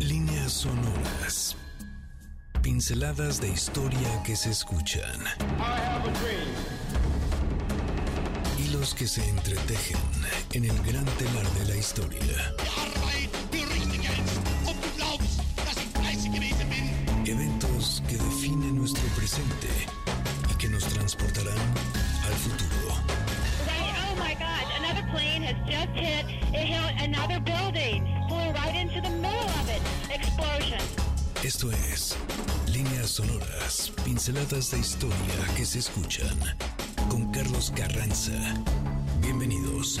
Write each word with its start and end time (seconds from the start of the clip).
Líneas 0.00 0.52
sonoras. 0.52 1.56
Pinceladas 2.62 3.40
de 3.40 3.48
historia 3.48 4.22
que 4.24 4.34
se 4.34 4.50
escuchan. 4.50 5.20
Hilos 8.58 8.94
que 8.94 9.06
se 9.06 9.28
entretejen 9.28 10.00
en 10.54 10.64
el 10.64 10.82
gran 10.82 11.04
telar 11.04 11.46
de 11.50 11.64
la 11.66 11.76
historia. 11.76 12.54
Eventos 17.26 18.02
que 18.08 18.16
definen 18.16 18.78
nuestro 18.78 19.06
presente 19.16 19.68
y 20.50 20.54
que 20.54 20.68
nos 20.68 20.84
transportarán 20.84 21.58
al 22.26 22.32
futuro. 22.34 22.94
Oh 24.08 24.16
my 24.16 24.34
God, 24.34 24.66
another 24.78 25.06
plane 25.12 25.42
has 25.44 25.56
just 25.68 25.92
hit, 25.94 26.24
it 26.54 26.66
hit 26.66 27.02
another 27.02 27.38
building, 27.40 28.19
right 28.52 28.74
into 28.74 29.00
the 29.00 29.10
middle 29.10 29.48
of 29.60 29.68
it. 29.68 29.82
Explosion. 30.12 30.80
Esto 31.44 31.70
es 31.70 32.16
Líneas 32.66 33.10
Sonoras, 33.10 33.92
pinceladas 34.04 34.70
de 34.70 34.78
historia 34.78 35.16
que 35.56 35.64
se 35.64 35.78
escuchan 35.78 36.36
con 37.08 37.30
Carlos 37.32 37.72
Carranza. 37.74 38.32
Bienvenidos. 39.20 40.00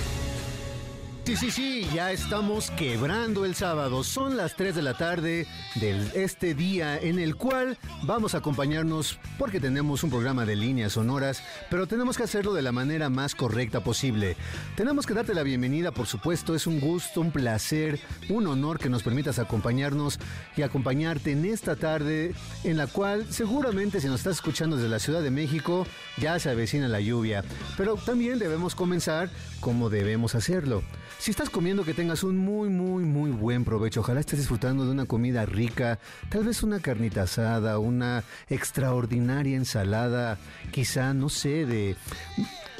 Sí, 1.30 1.36
sí, 1.36 1.50
sí, 1.52 1.88
ya 1.94 2.10
estamos 2.10 2.72
quebrando 2.72 3.44
el 3.44 3.54
sábado. 3.54 4.02
Son 4.02 4.36
las 4.36 4.56
3 4.56 4.74
de 4.74 4.82
la 4.82 4.94
tarde 4.94 5.46
de 5.76 6.10
este 6.14 6.56
día 6.56 6.98
en 6.98 7.20
el 7.20 7.36
cual 7.36 7.78
vamos 8.02 8.34
a 8.34 8.38
acompañarnos 8.38 9.16
porque 9.38 9.60
tenemos 9.60 10.02
un 10.02 10.10
programa 10.10 10.44
de 10.44 10.56
líneas 10.56 10.94
sonoras, 10.94 11.44
pero 11.70 11.86
tenemos 11.86 12.16
que 12.16 12.24
hacerlo 12.24 12.52
de 12.52 12.62
la 12.62 12.72
manera 12.72 13.10
más 13.10 13.36
correcta 13.36 13.78
posible. 13.78 14.36
Tenemos 14.74 15.06
que 15.06 15.14
darte 15.14 15.32
la 15.32 15.44
bienvenida, 15.44 15.92
por 15.92 16.08
supuesto, 16.08 16.56
es 16.56 16.66
un 16.66 16.80
gusto, 16.80 17.20
un 17.20 17.30
placer, 17.30 18.00
un 18.28 18.48
honor 18.48 18.80
que 18.80 18.88
nos 18.88 19.04
permitas 19.04 19.38
acompañarnos 19.38 20.18
y 20.56 20.62
acompañarte 20.62 21.30
en 21.30 21.44
esta 21.44 21.76
tarde 21.76 22.34
en 22.64 22.76
la 22.76 22.88
cual 22.88 23.24
seguramente 23.32 24.00
si 24.00 24.08
nos 24.08 24.18
estás 24.18 24.34
escuchando 24.34 24.74
desde 24.74 24.88
la 24.88 24.98
Ciudad 24.98 25.22
de 25.22 25.30
México 25.30 25.86
ya 26.18 26.40
se 26.40 26.50
avecina 26.50 26.88
la 26.88 27.00
lluvia, 27.00 27.44
pero 27.76 27.94
también 27.94 28.40
debemos 28.40 28.74
comenzar 28.74 29.30
como 29.60 29.90
debemos 29.90 30.34
hacerlo. 30.34 30.82
Si 31.20 31.32
estás 31.32 31.50
comiendo, 31.50 31.84
que 31.84 31.92
tengas 31.92 32.24
un 32.24 32.38
muy, 32.38 32.70
muy, 32.70 33.04
muy 33.04 33.30
buen 33.30 33.62
provecho. 33.62 34.00
Ojalá 34.00 34.20
estés 34.20 34.38
disfrutando 34.38 34.86
de 34.86 34.90
una 34.90 35.04
comida 35.04 35.44
rica, 35.44 35.98
tal 36.30 36.44
vez 36.44 36.62
una 36.62 36.80
carnita 36.80 37.24
asada, 37.24 37.78
una 37.78 38.24
extraordinaria 38.48 39.54
ensalada, 39.54 40.38
quizá, 40.72 41.12
no 41.12 41.28
sé, 41.28 41.66
de... 41.66 41.94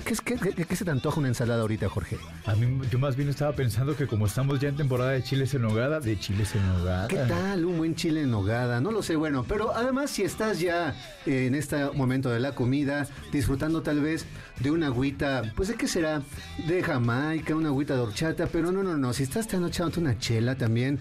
¿Qué, 0.05 0.12
es, 0.15 0.20
qué, 0.20 0.34
qué- 0.37 0.65
qué 0.65 0.77
se 0.77 0.84
te 0.84 0.91
antoja 0.91 1.19
una 1.20 1.29
ensalada 1.29 1.61
ahorita, 1.62 1.89
Jorge? 1.89 2.17
A 2.47 2.55
mí, 2.55 2.81
yo 2.91 2.98
más 2.98 3.17
bien 3.17 3.29
estaba 3.29 3.53
pensando 3.53 3.97
que 3.97 4.06
como 4.06 4.27
estamos 4.27 4.59
ya 4.61 4.69
en 4.69 4.77
temporada 4.77 5.11
de 5.11 5.23
chiles 5.23 5.53
en 5.55 5.62
nogada, 5.62 6.01
de 6.01 6.19
chiles 6.19 6.55
en 6.55 6.67
nogada. 6.67 7.06
¿Qué 7.09 7.17
tal? 7.17 7.65
Un 7.65 7.79
buen 7.79 7.95
chile 7.95 8.23
en 8.23 8.31
nogada, 8.31 8.81
no 8.81 8.91
lo 8.93 9.03
sé, 9.03 9.17
bueno, 9.17 9.45
pero 9.48 9.75
además 9.75 10.11
si 10.11 10.23
estás 10.23 10.59
ya 10.61 10.95
eh, 11.27 11.47
en 11.47 11.55
este 11.55 11.84
momento 11.93 12.31
de 12.31 12.41
la 12.41 12.55
comida, 12.55 13.06
disfrutando 13.33 13.83
tal 13.83 14.01
vez 14.01 14.25
de 14.61 14.71
una 14.71 14.87
agüita, 14.87 15.43
pues 15.55 15.69
de 15.69 15.75
qué 15.77 15.87
será, 15.87 16.23
de 16.67 16.83
Jamaica, 16.83 17.55
una 17.55 17.69
agüita 17.69 17.95
de 17.95 18.01
horchata, 18.01 18.47
pero 18.47 18.73
no, 18.73 18.83
no, 18.83 18.97
no, 18.97 19.12
si 19.12 19.23
estás 19.25 19.47
tan 19.48 19.65
echándote 19.67 20.01
una 20.01 20.19
chela 20.19 20.55
también, 20.56 20.98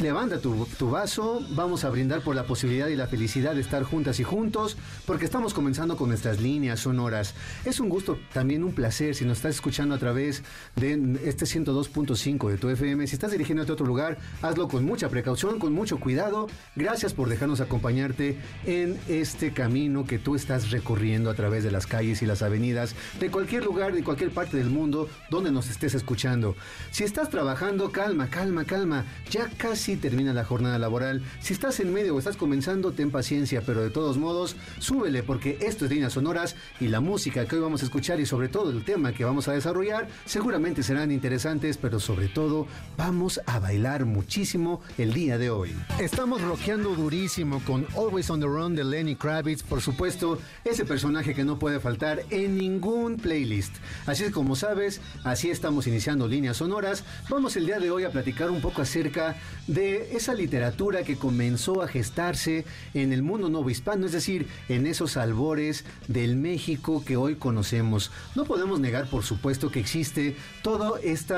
Levanta 0.00 0.40
tu, 0.40 0.66
vaso, 0.90 1.42
vamos 1.50 1.84
a 1.84 1.90
brindar 1.90 2.22
por 2.22 2.34
la 2.34 2.44
posibilidad 2.44 2.88
y 2.88 2.96
la 2.96 3.06
felicidad 3.06 3.54
de 3.54 3.60
estar 3.60 3.82
juntas 3.82 4.18
y 4.18 4.24
juntos, 4.24 4.78
porque 5.04 5.26
estamos 5.26 5.52
comenzando 5.52 5.98
con 5.98 6.08
nuestras 6.08 6.40
líneas 6.40 6.80
sonoras. 6.80 7.34
Es 7.66 7.80
un 7.80 7.90
gusto, 7.90 8.18
también 8.32 8.64
un 8.64 8.72
placer, 8.72 9.14
si 9.14 9.26
nos 9.26 9.36
estás 9.36 9.56
escuchando 9.56 9.94
a 9.94 9.98
través 9.98 10.42
de 10.76 11.18
este 11.22 11.44
102.5 11.44 12.48
de 12.48 12.56
tu 12.56 12.70
FM, 12.70 13.06
si 13.06 13.14
estás 13.14 13.32
dirigiéndote 13.32 13.72
a 13.72 13.74
otro 13.74 13.84
lugar, 13.84 14.16
hazlo 14.40 14.68
con 14.68 14.86
mucha 14.86 15.10
precaución, 15.10 15.58
con 15.58 15.74
mucho 15.74 16.00
cuidado. 16.00 16.46
Gracias 16.76 17.12
por 17.12 17.28
dejarnos 17.28 17.60
acompañarte 17.60 18.38
en 18.64 18.98
este 19.06 19.52
camino 19.52 20.06
que 20.06 20.18
tú 20.18 20.34
estás 20.34 20.70
recorriendo 20.70 21.28
a 21.28 21.34
través 21.34 21.62
de 21.62 21.72
las 21.72 21.86
calles 21.86 22.22
y 22.22 22.26
las 22.26 22.40
avenidas 22.40 22.94
de 23.20 23.30
cualquier 23.30 23.66
lugar, 23.66 23.92
de 23.92 24.02
cualquier 24.02 24.30
parte 24.30 24.56
del 24.56 24.70
mundo 24.70 25.10
donde 25.28 25.52
nos 25.52 25.68
estés 25.68 25.94
escuchando. 25.94 26.56
Si 26.90 27.04
estás 27.04 27.28
trabajando, 27.28 27.92
calma, 27.92 28.30
calma, 28.30 28.64
calma. 28.64 29.04
Ya 29.30 29.50
casi 29.58 29.89
termina 29.96 30.32
la 30.32 30.44
jornada 30.44 30.78
laboral. 30.78 31.22
Si 31.40 31.52
estás 31.52 31.80
en 31.80 31.92
medio 31.92 32.14
o 32.14 32.18
estás 32.18 32.36
comenzando, 32.36 32.92
ten 32.92 33.10
paciencia, 33.10 33.62
pero 33.64 33.82
de 33.82 33.90
todos 33.90 34.18
modos, 34.18 34.56
súbele 34.78 35.22
porque 35.22 35.58
esto 35.60 35.84
es 35.84 35.90
Líneas 35.90 36.12
Sonoras 36.12 36.56
y 36.80 36.88
la 36.88 37.00
música 37.00 37.46
que 37.46 37.56
hoy 37.56 37.62
vamos 37.62 37.82
a 37.82 37.84
escuchar 37.84 38.20
y 38.20 38.26
sobre 38.26 38.48
todo 38.48 38.70
el 38.70 38.84
tema 38.84 39.12
que 39.12 39.24
vamos 39.24 39.48
a 39.48 39.52
desarrollar 39.52 40.08
seguramente 40.24 40.82
serán 40.82 41.10
interesantes, 41.10 41.76
pero 41.76 42.00
sobre 42.00 42.28
todo 42.28 42.66
vamos 42.96 43.40
a 43.46 43.58
bailar 43.58 44.04
muchísimo 44.04 44.80
el 44.98 45.12
día 45.12 45.38
de 45.38 45.50
hoy. 45.50 45.74
Estamos 45.98 46.40
rockeando 46.42 46.94
durísimo 46.94 47.62
con 47.66 47.86
Always 47.96 48.30
on 48.30 48.40
the 48.40 48.46
Run 48.46 48.74
de 48.74 48.84
Lenny 48.84 49.16
Kravitz, 49.16 49.62
por 49.62 49.80
supuesto, 49.80 50.38
ese 50.64 50.84
personaje 50.84 51.34
que 51.34 51.44
no 51.44 51.58
puede 51.58 51.80
faltar 51.80 52.22
en 52.30 52.56
ningún 52.56 53.16
playlist. 53.16 53.74
Así 54.06 54.24
es 54.24 54.32
como 54.32 54.56
sabes, 54.56 55.00
así 55.24 55.50
estamos 55.50 55.86
iniciando 55.86 56.28
líneas 56.28 56.58
sonoras. 56.58 57.04
Vamos 57.28 57.56
el 57.56 57.66
día 57.66 57.78
de 57.78 57.90
hoy 57.90 58.04
a 58.04 58.10
platicar 58.10 58.50
un 58.50 58.60
poco 58.60 58.82
acerca 58.82 59.36
de 59.66 59.79
esa 59.80 60.34
literatura 60.34 61.02
que 61.02 61.16
comenzó 61.16 61.82
a 61.82 61.88
gestarse 61.88 62.64
en 62.94 63.12
el 63.12 63.22
mundo 63.22 63.48
nuevo 63.48 63.70
hispano, 63.70 64.06
es 64.06 64.12
decir, 64.12 64.46
en 64.68 64.86
esos 64.86 65.16
albores 65.16 65.84
del 66.08 66.36
México 66.36 67.02
que 67.04 67.16
hoy 67.16 67.36
conocemos. 67.36 68.10
No 68.34 68.44
podemos 68.44 68.80
negar, 68.80 69.08
por 69.08 69.22
supuesto, 69.22 69.70
que 69.70 69.80
existe 69.80 70.36
todo 70.62 70.98
este 70.98 71.34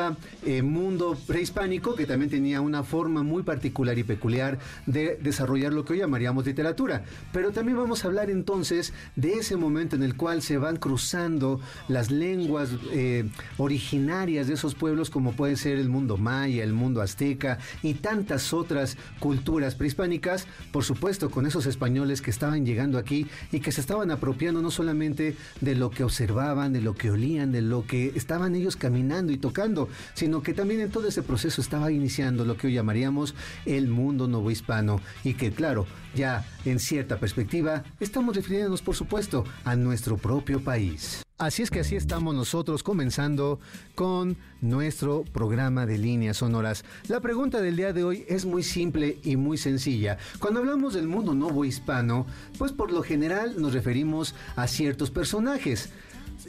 mundo 0.63 1.17
prehispánico 1.27 1.95
que 1.95 2.07
también 2.07 2.31
tenía 2.31 2.61
una 2.61 2.83
forma 2.83 3.23
muy 3.23 3.43
particular 3.43 3.99
y 3.99 4.05
peculiar 4.05 4.59
de 4.87 5.19
desarrollar 5.21 5.73
lo 5.73 5.85
que 5.85 5.95
hoy 5.95 5.99
llamaríamos 6.01 6.47
literatura. 6.47 7.05
Pero 7.33 7.53
también 7.53 7.79
vamos 7.79 8.05
a 8.05 8.09
hablar 8.09 8.31
entonces 8.31 8.93
de 9.17 9.35
ese 9.35 9.57
momento 9.57 9.97
en 9.97 10.03
el 10.03 10.17
cual 10.17 10.43
se 10.43 10.59
van 10.59 10.77
cruzando 10.77 11.61
las 11.89 12.11
lenguas 12.11 12.71
eh, 12.93 13.29
originarias 13.59 14.47
de 14.47 14.55
esos 14.55 14.75
pueblos 14.75 15.11
como 15.11 15.33
puede 15.33 15.57
ser 15.57 15.79
el 15.79 15.89
mundo 15.89 16.17
maya, 16.17 16.65
el 16.65 16.73
mundo 16.73 17.03
azteca 17.03 17.59
y 17.83 17.95
tantas 17.95 18.32
otras 18.53 18.97
culturas 19.19 19.75
prehispánicas, 19.75 20.47
por 20.71 20.85
supuesto 20.85 21.31
con 21.31 21.47
esos 21.47 21.67
españoles 21.67 22.23
que 22.23 22.31
estaban 22.31 22.65
llegando 22.65 22.99
aquí 22.99 23.27
y 23.51 23.61
que 23.61 23.73
se 23.73 23.81
estaban 23.81 24.11
apropiando 24.11 24.63
no 24.63 24.71
solamente 24.71 25.37
de 25.61 25.75
lo 25.75 25.91
que 25.91 26.05
observaban, 26.05 26.73
de 26.73 26.81
lo 26.81 26.95
que 26.95 27.11
olían, 27.11 27.53
de 27.53 27.63
lo 27.63 27.87
que 27.87 28.13
estaban 28.15 28.55
ellos 28.55 28.77
caminando 28.77 29.33
y 29.33 29.37
tocando, 29.37 29.89
sino 30.15 30.43
que 30.43 30.55
también 30.55 30.81
en 30.81 30.91
todo 30.91 31.09
ese 31.09 31.23
proceso 31.23 31.61
estaba 31.61 31.93
iniciando 31.93 32.45
lo 32.45 32.57
que 32.57 32.69
hoy 32.69 32.75
llamaríamos 32.75 33.35
el 33.67 33.89
mundo 33.89 34.29
novohispano. 34.29 35.01
Y 35.25 35.35
que 35.35 35.53
claro, 35.53 35.87
ya 36.15 36.47
en 36.65 36.79
cierta 36.79 37.19
perspectiva 37.19 37.85
estamos 38.01 38.37
refiriéndonos 38.37 38.83
por 38.83 38.95
supuesto 38.95 39.45
a 39.65 39.77
nuestro 39.77 40.17
propio 40.17 40.63
país. 40.63 41.23
Así 41.43 41.63
es 41.63 41.73
que 41.73 41.81
así 41.81 41.97
estamos 41.97 42.37
nosotros 42.37 42.85
comenzando 42.85 43.59
con 43.97 44.37
nuestro 44.61 45.25
programa 45.25 45.87
de 45.87 45.99
líneas 45.99 46.37
sonoras. 46.37 46.85
La 47.09 47.19
pregunta 47.19 47.61
del 47.61 47.75
día 47.75 47.93
de 47.93 48.05
hoy 48.05 48.25
es 48.29 48.47
muy 48.47 48.63
simple 48.63 49.19
y 49.25 49.35
muy 49.35 49.59
sencilla. 49.59 50.19
Cuando 50.39 50.61
hablamos 50.61 50.95
del 50.95 51.09
mundo 51.09 51.35
novo 51.35 51.65
hispano, 51.65 52.27
pues 52.59 52.71
por 52.71 52.93
lo 52.93 53.03
general 53.03 53.61
nos 53.61 53.73
referimos 53.73 54.37
a 54.55 54.69
ciertos 54.69 55.11
personajes. 55.11 55.89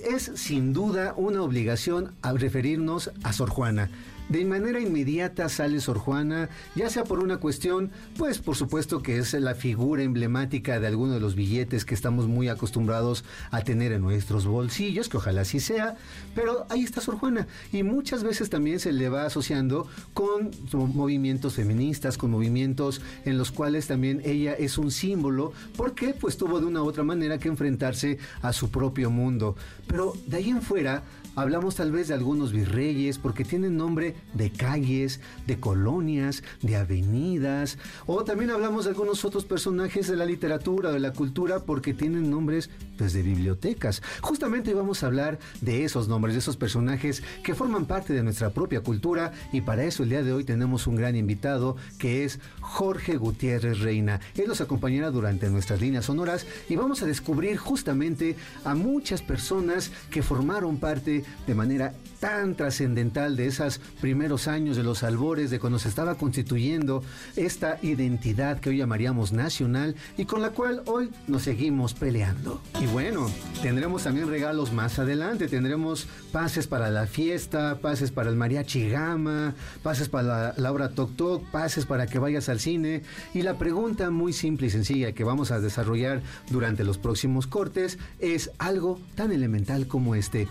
Es 0.05 0.31
sin 0.35 0.73
duda 0.73 1.15
una 1.17 1.41
obligación 1.41 2.13
a 2.21 2.33
referirnos 2.33 3.09
a 3.23 3.33
Sor 3.33 3.49
Juana. 3.49 3.89
De 4.29 4.45
manera 4.45 4.79
inmediata 4.79 5.49
sale 5.49 5.79
Sor 5.79 5.97
Juana, 5.97 6.49
ya 6.75 6.89
sea 6.89 7.03
por 7.03 7.19
una 7.19 7.37
cuestión, 7.37 7.91
pues 8.17 8.39
por 8.39 8.55
supuesto 8.55 9.01
que 9.03 9.17
es 9.17 9.33
la 9.33 9.53
figura 9.53 10.01
emblemática 10.01 10.79
de 10.79 10.87
alguno 10.87 11.13
de 11.13 11.19
los 11.19 11.35
billetes 11.35 11.85
que 11.85 11.93
estamos 11.93 12.27
muy 12.27 12.47
acostumbrados 12.47 13.25
a 13.51 13.61
tener 13.61 13.91
en 13.91 14.01
nuestros 14.01 14.45
bolsillos, 14.45 15.09
que 15.09 15.17
ojalá 15.17 15.41
así 15.41 15.59
sea, 15.59 15.97
pero 16.33 16.65
ahí 16.69 16.83
está 16.83 17.01
Sor 17.01 17.17
Juana 17.17 17.47
y 17.71 17.83
muchas 17.83 18.23
veces 18.23 18.49
también 18.49 18.79
se 18.79 18.93
le 18.93 19.09
va 19.09 19.25
asociando 19.25 19.87
con 20.13 20.51
movimientos 20.93 21.55
feministas, 21.55 22.17
con 22.17 22.31
movimientos 22.31 23.01
en 23.25 23.37
los 23.37 23.51
cuales 23.51 23.87
también 23.87 24.21
ella 24.23 24.53
es 24.53 24.77
un 24.77 24.89
símbolo, 24.89 25.51
porque 25.75 26.13
pues 26.13 26.37
tuvo 26.37 26.59
de 26.59 26.65
una 26.65 26.81
u 26.81 26.87
otra 26.87 27.03
manera 27.03 27.37
que 27.37 27.49
enfrentarse 27.49 28.17
a 28.41 28.53
su 28.53 28.69
propio 28.69 29.11
mundo. 29.11 29.55
Pero 29.87 30.13
de 30.27 30.37
ahí 30.37 30.49
en 30.49 30.61
fuera, 30.61 31.03
hablamos 31.35 31.75
tal 31.75 31.91
vez 31.91 32.07
de 32.07 32.13
algunos 32.13 32.51
virreyes 32.51 33.17
porque 33.17 33.43
tienen 33.43 33.77
nombre 33.77 34.15
de 34.33 34.51
calles, 34.51 35.19
de 35.47 35.59
colonias, 35.59 36.43
de 36.61 36.75
avenidas, 36.75 37.77
o 38.05 38.23
también 38.23 38.51
hablamos 38.51 38.85
de 38.85 38.91
algunos 38.91 39.25
otros 39.25 39.45
personajes 39.45 40.07
de 40.07 40.15
la 40.15 40.25
literatura, 40.25 40.91
de 40.91 40.99
la 40.99 41.13
cultura, 41.13 41.59
porque 41.59 41.93
tienen 41.93 42.29
nombres 42.29 42.69
pues 42.97 43.13
de 43.13 43.23
bibliotecas. 43.23 44.01
Justamente 44.21 44.73
vamos 44.73 45.03
a 45.03 45.07
hablar 45.07 45.39
de 45.61 45.83
esos 45.83 46.07
nombres, 46.07 46.35
de 46.35 46.39
esos 46.39 46.57
personajes 46.57 47.23
que 47.43 47.55
forman 47.55 47.85
parte 47.85 48.13
de 48.13 48.23
nuestra 48.23 48.51
propia 48.51 48.81
cultura 48.81 49.33
y 49.51 49.61
para 49.61 49.83
eso 49.83 50.03
el 50.03 50.09
día 50.09 50.23
de 50.23 50.33
hoy 50.33 50.43
tenemos 50.43 50.87
un 50.87 50.95
gran 50.95 51.15
invitado 51.15 51.75
que 51.97 52.23
es 52.23 52.39
Jorge 52.61 53.17
Gutiérrez 53.17 53.79
Reina. 53.79 54.19
Él 54.35 54.47
nos 54.47 54.61
acompañará 54.61 55.11
durante 55.11 55.49
nuestras 55.49 55.81
líneas 55.81 56.05
sonoras 56.05 56.45
y 56.69 56.75
vamos 56.75 57.01
a 57.01 57.05
descubrir 57.05 57.57
justamente 57.57 58.35
a 58.63 58.75
muchas 58.75 59.21
personas 59.21 59.91
que 60.09 60.23
formaron 60.23 60.77
parte 60.77 61.23
de 61.47 61.55
manera 61.55 61.93
tan 62.23 62.55
trascendental 62.55 63.35
de 63.35 63.47
esas 63.47 63.81
primeros 63.99 64.47
años, 64.47 64.77
de 64.77 64.83
los 64.83 65.03
albores, 65.03 65.51
de 65.51 65.59
cuando 65.59 65.77
se 65.77 65.89
estaba 65.89 66.15
constituyendo 66.15 67.03
esta 67.35 67.79
identidad 67.81 68.61
que 68.61 68.69
hoy 68.69 68.77
llamaríamos 68.77 69.33
nacional 69.33 69.93
y 70.17 70.23
con 70.23 70.41
la 70.41 70.51
cual 70.51 70.83
hoy 70.85 71.09
nos 71.27 71.41
seguimos 71.41 71.93
peleando. 71.93 72.61
Y 72.81 72.85
bueno, 72.85 73.29
tendremos 73.61 74.03
también 74.03 74.29
regalos 74.29 74.71
más 74.71 74.99
adelante, 74.99 75.49
tendremos 75.49 76.07
pases 76.31 76.65
para 76.65 76.89
la 76.91 77.07
fiesta, 77.07 77.79
pases 77.81 78.11
para 78.11 78.29
el 78.29 78.37
mariachi 78.37 78.87
gama, 78.87 79.53
pases 79.81 80.07
para 80.07 80.23
la, 80.23 80.53
la 80.55 80.71
obra 80.71 80.91
Toc 80.91 81.17
Toc, 81.17 81.43
pases 81.51 81.85
para 81.85 82.07
que 82.07 82.19
vayas 82.19 82.47
al 82.47 82.61
cine 82.61 83.01
y 83.33 83.41
la 83.41 83.57
pregunta 83.57 84.11
muy 84.11 84.31
simple 84.31 84.67
y 84.67 84.69
sencilla 84.69 85.11
que 85.11 85.25
vamos 85.25 85.51
a 85.51 85.59
desarrollar 85.59 86.21
durante 86.49 86.85
los 86.85 86.97
próximos 86.97 87.47
cortes 87.47 87.99
es 88.19 88.49
algo 88.59 89.01
tan 89.15 89.33
elemental 89.33 89.87
como 89.87 90.15
este. 90.15 90.47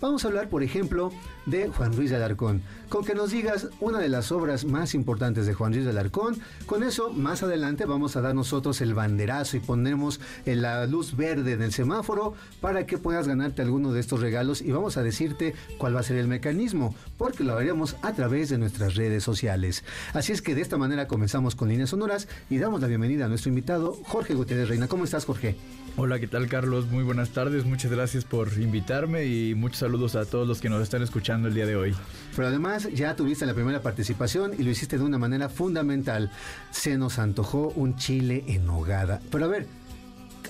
Vamos 0.00 0.24
a 0.24 0.28
hablar, 0.28 0.48
por 0.48 0.62
ejemplo, 0.62 1.12
de 1.50 1.68
Juan 1.68 1.92
Ruiz 1.92 2.10
de 2.10 2.16
Alarcón. 2.16 2.62
Con 2.88 3.04
que 3.04 3.14
nos 3.14 3.30
digas 3.30 3.68
una 3.80 3.98
de 3.98 4.08
las 4.08 4.32
obras 4.32 4.64
más 4.64 4.94
importantes 4.94 5.46
de 5.46 5.54
Juan 5.54 5.72
Ruiz 5.72 5.84
de 5.84 5.90
Alarcón, 5.90 6.38
con 6.66 6.82
eso 6.82 7.12
más 7.12 7.42
adelante 7.42 7.84
vamos 7.84 8.16
a 8.16 8.20
dar 8.20 8.34
nosotros 8.34 8.80
el 8.80 8.94
banderazo 8.94 9.56
y 9.56 9.60
ponemos 9.60 10.20
en 10.46 10.62
la 10.62 10.86
luz 10.86 11.16
verde 11.16 11.56
del 11.56 11.72
semáforo 11.72 12.34
para 12.60 12.86
que 12.86 12.98
puedas 12.98 13.28
ganarte 13.28 13.62
alguno 13.62 13.92
de 13.92 14.00
estos 14.00 14.20
regalos 14.20 14.62
y 14.62 14.72
vamos 14.72 14.96
a 14.96 15.02
decirte 15.02 15.54
cuál 15.78 15.96
va 15.96 16.00
a 16.00 16.04
ser 16.04 16.16
el 16.16 16.28
mecanismo, 16.28 16.94
porque 17.16 17.44
lo 17.44 17.56
haremos 17.56 17.96
a 18.02 18.12
través 18.12 18.48
de 18.48 18.58
nuestras 18.58 18.94
redes 18.94 19.22
sociales. 19.22 19.84
Así 20.12 20.32
es 20.32 20.42
que 20.42 20.54
de 20.54 20.62
esta 20.62 20.76
manera 20.76 21.08
comenzamos 21.08 21.54
con 21.54 21.68
líneas 21.68 21.90
sonoras 21.90 22.28
y 22.50 22.58
damos 22.58 22.80
la 22.80 22.86
bienvenida 22.86 23.26
a 23.26 23.28
nuestro 23.28 23.50
invitado 23.50 23.96
Jorge 24.04 24.34
Gutiérrez 24.34 24.68
Reina. 24.68 24.88
¿Cómo 24.88 25.04
estás, 25.04 25.24
Jorge? 25.24 25.56
Hola, 25.96 26.20
¿qué 26.20 26.28
tal 26.28 26.46
Carlos? 26.48 26.86
Muy 26.86 27.02
buenas 27.02 27.30
tardes, 27.30 27.64
muchas 27.64 27.90
gracias 27.90 28.24
por 28.24 28.52
invitarme 28.52 29.26
y 29.26 29.56
muchos 29.56 29.78
saludos 29.78 30.14
a 30.14 30.24
todos 30.24 30.46
los 30.46 30.60
que 30.60 30.68
nos 30.68 30.80
están 30.80 31.02
escuchando 31.02 31.37
el 31.46 31.54
día 31.54 31.66
de 31.66 31.76
hoy. 31.76 31.94
Pero 32.34 32.48
además 32.48 32.88
ya 32.92 33.16
tuviste 33.16 33.46
la 33.46 33.54
primera 33.54 33.82
participación 33.82 34.52
y 34.58 34.62
lo 34.62 34.70
hiciste 34.70 34.98
de 34.98 35.04
una 35.04 35.18
manera 35.18 35.48
fundamental. 35.48 36.30
Se 36.70 36.96
nos 36.96 37.18
antojó 37.18 37.68
un 37.74 37.96
chile 37.96 38.44
en 38.46 38.66
nogada. 38.66 39.20
Pero 39.30 39.44
a 39.44 39.48
ver, 39.48 39.66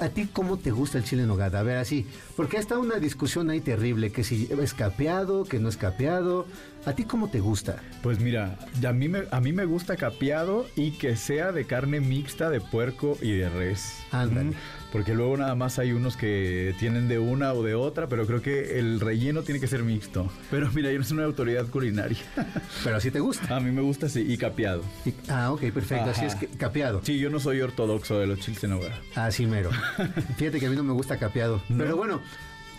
¿a 0.00 0.08
ti 0.08 0.28
cómo 0.32 0.58
te 0.58 0.70
gusta 0.70 0.98
el 0.98 1.04
chile 1.04 1.22
en 1.22 1.28
nogada? 1.28 1.60
A 1.60 1.62
ver, 1.62 1.78
así, 1.78 2.06
porque 2.36 2.58
está 2.58 2.78
una 2.78 2.96
discusión 2.96 3.50
ahí 3.50 3.60
terrible, 3.60 4.12
que 4.12 4.24
si 4.24 4.48
es 4.50 4.74
capeado, 4.74 5.44
que 5.44 5.58
no 5.58 5.68
es 5.68 5.76
capeado. 5.76 6.46
¿A 6.84 6.92
ti 6.92 7.04
cómo 7.04 7.28
te 7.28 7.40
gusta? 7.40 7.76
Pues 8.02 8.20
mira, 8.20 8.58
a 8.86 8.92
mí, 8.92 9.08
me, 9.08 9.22
a 9.30 9.40
mí 9.40 9.52
me 9.52 9.64
gusta 9.64 9.96
capeado 9.96 10.66
y 10.76 10.92
que 10.92 11.16
sea 11.16 11.52
de 11.52 11.64
carne 11.64 12.00
mixta 12.00 12.50
de 12.50 12.60
puerco 12.60 13.18
y 13.20 13.32
de 13.32 13.48
res. 13.48 14.02
Ándale. 14.10 14.50
Mm, 14.50 14.54
Porque 14.92 15.14
luego 15.14 15.36
nada 15.36 15.54
más 15.54 15.78
hay 15.78 15.92
unos 15.92 16.16
que 16.16 16.74
tienen 16.78 17.08
de 17.08 17.18
una 17.18 17.52
o 17.52 17.62
de 17.62 17.74
otra, 17.74 18.06
pero 18.08 18.26
creo 18.26 18.40
que 18.40 18.78
el 18.78 19.00
relleno 19.00 19.42
tiene 19.42 19.60
que 19.60 19.66
ser 19.66 19.82
mixto. 19.82 20.30
Pero 20.50 20.70
mira, 20.72 20.90
yo 20.90 20.98
no 20.98 21.04
soy 21.04 21.18
una 21.18 21.26
autoridad 21.26 21.66
culinaria. 21.66 22.18
Pero 22.84 22.96
así 22.96 23.10
te 23.10 23.20
gusta. 23.20 23.56
a 23.56 23.60
mí 23.60 23.70
me 23.70 23.82
gusta 23.82 24.06
así, 24.06 24.20
y 24.26 24.38
capeado. 24.38 24.82
Y- 25.04 25.12
ah, 25.28 25.52
ok, 25.52 25.60
perfecto. 25.72 26.08
Así 26.10 26.24
es 26.24 26.34
que 26.34 26.46
capeado. 26.46 27.00
Sí, 27.04 27.18
yo 27.18 27.28
no 27.28 27.38
soy 27.38 27.60
ortodoxo 27.60 28.18
de 28.18 28.26
los 28.26 28.38
chiles 28.40 28.64
en 28.64 28.72
hogar. 28.72 28.98
Así 29.14 29.46
mero. 29.46 29.70
Fíjate 30.38 30.58
que 30.58 30.66
a 30.66 30.70
mí 30.70 30.76
no 30.76 30.82
me 30.84 30.92
gusta 30.94 31.18
capeado. 31.18 31.60
Pero 31.76 31.96
bueno, 31.96 32.20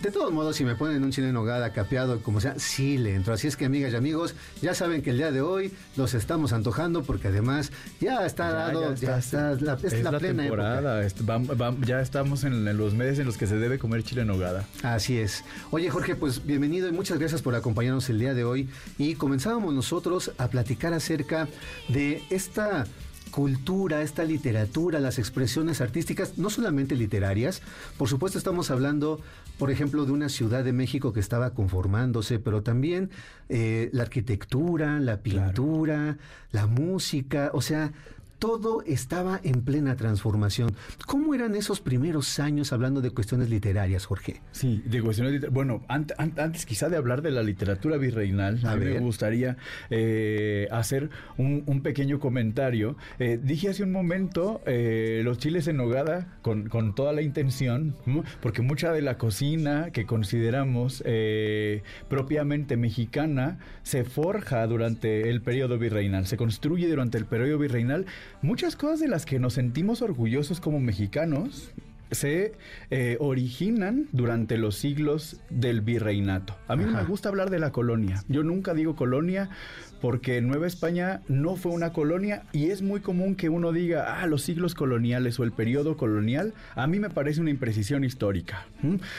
de 0.01 0.11
todos 0.11 0.31
modos, 0.31 0.55
si 0.55 0.63
me 0.63 0.75
ponen 0.75 1.03
un 1.03 1.11
chile 1.11 1.27
en 1.27 1.33
nogada 1.33 1.71
capeado, 1.73 2.21
como 2.21 2.39
sea, 2.39 2.57
sí 2.57 2.97
le 2.97 3.15
entro. 3.15 3.33
Así 3.33 3.47
es 3.47 3.57
que, 3.57 3.65
amigas 3.65 3.91
y 3.93 3.95
amigos, 3.97 4.33
ya 4.61 4.73
saben 4.73 5.01
que 5.01 5.09
el 5.09 5.17
día 5.17 5.31
de 5.31 5.41
hoy 5.41 5.73
los 5.97 6.13
estamos 6.13 6.53
antojando 6.53 7.03
porque 7.03 7.27
además 7.27 7.71
ya 7.99 8.25
está 8.25 8.51
dado, 8.51 8.95
ya, 8.95 9.17
está, 9.17 9.55
la, 9.59 9.73
es, 9.73 9.83
es 9.93 10.03
la, 10.03 10.17
plena 10.19 10.43
temporada. 10.43 11.03
est- 11.05 11.19
vam- 11.21 11.47
vam- 11.47 11.83
ya 11.85 11.99
estamos 12.01 12.43
en, 12.45 12.67
en 12.67 12.77
los 12.77 12.93
meses 12.93 13.19
en 13.19 13.25
los 13.25 13.37
que 13.37 13.45
se 13.47 13.57
debe 13.57 13.77
comer 13.77 14.03
chile 14.03 14.21
en 14.21 14.27
nogada. 14.27 14.65
Así 14.83 15.17
es. 15.17 15.43
Oye, 15.71 15.89
Jorge, 15.89 16.15
pues 16.15 16.45
bienvenido 16.45 16.87
y 16.87 16.91
muchas 16.91 17.19
gracias 17.19 17.41
por 17.41 17.55
acompañarnos 17.55 18.09
el 18.09 18.19
día 18.19 18.33
de 18.33 18.43
hoy. 18.45 18.69
Y 18.97 19.15
comenzábamos 19.15 19.73
nosotros 19.73 20.31
a 20.37 20.47
platicar 20.49 20.93
acerca 20.93 21.47
de 21.89 22.23
esta 22.29 22.85
cultura, 23.31 24.01
esta 24.01 24.23
literatura, 24.23 24.99
las 24.99 25.19
expresiones 25.19 25.81
artísticas, 25.81 26.37
no 26.37 26.49
solamente 26.49 26.95
literarias. 26.95 27.61
Por 27.97 28.09
supuesto, 28.09 28.37
estamos 28.37 28.71
hablando, 28.71 29.21
por 29.57 29.71
ejemplo, 29.71 30.05
de 30.05 30.11
una 30.11 30.29
ciudad 30.29 30.63
de 30.63 30.73
México 30.73 31.13
que 31.13 31.19
estaba 31.19 31.51
conformándose, 31.51 32.39
pero 32.39 32.63
también 32.63 33.09
eh, 33.49 33.89
la 33.93 34.03
arquitectura, 34.03 34.99
la 34.99 35.17
pintura, 35.17 36.17
la 36.51 36.65
música, 36.67 37.51
o 37.53 37.61
sea, 37.61 37.93
todo 38.39 38.81
estaba 38.85 39.39
en 39.43 39.61
plena 39.63 39.95
transformación. 39.95 40.71
¿Cómo 41.05 41.35
eran 41.35 41.55
esos 41.55 41.81
primeros 41.81 42.39
años 42.39 42.71
hablando 42.73 43.01
de 43.01 43.11
cuestiones 43.11 43.49
literarias, 43.49 44.05
Jorge? 44.05 44.41
Sí, 44.51 44.81
de 44.85 45.01
cuestiones 45.01 45.33
liter- 45.33 45.49
Bueno, 45.49 45.83
ant- 45.89 46.15
ant- 46.17 46.39
antes 46.39 46.65
quizá 46.65 46.89
de 46.89 46.95
hablar 46.97 47.21
de 47.21 47.31
la 47.31 47.43
literatura 47.43 47.97
virreinal, 47.97 48.59
A 48.65 48.71
a, 48.71 48.75
mí 48.77 48.85
me 48.85 48.99
gustaría 48.99 49.57
eh, 49.89 50.67
hacer 50.71 51.09
un, 51.37 51.63
un 51.65 51.81
pequeño 51.81 52.19
comentario. 52.19 52.95
Eh, 53.19 53.39
dije 53.43 53.69
hace 53.69 53.83
un 53.83 53.91
momento 53.91 54.61
eh, 54.65 55.21
los 55.23 55.37
chiles 55.37 55.67
en 55.67 55.77
nogada 55.77 56.37
con, 56.41 56.69
con 56.69 56.95
toda 56.95 57.11
la 57.13 57.21
intención, 57.21 57.95
porque 58.41 58.61
mucha 58.61 58.91
de 58.93 59.01
la 59.01 59.17
cocina 59.17 59.91
que 59.91 60.05
consideramos 60.05 61.03
eh, 61.05 61.83
propiamente 62.07 62.77
mexicana 62.77 63.59
se 63.83 64.03
forja 64.05 64.65
durante 64.67 65.29
el 65.29 65.41
periodo 65.41 65.77
virreinal, 65.77 66.25
se 66.25 66.37
construye 66.37 66.87
durante 66.87 67.17
el 67.17 67.25
periodo 67.25 67.57
virreinal. 67.59 68.05
Muchas 68.41 68.75
cosas 68.75 68.99
de 69.01 69.09
las 69.09 69.25
que 69.25 69.37
nos 69.37 69.53
sentimos 69.53 70.01
orgullosos 70.01 70.61
como 70.61 70.79
mexicanos 70.79 71.71
se 72.11 72.53
eh, 72.89 73.17
originan 73.19 74.07
durante 74.11 74.57
los 74.57 74.75
siglos 74.75 75.41
del 75.49 75.81
virreinato. 75.81 76.55
A 76.67 76.75
mí 76.75 76.85
no 76.85 76.91
me 76.91 77.03
gusta 77.03 77.29
hablar 77.29 77.49
de 77.49 77.59
la 77.59 77.71
colonia. 77.71 78.23
Yo 78.27 78.43
nunca 78.43 78.73
digo 78.73 78.95
colonia 78.95 79.49
porque 80.01 80.41
Nueva 80.41 80.67
España 80.67 81.21
no 81.27 81.55
fue 81.55 81.71
una 81.71 81.93
colonia 81.93 82.43
y 82.51 82.71
es 82.71 82.81
muy 82.81 83.01
común 83.01 83.35
que 83.35 83.49
uno 83.49 83.71
diga, 83.71 84.21
ah, 84.21 84.27
los 84.27 84.43
siglos 84.43 84.75
coloniales 84.75 85.39
o 85.39 85.43
el 85.43 85.51
periodo 85.51 85.97
colonial. 85.97 86.53
A 86.75 86.87
mí 86.87 86.99
me 86.99 87.09
parece 87.09 87.41
una 87.41 87.49
imprecisión 87.49 88.03
histórica. 88.03 88.65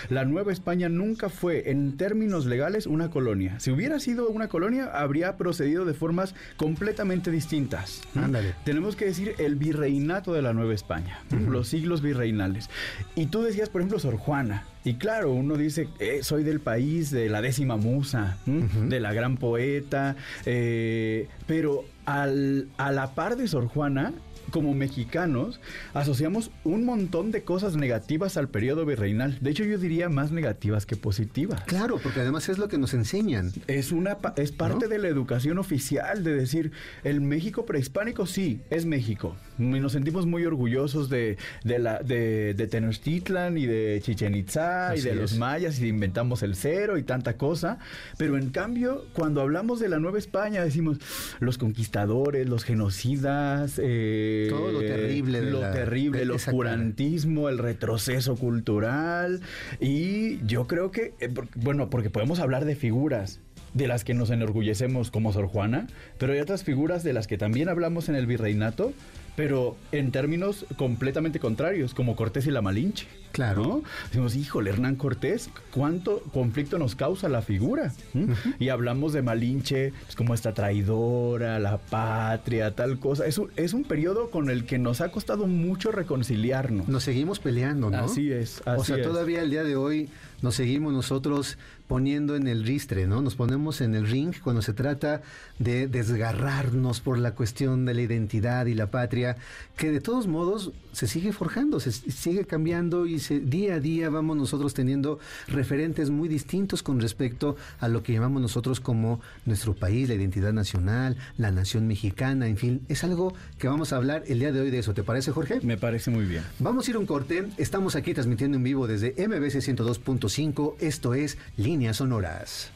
La 0.09 0.25
Nueva 0.25 0.53
España 0.53 0.89
nunca 0.89 1.29
fue, 1.29 1.71
en 1.71 1.97
términos 1.97 2.47
legales, 2.47 2.87
una 2.87 3.11
colonia. 3.11 3.61
Si 3.61 3.71
hubiera 3.71 4.01
sido 4.01 4.29
una 4.29 4.49
colonia, 4.49 4.87
habría 4.87 5.37
procedido 5.37 5.85
de 5.85 5.95
formas 5.95 6.35
completamente 6.57 7.31
distintas. 7.31 8.03
Ándale. 8.15 8.55
Tenemos 8.65 8.97
que 8.97 9.07
decir 9.07 9.35
el 9.39 9.57
virreinato 9.57 10.33
de 10.33 10.43
la 10.43 10.53
Nueva 10.53 10.75
España, 10.75 11.21
los 11.31 11.69
siglos 11.69 12.03
virreinales. 12.03 12.71
Y 13.15 13.27
tú 13.27 13.43
decías, 13.43 13.69
por 13.69 13.81
ejemplo, 13.81 13.99
Sor 13.99 14.17
Juana. 14.17 14.65
Y 14.85 14.95
claro, 14.95 15.33
uno 15.33 15.57
dice, 15.57 15.89
eh, 15.99 16.21
soy 16.23 16.43
del 16.43 16.61
país 16.61 17.11
de 17.11 17.29
la 17.29 17.43
décima 17.43 17.77
musa, 17.77 18.39
de 18.47 18.99
la 19.01 19.13
gran 19.13 19.37
poeta, 19.37 20.17
eh, 20.47 21.29
pero 21.47 21.85
al- 22.07 22.67
a 22.79 22.91
la 22.91 23.15
par 23.15 23.37
de 23.37 23.47
Sor 23.47 23.67
Juana, 23.67 24.13
como 24.51 24.75
mexicanos, 24.75 25.61
asociamos 25.95 26.51
un 26.65 26.85
montón 26.85 27.31
de 27.31 27.43
cosas 27.43 27.77
negativas 27.77 28.37
al 28.37 28.49
periodo 28.49 28.85
virreinal. 28.85 29.39
De 29.41 29.51
hecho, 29.51 29.65
yo 29.65 29.79
diría 29.79 30.09
más 30.09 30.33
negativas 30.33 30.87
que 30.87 30.97
positivas. 30.97 31.63
Claro, 31.65 31.99
porque 32.03 32.21
además 32.21 32.49
es 32.49 32.59
lo 32.59 32.69
que 32.69 32.79
nos 32.79 32.95
enseñan. 32.95 33.53
Es 33.67 33.93
una 33.93 34.19
es 34.37 34.53
parte 34.53 34.87
¿No? 34.87 34.89
de 34.89 34.99
la 34.99 35.09
educación 35.09 35.59
oficial 35.59 36.25
de 36.25 36.35
decir 36.35 36.73
el 37.05 37.21
México 37.21 37.65
prehispánico 37.67 38.27
sí 38.27 38.61
es 38.71 38.87
México 38.87 39.37
y 39.59 39.63
nos 39.63 39.93
sentimos 39.93 40.27
muy 40.27 40.45
orgullosos 40.45 41.09
de, 41.09 41.37
de 41.65 41.79
la 41.79 42.01
de, 42.01 42.55
de 42.55 42.67
Tenochtitlan 42.67 43.59
y 43.59 43.67
de 43.67 44.01
Chichen 44.03 44.35
Itza 44.35 44.97
y 44.97 45.01
de 45.01 45.15
los 45.15 45.37
mayas 45.37 45.81
y 45.81 45.89
inventamos 45.89 46.43
el 46.43 46.57
cero 46.57 46.99
y 46.99 47.03
tanta 47.03 47.37
cosa 47.37 47.79
pero 48.17 48.37
en 48.37 48.51
cambio 48.51 49.07
cuando 49.13 49.41
hablamos 49.41 49.81
de 49.81 49.89
la 49.89 49.99
Nueva 49.99 50.19
España 50.19 50.63
decimos 50.63 50.99
los 51.41 51.59
conquistadores 51.59 52.49
los 52.49 52.65
genocidas 52.65 53.79
eh, 53.83 54.40
Todo 54.49 54.73
lo 54.73 54.81
terrible 54.81 55.41
de 55.41 55.51
lo 55.51 55.61
la- 55.61 55.73
terrible 55.73 56.23
el 56.23 56.31
oscurantismo 56.31 57.49
el 57.49 57.59
retroceso 57.59 58.37
cultural. 58.37 59.41
Y 59.81 60.45
yo 60.47 60.67
creo 60.67 60.91
que 60.91 61.15
eh, 61.21 61.29
bueno 61.57 61.91
porque 61.91 62.11
podemos 62.11 62.41
hablar 62.41 62.65
de 62.65 62.77
figuras 62.77 63.41
de 63.75 63.87
las 63.87 64.03
que 64.05 64.15
nos 64.15 64.31
enorgullecemos 64.31 65.11
como 65.11 65.33
Sor 65.33 65.47
Juana, 65.47 65.87
pero 66.19 66.33
hay 66.33 66.41
otras 66.41 66.65
figuras 66.65 67.05
de 67.05 67.13
las 67.13 67.27
que 67.29 67.39
también 67.39 67.69
hablamos 67.69 68.09
en 68.09 68.17
el 68.17 68.27
virreinato, 68.27 68.93
pero 69.37 69.77
en 69.93 70.11
términos 70.13 70.67
completamente 70.77 71.41
contrarios, 71.41 71.95
como 71.95 72.17
Cortés 72.17 72.47
y 72.47 72.51
la 72.51 72.63
Malinche. 72.63 73.07
Claro. 73.33 73.63
¿no? 73.63 73.83
Decimos, 74.07 74.35
híjole, 74.35 74.71
Hernán 74.71 74.97
Cortés, 74.97 75.51
¿cuánto 75.73 76.21
conflicto 76.33 76.79
nos 76.79 76.97
causa 76.97 77.29
la 77.29 77.43
figura? 77.43 77.93
¿Mm? 78.13 78.33
Y 78.59 78.69
hablamos 78.71 79.13
de 79.13 79.23
Malinche 79.23 79.93
pues, 80.05 80.17
como 80.17 80.35
esta 80.35 80.53
traidora, 80.53 81.59
la 81.59 81.79
patria, 81.79 82.75
tal 82.75 82.99
cosa. 82.99 83.27
Es 83.27 83.39
un, 83.39 83.51
es 83.57 83.73
un 83.73 83.85
periodo 83.85 84.31
con 84.31 84.51
el 84.51 84.65
que 84.67 84.79
nos 84.79 85.01
ha 85.01 85.11
costado 85.11 85.47
mucho 85.47 85.93
reconciliarnos. 85.93 86.89
Nos 86.89 87.05
seguimos 87.05 87.39
peleando, 87.39 87.91
¿no? 87.91 87.99
Así 87.99 88.33
es, 88.33 88.63
o 88.67 88.71
así 88.71 88.87
sea, 88.87 88.97
es. 88.97 89.03
todavía 89.07 89.43
el 89.43 89.51
día 89.51 89.63
de 89.63 89.77
hoy 89.77 90.09
nos 90.43 90.55
seguimos 90.55 90.93
nosotros 90.93 91.57
poniendo 91.91 92.37
en 92.37 92.47
el 92.47 92.63
ristre, 92.63 93.09
¿no? 93.09 93.21
Nos 93.21 93.35
ponemos 93.35 93.81
en 93.81 93.97
el 93.97 94.07
ring 94.07 94.33
cuando 94.45 94.63
se 94.63 94.73
trata 94.73 95.23
de 95.59 95.89
desgarrarnos 95.89 97.01
por 97.01 97.19
la 97.19 97.35
cuestión 97.35 97.85
de 97.85 97.95
la 97.95 98.03
identidad 98.03 98.67
y 98.67 98.75
la 98.75 98.93
patria, 98.93 99.37
que 99.77 99.91
de 99.91 100.01
todos 100.01 100.29
modos 100.29 100.71
se 100.93 101.09
sigue 101.09 101.33
forjando, 101.33 101.81
se 101.81 101.91
sigue 101.91 102.45
cambiando 102.45 103.07
y 103.07 103.15
dice, 103.15 103.41
día 103.41 103.75
a 103.75 103.81
día 103.81 104.09
vamos 104.09 104.37
nosotros 104.37 104.73
teniendo 104.73 105.19
referentes 105.49 106.11
muy 106.11 106.29
distintos 106.29 106.85
con 106.85 107.01
respecto 107.01 107.57
a 107.81 107.89
lo 107.89 108.05
que 108.05 108.13
llamamos 108.13 108.41
nosotros 108.41 108.79
como 108.79 109.21
nuestro 109.45 109.75
país, 109.75 110.09
la 110.09 110.15
identidad 110.15 110.53
nacional, 110.53 111.17
la 111.39 111.51
nación 111.51 111.89
mexicana, 111.89 112.47
en 112.47 112.57
fin, 112.57 112.83
es 112.89 113.03
algo 113.03 113.35
que 113.59 113.67
vamos 113.67 113.93
a 113.93 113.97
hablar 113.97 114.23
el 114.29 114.39
día 114.39 114.53
de 114.53 114.61
hoy 114.61 114.71
de 114.71 114.79
eso. 114.79 114.95
¿Te 114.95 115.03
parece, 115.03 115.33
Jorge? 115.33 115.61
Me 115.63 115.77
parece 115.77 116.13
muy 116.13 116.25
bien. 116.25 116.45
Vamos 116.61 116.87
a 116.87 116.91
ir 116.93 116.97
a 116.97 117.01
un 117.01 117.07
corte. 117.07 117.49
Estamos 117.57 117.97
aquí 117.97 118.15
transmitiendo 118.15 118.59
en 118.59 118.63
vivo 118.63 118.87
desde 118.87 119.11
MBC 119.27 119.57
102.5. 119.57 120.77
Esto 120.79 121.15
es 121.15 121.37
Líneas 121.81 121.97
Sonoras. 121.97 122.71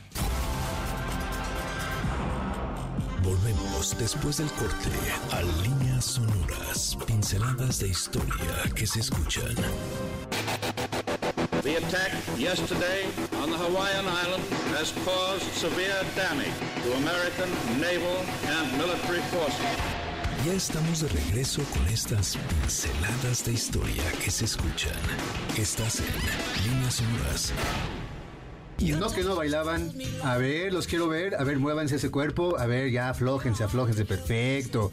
Volvemos 3.23 3.95
después 3.99 4.39
del 4.39 4.51
corte 4.53 4.89
a 5.31 5.43
líneas 5.63 6.07
sonoras, 6.07 6.97
pinceladas 7.07 7.81
de 7.81 7.89
historia 7.89 8.73
que 8.75 8.87
se 8.87 9.01
escuchan. 9.01 9.55
The 11.63 11.77
attack 11.77 12.13
yesterday 12.39 13.05
on 13.43 13.51
the 13.51 13.59
Hawaiian 13.59 14.07
Islands 14.07 14.49
has 14.73 14.91
caused 15.05 15.53
severe 15.53 16.01
damage 16.17 16.57
to 16.85 16.95
American 16.97 17.51
naval 17.79 18.25
and 18.57 18.73
military 18.79 19.21
forces. 19.29 19.61
Ya 20.47 20.55
estamos 20.55 21.03
de 21.03 21.09
regreso 21.09 21.63
con 21.75 21.87
estas 21.89 22.39
pinceladas 22.49 23.45
de 23.45 23.53
historia 23.53 24.05
que 24.25 24.31
se 24.31 24.47
escuchan. 24.47 24.97
Estás 25.59 26.01
en 26.01 26.73
líneas 26.73 26.95
sonoras. 26.95 27.53
Y 28.79 28.93
no 28.93 29.09
que 29.11 29.23
no 29.23 29.37
bailaban. 29.37 29.93
A 30.23 30.37
ver, 30.37 30.73
los 30.73 30.87
quiero 30.87 31.09
ver. 31.09 31.37
A 31.37 31.45
ver, 31.45 31.59
muévanse 31.59 31.97
ese 31.97 32.11
cuerpo. 32.11 32.59
A 32.59 32.67
ver, 32.67 32.91
ya 32.91 33.09
aflójense, 33.09 33.65
aflójense. 33.65 34.05
Perfecto. 34.05 34.93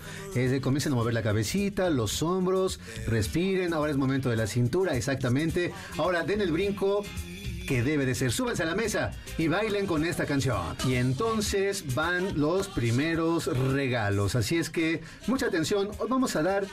Comiencen 0.62 0.94
a 0.94 0.96
mover 0.96 1.14
la 1.14 1.24
cabecita, 1.24 1.90
los 1.90 2.22
hombros. 2.22 2.80
Respiren. 3.08 3.74
Ahora 3.74 3.92
es 3.92 3.98
momento 3.98 4.30
de 4.30 4.38
la 4.38 4.48
cintura, 4.48 4.96
exactamente. 4.96 5.74
Ahora 5.98 6.24
den 6.24 6.42
el 6.42 6.52
brinco 6.52 7.04
que 7.68 7.84
debe 7.84 8.06
de 8.06 8.16
ser. 8.16 8.32
Súbanse 8.32 8.64
a 8.64 8.66
la 8.66 8.76
mesa 8.76 9.12
y 9.38 9.48
bailen 9.48 9.88
con 9.88 10.06
esta 10.06 10.26
canción. 10.26 10.62
Y 10.88 10.96
entonces 10.96 11.96
van 11.96 12.40
los 12.40 12.68
primeros 12.68 13.46
regalos. 13.74 14.36
Así 14.36 14.58
es 14.58 14.70
que, 14.70 15.02
mucha 15.28 15.48
atención. 15.48 15.90
Hoy 16.00 16.08
vamos 16.10 16.36
a 16.36 16.44
dar 16.44 16.66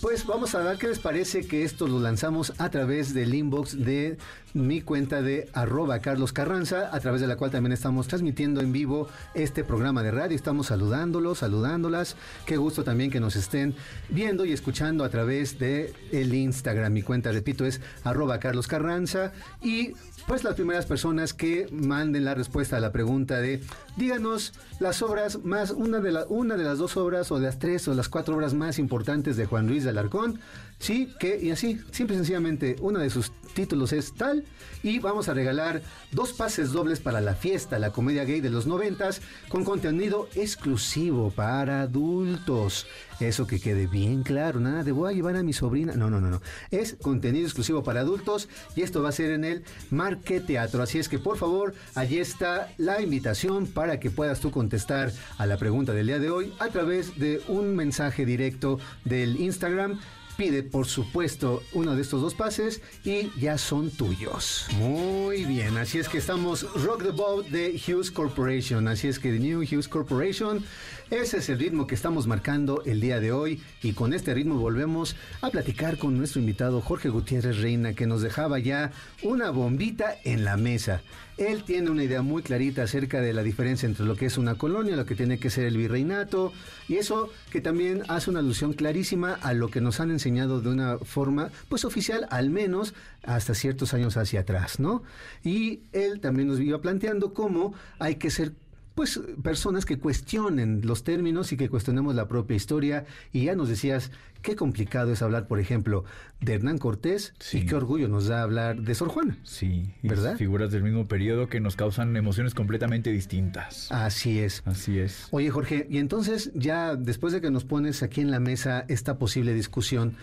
pues 0.00 0.24
vamos 0.26 0.54
a 0.54 0.62
ver 0.62 0.78
qué 0.78 0.88
les 0.88 0.98
parece 0.98 1.46
que 1.46 1.62
esto 1.62 1.86
lo 1.86 2.00
lanzamos 2.00 2.54
a 2.56 2.70
través 2.70 3.12
del 3.12 3.34
inbox 3.34 3.84
de 3.84 4.16
mi 4.54 4.80
cuenta 4.80 5.20
de 5.20 5.48
arroba 5.52 6.00
Carlos 6.00 6.32
Carranza, 6.32 6.88
a 6.92 7.00
través 7.00 7.20
de 7.20 7.26
la 7.26 7.36
cual 7.36 7.50
también 7.50 7.72
estamos 7.72 8.08
transmitiendo 8.08 8.60
en 8.60 8.72
vivo 8.72 9.08
este 9.34 9.62
programa 9.62 10.02
de 10.02 10.10
radio. 10.10 10.34
Estamos 10.34 10.68
saludándolos, 10.68 11.38
saludándolas. 11.38 12.16
Qué 12.46 12.56
gusto 12.56 12.82
también 12.82 13.10
que 13.10 13.20
nos 13.20 13.36
estén 13.36 13.74
viendo 14.08 14.44
y 14.44 14.52
escuchando 14.52 15.04
a 15.04 15.10
través 15.10 15.58
de 15.58 15.92
el 16.12 16.34
Instagram. 16.34 16.92
Mi 16.92 17.02
cuenta, 17.02 17.30
repito, 17.30 17.64
es 17.66 17.80
arroba 18.02 18.40
Carlos 18.40 18.66
Carranza. 18.66 19.32
Y 19.62 19.92
pues 20.26 20.44
las 20.44 20.54
primeras 20.54 20.86
personas 20.86 21.34
que 21.34 21.68
manden 21.72 22.24
la 22.24 22.34
respuesta 22.34 22.76
a 22.76 22.80
la 22.80 22.92
pregunta 22.92 23.40
de 23.40 23.60
díganos 23.96 24.52
las 24.78 25.02
obras 25.02 25.44
más, 25.44 25.70
una 25.70 26.00
de, 26.00 26.24
una 26.28 26.56
de 26.56 26.64
las 26.64 26.78
dos 26.78 26.96
obras 26.96 27.30
o 27.32 27.38
las 27.38 27.58
tres 27.58 27.88
o 27.88 27.94
las 27.94 28.08
cuatro 28.08 28.36
obras 28.36 28.54
más 28.54 28.78
importantes 28.78 29.36
de 29.36 29.46
Juan 29.46 29.66
Luis 29.66 29.84
Alarcón. 29.90 30.40
Sí, 30.78 31.12
que, 31.20 31.38
y 31.40 31.50
así, 31.50 31.78
simple 31.90 32.14
y 32.14 32.18
sencillamente, 32.18 32.76
uno 32.80 33.00
de 33.00 33.10
sus 33.10 33.32
títulos 33.52 33.92
es 33.92 34.12
tal. 34.12 34.44
Y 34.82 34.98
vamos 34.98 35.28
a 35.28 35.34
regalar 35.34 35.82
dos 36.12 36.32
pases 36.32 36.72
dobles 36.72 37.00
para 37.00 37.20
la 37.20 37.34
fiesta, 37.34 37.78
la 37.78 37.90
comedia 37.90 38.24
gay 38.24 38.40
de 38.40 38.50
los 38.50 38.66
noventas, 38.66 39.20
con 39.48 39.64
contenido 39.64 40.28
exclusivo 40.34 41.30
para 41.30 41.82
adultos. 41.82 42.86
Eso 43.20 43.46
que 43.46 43.60
quede 43.60 43.86
bien 43.86 44.22
claro, 44.22 44.60
nada 44.60 44.82
de 44.82 44.92
voy 44.92 45.12
a 45.12 45.14
llevar 45.14 45.36
a 45.36 45.42
mi 45.42 45.52
sobrina. 45.52 45.92
No, 45.94 46.08
no, 46.08 46.20
no, 46.20 46.30
no. 46.30 46.40
Es 46.70 46.96
contenido 47.02 47.44
exclusivo 47.44 47.82
para 47.82 48.00
adultos 48.00 48.48
y 48.74 48.80
esto 48.80 49.02
va 49.02 49.10
a 49.10 49.12
ser 49.12 49.32
en 49.32 49.44
el 49.44 49.64
Marque 49.90 50.40
Teatro. 50.40 50.82
Así 50.82 50.98
es 50.98 51.08
que 51.08 51.18
por 51.18 51.36
favor, 51.36 51.74
allí 51.94 52.18
está 52.18 52.72
la 52.78 53.02
invitación 53.02 53.66
para 53.66 54.00
que 54.00 54.10
puedas 54.10 54.40
tú 54.40 54.50
contestar 54.50 55.12
a 55.36 55.46
la 55.46 55.58
pregunta 55.58 55.92
del 55.92 56.06
día 56.06 56.18
de 56.18 56.30
hoy 56.30 56.54
a 56.58 56.68
través 56.68 57.18
de 57.18 57.42
un 57.48 57.76
mensaje 57.76 58.24
directo 58.24 58.78
del 59.04 59.38
Instagram 59.38 60.00
pide, 60.40 60.62
por 60.62 60.86
supuesto, 60.86 61.62
uno 61.74 61.94
de 61.94 62.00
estos 62.00 62.22
dos 62.22 62.34
pases 62.34 62.80
y 63.04 63.30
ya 63.38 63.58
son 63.58 63.90
tuyos. 63.90 64.64
Muy 64.78 65.44
bien, 65.44 65.76
así 65.76 65.98
es 65.98 66.08
que 66.08 66.16
estamos 66.16 66.62
Rock 66.82 67.02
the 67.02 67.10
Boat 67.10 67.48
de 67.48 67.78
Hughes 67.78 68.10
Corporation. 68.10 68.88
Así 68.88 69.06
es 69.06 69.18
que 69.18 69.32
The 69.32 69.38
New 69.38 69.60
Hughes 69.60 69.86
Corporation, 69.86 70.64
ese 71.10 71.36
es 71.36 71.50
el 71.50 71.58
ritmo 71.58 71.86
que 71.86 71.94
estamos 71.94 72.26
marcando 72.26 72.82
el 72.86 73.02
día 73.02 73.20
de 73.20 73.32
hoy. 73.32 73.60
Y 73.82 73.92
con 73.92 74.14
este 74.14 74.32
ritmo 74.32 74.54
volvemos 74.54 75.14
a 75.42 75.50
platicar 75.50 75.98
con 75.98 76.16
nuestro 76.16 76.40
invitado 76.40 76.80
Jorge 76.80 77.10
Gutiérrez 77.10 77.58
Reina, 77.58 77.92
que 77.92 78.06
nos 78.06 78.22
dejaba 78.22 78.58
ya 78.58 78.92
una 79.22 79.50
bombita 79.50 80.16
en 80.24 80.46
la 80.46 80.56
mesa. 80.56 81.02
Él 81.40 81.64
tiene 81.64 81.88
una 81.90 82.04
idea 82.04 82.20
muy 82.20 82.42
clarita 82.42 82.82
acerca 82.82 83.22
de 83.22 83.32
la 83.32 83.42
diferencia 83.42 83.86
entre 83.86 84.04
lo 84.04 84.14
que 84.14 84.26
es 84.26 84.36
una 84.36 84.56
colonia, 84.56 84.94
lo 84.94 85.06
que 85.06 85.14
tiene 85.14 85.38
que 85.38 85.48
ser 85.48 85.64
el 85.64 85.78
virreinato, 85.78 86.52
y 86.86 86.96
eso 86.96 87.30
que 87.50 87.62
también 87.62 88.02
hace 88.08 88.28
una 88.28 88.40
alusión 88.40 88.74
clarísima 88.74 89.32
a 89.40 89.54
lo 89.54 89.70
que 89.70 89.80
nos 89.80 90.00
han 90.00 90.10
enseñado 90.10 90.60
de 90.60 90.68
una 90.68 90.98
forma, 90.98 91.48
pues 91.70 91.86
oficial, 91.86 92.26
al 92.28 92.50
menos 92.50 92.92
hasta 93.22 93.54
ciertos 93.54 93.94
años 93.94 94.18
hacia 94.18 94.40
atrás, 94.40 94.80
¿no? 94.80 95.02
Y 95.42 95.80
él 95.92 96.20
también 96.20 96.48
nos 96.48 96.60
iba 96.60 96.78
planteando 96.82 97.32
cómo 97.32 97.72
hay 97.98 98.16
que 98.16 98.30
ser 98.30 98.52
pues 98.94 99.20
personas 99.42 99.84
que 99.84 99.98
cuestionen 99.98 100.82
los 100.84 101.04
términos 101.04 101.52
y 101.52 101.56
que 101.56 101.68
cuestionemos 101.68 102.14
la 102.14 102.28
propia 102.28 102.56
historia. 102.56 103.04
Y 103.32 103.44
ya 103.44 103.54
nos 103.54 103.68
decías 103.68 104.10
qué 104.42 104.56
complicado 104.56 105.12
es 105.12 105.22
hablar, 105.22 105.46
por 105.46 105.60
ejemplo, 105.60 106.04
de 106.40 106.54
Hernán 106.54 106.78
Cortés 106.78 107.34
y 107.52 107.66
qué 107.66 107.74
orgullo 107.74 108.08
nos 108.08 108.26
da 108.26 108.42
hablar 108.42 108.80
de 108.80 108.94
Sor 108.94 109.08
Juana. 109.08 109.38
Sí, 109.42 109.94
¿verdad? 110.02 110.36
Figuras 110.36 110.70
del 110.70 110.82
mismo 110.82 111.06
periodo 111.06 111.48
que 111.48 111.60
nos 111.60 111.76
causan 111.76 112.16
emociones 112.16 112.54
completamente 112.54 113.10
distintas. 113.10 113.90
Así 113.92 114.38
es. 114.38 114.62
Así 114.64 114.98
es. 114.98 115.28
Oye, 115.30 115.50
Jorge, 115.50 115.86
y 115.88 115.98
entonces 115.98 116.50
ya 116.54 116.96
después 116.96 117.32
de 117.32 117.40
que 117.40 117.50
nos 117.50 117.64
pones 117.64 118.02
aquí 118.02 118.20
en 118.20 118.30
la 118.30 118.40
mesa 118.40 118.84
esta 118.88 119.18
posible 119.18 119.54
discusión, 119.54 120.16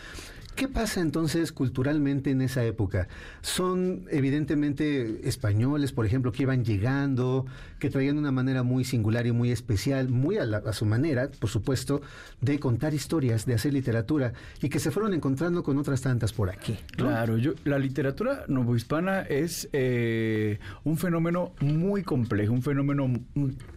¿Qué 0.57 0.67
pasa 0.67 1.01
entonces 1.01 1.51
culturalmente 1.51 2.31
en 2.31 2.41
esa 2.41 2.63
época? 2.63 3.07
Son 3.41 4.05
evidentemente 4.09 5.21
españoles, 5.29 5.91
por 5.91 6.07
ejemplo, 6.07 6.31
que 6.31 6.41
iban 6.41 6.65
llegando, 6.65 7.45
que 7.79 7.89
traían 7.89 8.17
una 8.17 8.31
manera 8.31 8.63
muy 8.63 8.83
singular 8.83 9.27
y 9.27 9.31
muy 9.31 9.51
especial, 9.51 10.09
muy 10.09 10.37
a, 10.37 10.73
su 10.73 10.85
manera, 10.85 11.29
por 11.39 11.49
supuesto, 11.49 12.01
de 12.41 12.59
contar 12.59 12.93
historias, 12.93 13.45
de 13.45 13.53
hacer 13.53 13.73
literatura, 13.73 14.33
y 14.61 14.69
que 14.69 14.79
se 14.79 14.91
fueron 14.91 15.13
encontrando 15.13 15.63
con 15.63 15.77
otras 15.77 16.01
tantas 16.01 16.33
por 16.33 16.49
aquí. 16.49 16.77
Claro, 16.95 17.37
yo, 17.37 17.53
la 17.63 17.79
literatura 17.79 18.45
novohispana 18.47 19.21
es 19.21 19.69
eh, 19.73 20.59
un 20.83 20.97
fenómeno 20.97 21.53
muy 21.61 22.03
complejo, 22.03 22.53
un 22.53 22.61
fenómeno 22.61 23.11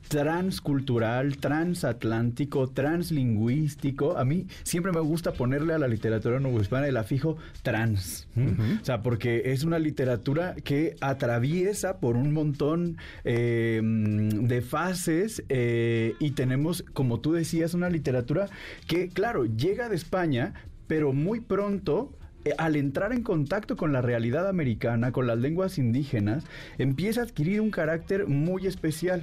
transcultural, 0.08 1.36
transatlántico, 1.36 2.68
translingüístico. 2.68 4.16
A 4.18 4.24
mí 4.24 4.46
siempre 4.62 4.92
me 4.92 5.00
gusta 5.00 5.32
ponerle 5.32 5.74
a 5.74 5.78
la 5.78 5.88
literatura 5.88 6.40
novohispana 6.40 6.88
el 6.88 6.96
afijo 6.96 7.36
trans. 7.62 8.26
O 8.80 8.84
sea, 8.84 9.02
porque 9.02 9.52
es 9.52 9.64
una 9.64 9.78
literatura 9.78 10.54
que 10.64 10.96
atraviesa 11.00 11.98
por 11.98 12.16
un 12.16 12.32
montón 12.32 12.96
eh, 13.24 13.80
de 14.48 14.62
fases 14.62 15.42
eh, 15.48 16.14
y 16.18 16.32
tenemos, 16.32 16.84
como 16.92 17.20
tú 17.20 17.32
decías, 17.32 17.74
una 17.74 17.90
literatura 17.90 18.48
que, 18.86 19.08
claro, 19.08 19.44
llega 19.44 19.88
de 19.88 19.96
España, 19.96 20.54
pero 20.86 21.12
muy 21.12 21.40
pronto 21.40 22.12
al 22.58 22.76
entrar 22.76 23.12
en 23.12 23.22
contacto 23.22 23.76
con 23.76 23.92
la 23.92 24.00
realidad 24.02 24.48
americana, 24.48 25.12
con 25.12 25.26
las 25.26 25.38
lenguas 25.38 25.78
indígenas, 25.78 26.44
empieza 26.78 27.20
a 27.20 27.24
adquirir 27.24 27.60
un 27.60 27.70
carácter 27.70 28.26
muy 28.26 28.66
especial. 28.66 29.22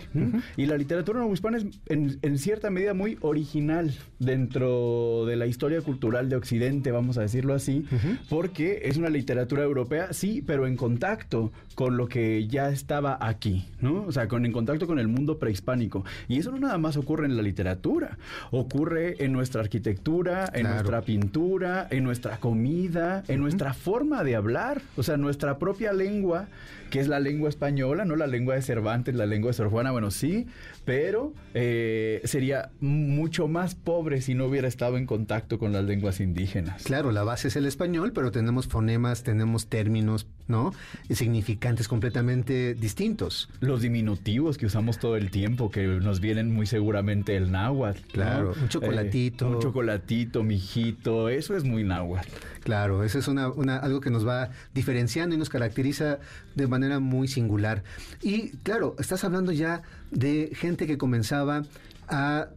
Y 0.56 0.66
la 0.66 0.78
literatura 0.78 1.20
novohispana 1.20 1.58
es 1.58 1.66
en, 1.88 2.38
cierta 2.38 2.70
medida 2.70 2.94
muy 2.94 3.18
original 3.22 3.94
dentro 4.20 5.26
de 5.26 5.36
la 5.36 5.48
historia 5.48 5.82
cultural 5.82 6.30
de 6.30 6.36
Occidente, 6.36 6.92
vamos 6.92 7.18
a 7.18 7.22
decirlo 7.22 7.54
así, 7.54 7.86
porque 8.30 8.82
es 8.84 8.98
una 8.98 9.10
literatura 9.10 9.64
europea, 9.64 10.14
sí, 10.14 10.44
pero 10.46 10.68
en 10.68 10.76
contacto 10.76 11.52
con 11.76 11.98
lo 11.98 12.08
que 12.08 12.48
ya 12.48 12.70
estaba 12.70 13.18
aquí, 13.22 13.66
¿no? 13.82 14.04
O 14.04 14.12
sea, 14.12 14.28
con, 14.28 14.46
en 14.46 14.52
contacto 14.52 14.88
con 14.88 15.00
el 15.00 15.08
mundo 15.08 15.38
prehispánico. 15.38 16.04
Y 16.28 16.40
eso 16.40 16.52
no 16.52 16.60
nada 16.60 16.78
más 16.78 16.98
ocurre 16.98 17.26
en 17.26 17.36
la 17.36 17.44
literatura, 17.44 18.18
ocurre 18.52 19.24
en 19.24 19.32
nuestra 19.32 19.62
arquitectura, 19.62 20.50
en 20.54 20.64
nuestra 20.64 21.02
pintura, 21.02 21.88
en 21.90 22.04
nuestra 22.04 22.38
comida, 22.38 23.07
en 23.28 23.40
nuestra 23.40 23.74
forma 23.74 24.24
de 24.24 24.36
hablar, 24.36 24.82
o 24.96 25.04
sea, 25.04 25.18
nuestra 25.18 25.58
propia 25.60 25.94
lengua, 25.94 26.48
que 26.90 27.00
es 27.00 27.08
la 27.08 27.20
lengua 27.20 27.50
española, 27.50 28.06
no 28.06 28.16
la 28.16 28.28
lengua 28.28 28.56
de 28.56 28.62
Cervantes, 28.62 29.16
la 29.16 29.26
lengua 29.26 29.50
de 29.50 29.54
Sor 29.54 29.70
Juana, 29.70 29.92
bueno, 29.92 30.12
sí, 30.12 30.48
pero 30.86 31.34
eh, 31.54 32.22
sería 32.24 32.70
mucho 32.80 33.48
más 33.48 33.76
pobre 33.76 34.22
si 34.22 34.34
no 34.34 34.46
hubiera 34.46 34.68
estado 34.68 34.98
en 34.98 35.06
contacto 35.06 35.60
con 35.60 35.74
las 35.74 35.84
lenguas 35.84 36.20
indígenas. 36.20 36.84
Claro, 36.84 37.12
la 37.12 37.24
base 37.24 37.50
es 37.50 37.56
el 37.56 37.66
español, 37.66 38.14
pero 38.14 38.32
tenemos 38.32 38.68
fonemas, 38.68 39.24
tenemos 39.24 39.68
términos, 39.68 40.28
¿no? 40.48 40.74
Significantes 41.10 41.88
completamente 41.88 42.74
distintos. 42.76 43.50
Los 43.60 43.82
diminutivos 43.82 44.58
que 44.58 44.66
usamos 44.66 45.00
todo 45.00 45.16
el 45.16 45.32
tiempo, 45.32 45.72
que 45.72 45.86
nos 45.88 46.20
vienen 46.20 46.54
muy 46.54 46.66
seguramente 46.66 47.36
el 47.36 47.52
náhuatl. 47.52 48.00
¿no? 48.08 48.14
Claro, 48.14 48.54
un 48.62 48.70
chocolatito. 48.70 49.46
Eh, 49.46 49.56
un 49.56 49.60
chocolatito, 49.62 50.44
mijito, 50.44 51.30
eso 51.30 51.56
es 51.56 51.64
muy 51.64 51.84
náhuatl. 51.84 52.30
Claro, 52.64 53.04
eso 53.04 53.20
es 53.20 53.28
una, 53.28 53.50
una- 53.50 53.78
algo 53.78 54.02
que 54.02 54.10
nos 54.10 54.28
va 54.28 54.50
diferenciando 54.74 55.36
y 55.36 55.38
nos 55.38 55.50
caracteriza 55.50 56.20
de 56.56 56.68
manera 56.68 57.00
muy 57.00 57.28
singular. 57.28 57.84
Y 58.22 58.50
claro, 58.64 58.96
estás 59.00 59.24
hablando 59.24 59.52
ya 59.52 59.82
de 60.12 60.52
gente 60.54 60.86
que 60.88 60.98
comenzaba 60.98 61.64
a 62.10 62.48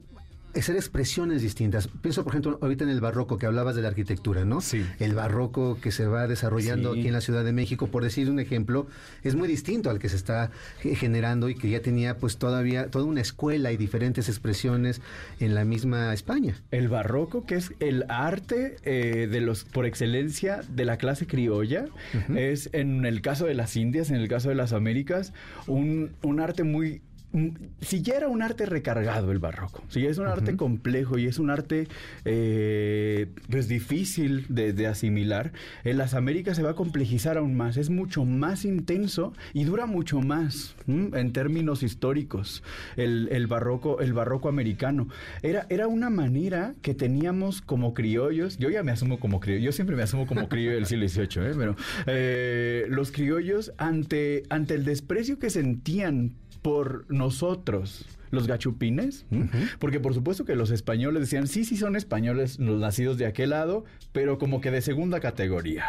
hacer 0.54 0.76
expresiones 0.76 1.42
distintas. 1.42 1.88
Pienso, 2.02 2.25
por 2.25 2.33
ejemplo, 2.33 2.59
ahorita 2.61 2.85
en 2.85 2.90
el 2.90 3.00
barroco 3.00 3.38
que 3.38 3.47
hablabas 3.47 3.76
de 3.76 3.83
la 3.83 3.88
arquitectura, 3.88 4.45
¿no? 4.45 4.61
Sí. 4.61 4.85
El 4.99 5.14
barroco 5.14 5.78
que 5.80 5.90
se 5.92 6.07
va 6.07 6.26
desarrollando 6.26 6.92
Sí. 6.95 7.00
aquí 7.00 7.09
en 7.09 7.14
la 7.14 7.21
Ciudad 7.21 7.45
de 7.45 7.52
México, 7.52 7.87
por 7.88 8.02
decir 8.02 8.30
un 8.30 8.40
ejemplo, 8.40 8.87
es 9.23 9.35
muy 9.35 9.49
distinto 9.49 9.90
al 9.90 9.99
que 9.99 10.09
se 10.09 10.16
está 10.16 10.50
ge- 10.80 10.95
generando 10.95 11.49
y 11.49 11.54
que 11.54 11.71
ya 11.71 11.80
tenía 11.80 12.16
pues 12.16 12.37
todavía 12.38 12.90
toda 12.90 13.04
una 13.04 13.21
escuela 13.21 13.73
y 13.73 13.76
diferentes 13.76 14.28
expresiones 14.28 15.00
en 15.38 15.54
la 15.54 15.64
misma 15.64 16.12
España. 16.12 16.54
El 16.71 16.88
barroco, 16.88 17.47
que 17.47 17.54
es 17.57 17.73
el 17.80 18.04
arte 18.09 18.76
eh, 18.85 19.28
de 19.30 19.40
los 19.40 19.64
por 19.64 19.87
excelencia 19.87 20.62
de 20.69 20.85
la 20.85 20.97
clase 20.97 21.26
criolla, 21.26 21.87
es 22.35 22.71
en 22.73 23.04
el 23.07 23.21
caso 23.23 23.47
de 23.47 23.54
las 23.54 23.76
Indias, 23.76 24.11
en 24.11 24.16
el 24.16 24.28
caso 24.28 24.49
de 24.49 24.54
las 24.54 24.73
Américas, 24.73 25.33
un, 25.66 26.11
un 26.23 26.40
arte 26.40 26.64
muy 26.64 27.02
si 27.80 28.02
ya 28.02 28.14
era 28.14 28.28
un 28.28 28.42
arte 28.42 28.66
recargado 28.66 29.30
el 29.30 29.38
barroco, 29.38 29.84
si 29.88 30.02
ya 30.02 30.10
es 30.10 30.18
un 30.18 30.26
arte 30.26 30.56
complejo 30.56 31.16
y 31.16 31.26
es 31.26 31.38
un 31.38 31.50
arte 31.50 31.87
eh, 32.25 33.28
pues 33.49 33.68
difícil 33.68 34.46
de, 34.49 34.72
de 34.72 34.87
asimilar, 34.88 35.52
en 35.84 35.99
las 35.99 36.14
Américas 36.14 36.56
se 36.56 36.62
va 36.62 36.70
a 36.70 36.75
complejizar 36.75 37.38
aún 37.38 37.56
más, 37.56 37.76
es 37.76 37.88
mucho 37.88 38.25
más 38.25 38.64
intenso 38.64 39.32
y 39.52 39.64
dura 39.64 39.87
mucho 39.87 40.20
más 40.20 40.75
¿m? 40.88 41.10
en 41.18 41.32
términos 41.32 41.82
históricos 41.82 42.64
el, 42.96 43.28
el 43.30 43.46
barroco, 43.46 44.00
el 44.00 44.12
barroco 44.12 44.49
americano. 44.49 45.08
Era, 45.42 45.66
era 45.68 45.87
una 45.87 46.10
manera 46.10 46.75
que 46.82 46.94
teníamos 46.94 47.62
como 47.62 47.94
criollos, 47.94 48.58
yo 48.58 48.70
ya 48.70 48.82
me 48.82 48.90
asumo 48.90 49.20
como 49.20 49.38
criollo, 49.40 49.62
yo 49.62 49.72
siempre 49.72 49.94
me 49.94 50.02
asumo 50.02 50.26
como 50.26 50.49
criollo 50.49 50.75
del 50.75 50.87
siglo 50.87 51.08
XVIII, 51.08 51.46
¿eh? 51.46 51.54
pero 51.56 51.76
eh, 52.06 52.87
los 52.88 53.12
criollos 53.12 53.72
ante, 53.78 54.42
ante 54.50 54.75
el 54.75 54.84
desprecio 54.84 55.38
que 55.38 55.50
sentían 55.50 56.34
por 56.62 57.05
nosotros, 57.11 58.07
los 58.31 58.47
gachupines, 58.47 59.25
porque 59.79 59.99
por 59.99 60.14
supuesto 60.14 60.45
que 60.45 60.55
los 60.55 60.71
españoles 60.71 61.21
decían, 61.23 61.47
sí, 61.49 61.64
sí 61.64 61.76
son 61.76 61.97
españoles 61.97 62.59
los 62.61 62.81
nacidos 62.81 63.19
de 63.19 63.26
aquel 63.26 63.50
lado, 63.50 63.85
pero 64.12 64.38
como 64.38 64.61
que 64.61 64.71
de 64.71 64.83
segunda 64.83 65.21
categoría. 65.21 65.85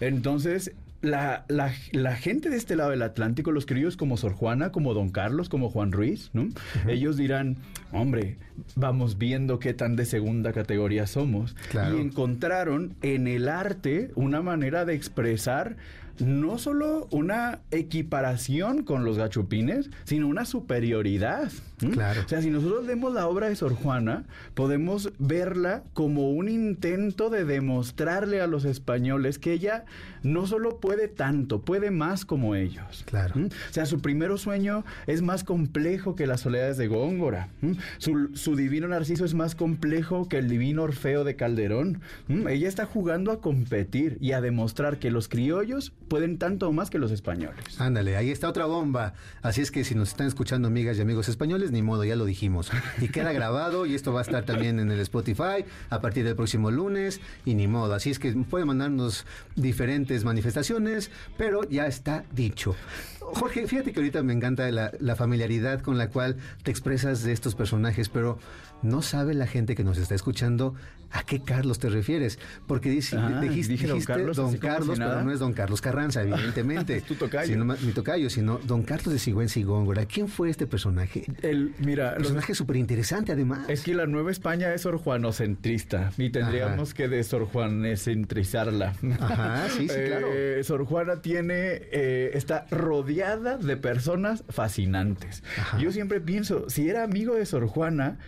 Entonces, 0.00 0.72
la, 1.00 1.44
la- 1.48 1.72
la 1.90 2.14
gente 2.14 2.48
de 2.48 2.56
este 2.56 2.76
lado 2.76 2.90
del 2.90 3.02
Atlántico, 3.02 3.50
los 3.50 3.66
criollos 3.66 3.96
como 3.96 4.16
Sor 4.16 4.32
Juana, 4.34 4.70
como 4.70 4.94
Don 4.94 5.10
Carlos, 5.10 5.48
como 5.48 5.68
Juan 5.68 5.90
Ruiz, 5.90 6.30
¿no? 6.32 6.48
ellos 6.86 7.16
dirán, 7.16 7.56
hombre, 7.90 8.36
vamos 8.76 9.18
viendo 9.18 9.58
qué 9.58 9.74
tan 9.74 9.96
de 9.96 10.04
segunda 10.04 10.52
categoría 10.52 11.08
somos. 11.08 11.56
Claro. 11.70 11.98
Y 11.98 12.00
encontraron 12.00 12.94
en 13.02 13.26
el 13.26 13.48
arte 13.48 14.10
una 14.14 14.42
manera 14.42 14.84
de 14.84 14.94
expresar 14.94 15.76
no 16.18 16.58
solo 16.58 17.08
una 17.10 17.60
equiparación 17.70 18.82
con 18.82 19.04
los 19.04 19.18
gachupines, 19.18 19.90
sino 20.04 20.28
una 20.28 20.44
superioridad. 20.44 21.50
¿M? 21.80 21.92
Claro. 21.92 22.22
O 22.24 22.28
sea, 22.28 22.42
si 22.42 22.50
nosotros 22.50 22.86
vemos 22.86 23.12
la 23.12 23.26
obra 23.26 23.48
de 23.48 23.56
Sor 23.56 23.74
Juana, 23.74 24.24
podemos 24.54 25.12
verla 25.18 25.82
como 25.94 26.30
un 26.30 26.48
intento 26.48 27.30
de 27.30 27.44
demostrarle 27.44 28.40
a 28.40 28.46
los 28.46 28.64
españoles 28.64 29.38
que 29.38 29.52
ella 29.52 29.84
no 30.22 30.46
solo 30.46 30.78
puede 30.78 31.08
tanto, 31.08 31.62
puede 31.62 31.90
más 31.90 32.24
como 32.24 32.54
ellos. 32.54 33.04
Claro. 33.06 33.34
¿m? 33.36 33.46
O 33.46 33.72
sea, 33.72 33.86
su 33.86 34.00
primer 34.00 34.36
sueño 34.38 34.84
es 35.06 35.22
más 35.22 35.44
complejo 35.44 36.14
que 36.14 36.26
las 36.26 36.40
soledades 36.40 36.76
de 36.76 36.88
Góngora. 36.88 37.48
¿m? 37.60 37.76
Su, 37.98 38.30
su 38.34 38.56
divino 38.56 38.88
Narciso 38.88 39.24
es 39.24 39.34
más 39.34 39.54
complejo 39.54 40.28
que 40.28 40.38
el 40.38 40.48
divino 40.48 40.82
Orfeo 40.82 41.24
de 41.24 41.36
Calderón. 41.36 42.00
Ella 42.28 42.68
está 42.68 42.86
jugando 42.86 43.32
a 43.32 43.40
competir 43.40 44.18
y 44.20 44.32
a 44.32 44.40
demostrar 44.40 44.98
que 44.98 45.10
los 45.10 45.28
criollos 45.28 45.92
pueden 46.08 46.38
tanto 46.38 46.68
o 46.68 46.72
más 46.72 46.90
que 46.90 46.98
los 46.98 47.10
españoles. 47.10 47.80
Ándale, 47.80 48.16
ahí 48.16 48.30
está 48.30 48.48
otra 48.48 48.66
bomba. 48.66 49.14
Así 49.42 49.60
es 49.60 49.70
que 49.70 49.84
si 49.84 49.94
nos 49.94 50.10
están 50.10 50.26
escuchando 50.26 50.68
amigas 50.68 50.98
y 50.98 51.00
amigos 51.00 51.28
españoles, 51.28 51.71
ni 51.72 51.82
modo, 51.82 52.04
ya 52.04 52.16
lo 52.16 52.24
dijimos. 52.24 52.70
Y 53.00 53.08
queda 53.08 53.32
grabado 53.32 53.86
y 53.86 53.94
esto 53.94 54.12
va 54.12 54.20
a 54.20 54.22
estar 54.22 54.44
también 54.44 54.78
en 54.78 54.90
el 54.90 55.00
Spotify 55.00 55.64
a 55.90 56.00
partir 56.00 56.24
del 56.24 56.36
próximo 56.36 56.70
lunes 56.70 57.20
y 57.44 57.54
ni 57.54 57.66
modo. 57.66 57.94
Así 57.94 58.10
es 58.10 58.18
que 58.18 58.32
pueden 58.32 58.68
mandarnos 58.68 59.26
diferentes 59.56 60.24
manifestaciones, 60.24 61.10
pero 61.36 61.68
ya 61.68 61.86
está 61.86 62.24
dicho. 62.32 62.76
Jorge, 63.20 63.66
fíjate 63.66 63.92
que 63.92 64.00
ahorita 64.00 64.22
me 64.22 64.32
encanta 64.32 64.70
la, 64.70 64.92
la 65.00 65.16
familiaridad 65.16 65.80
con 65.80 65.98
la 65.98 66.08
cual 66.08 66.36
te 66.62 66.70
expresas 66.70 67.22
de 67.22 67.32
estos 67.32 67.54
personajes, 67.54 68.08
pero 68.08 68.38
no 68.82 69.02
sabe 69.02 69.34
la 69.34 69.46
gente 69.46 69.74
que 69.74 69.84
nos 69.84 69.98
está 69.98 70.14
escuchando 70.14 70.74
a 71.14 71.24
qué 71.24 71.42
Carlos 71.42 71.78
te 71.78 71.90
refieres. 71.90 72.38
Porque 72.66 72.88
dice, 72.88 73.18
Ah, 73.18 73.38
dijiste, 73.40 73.72
dije 73.74 73.86
don 73.86 74.00
Carlos, 74.00 74.36
don 74.36 74.56
pero 74.58 75.22
no 75.22 75.30
es 75.30 75.40
don 75.40 75.52
Carlos 75.52 75.82
Carranza, 75.82 76.22
evidentemente. 76.22 76.96
Es 76.96 77.04
tu 77.04 77.14
tocayo. 77.16 77.46
Sino 77.46 77.64
mi 77.66 77.92
tocayo, 77.92 78.30
sino 78.30 78.58
don 78.58 78.82
Carlos 78.82 79.12
de 79.12 79.18
Sigüenza 79.18 79.58
y 79.58 79.62
Góngora. 79.64 80.06
¿Quién 80.06 80.28
fue 80.28 80.48
este 80.48 80.66
personaje? 80.66 81.24
El, 81.42 81.74
mira, 81.80 82.14
Personaje 82.14 82.54
súper 82.54 82.76
interesante, 82.76 83.30
además. 83.32 83.68
es 83.68 83.82
que 83.82 83.94
la 83.94 84.06
Nueva 84.06 84.30
España 84.30 84.72
es 84.72 84.80
sor 84.80 84.96
juanocentrista 84.96 86.12
y 86.16 86.30
tendríamos 86.30 86.88
Ajá. 86.90 86.96
que 86.96 87.08
de 87.08 87.22
sor 87.24 87.44
juanecentrizarla. 87.46 88.94
Ajá, 89.20 89.68
sí, 89.68 89.88
sí, 89.88 89.94
claro. 90.06 90.28
Eh, 90.32 90.62
sor 90.64 90.84
Juana 90.86 91.20
tiene, 91.20 91.54
eh, 91.92 92.30
está 92.34 92.66
rodeada 92.70 93.58
de 93.58 93.76
personas 93.76 94.44
fascinantes. 94.48 95.42
Ajá. 95.58 95.78
Yo 95.78 95.92
siempre 95.92 96.20
pienso, 96.20 96.68
si 96.70 96.88
era 96.88 97.02
amigo 97.04 97.34
de 97.34 97.44
Sor 97.46 97.66
Juana, 97.66 98.18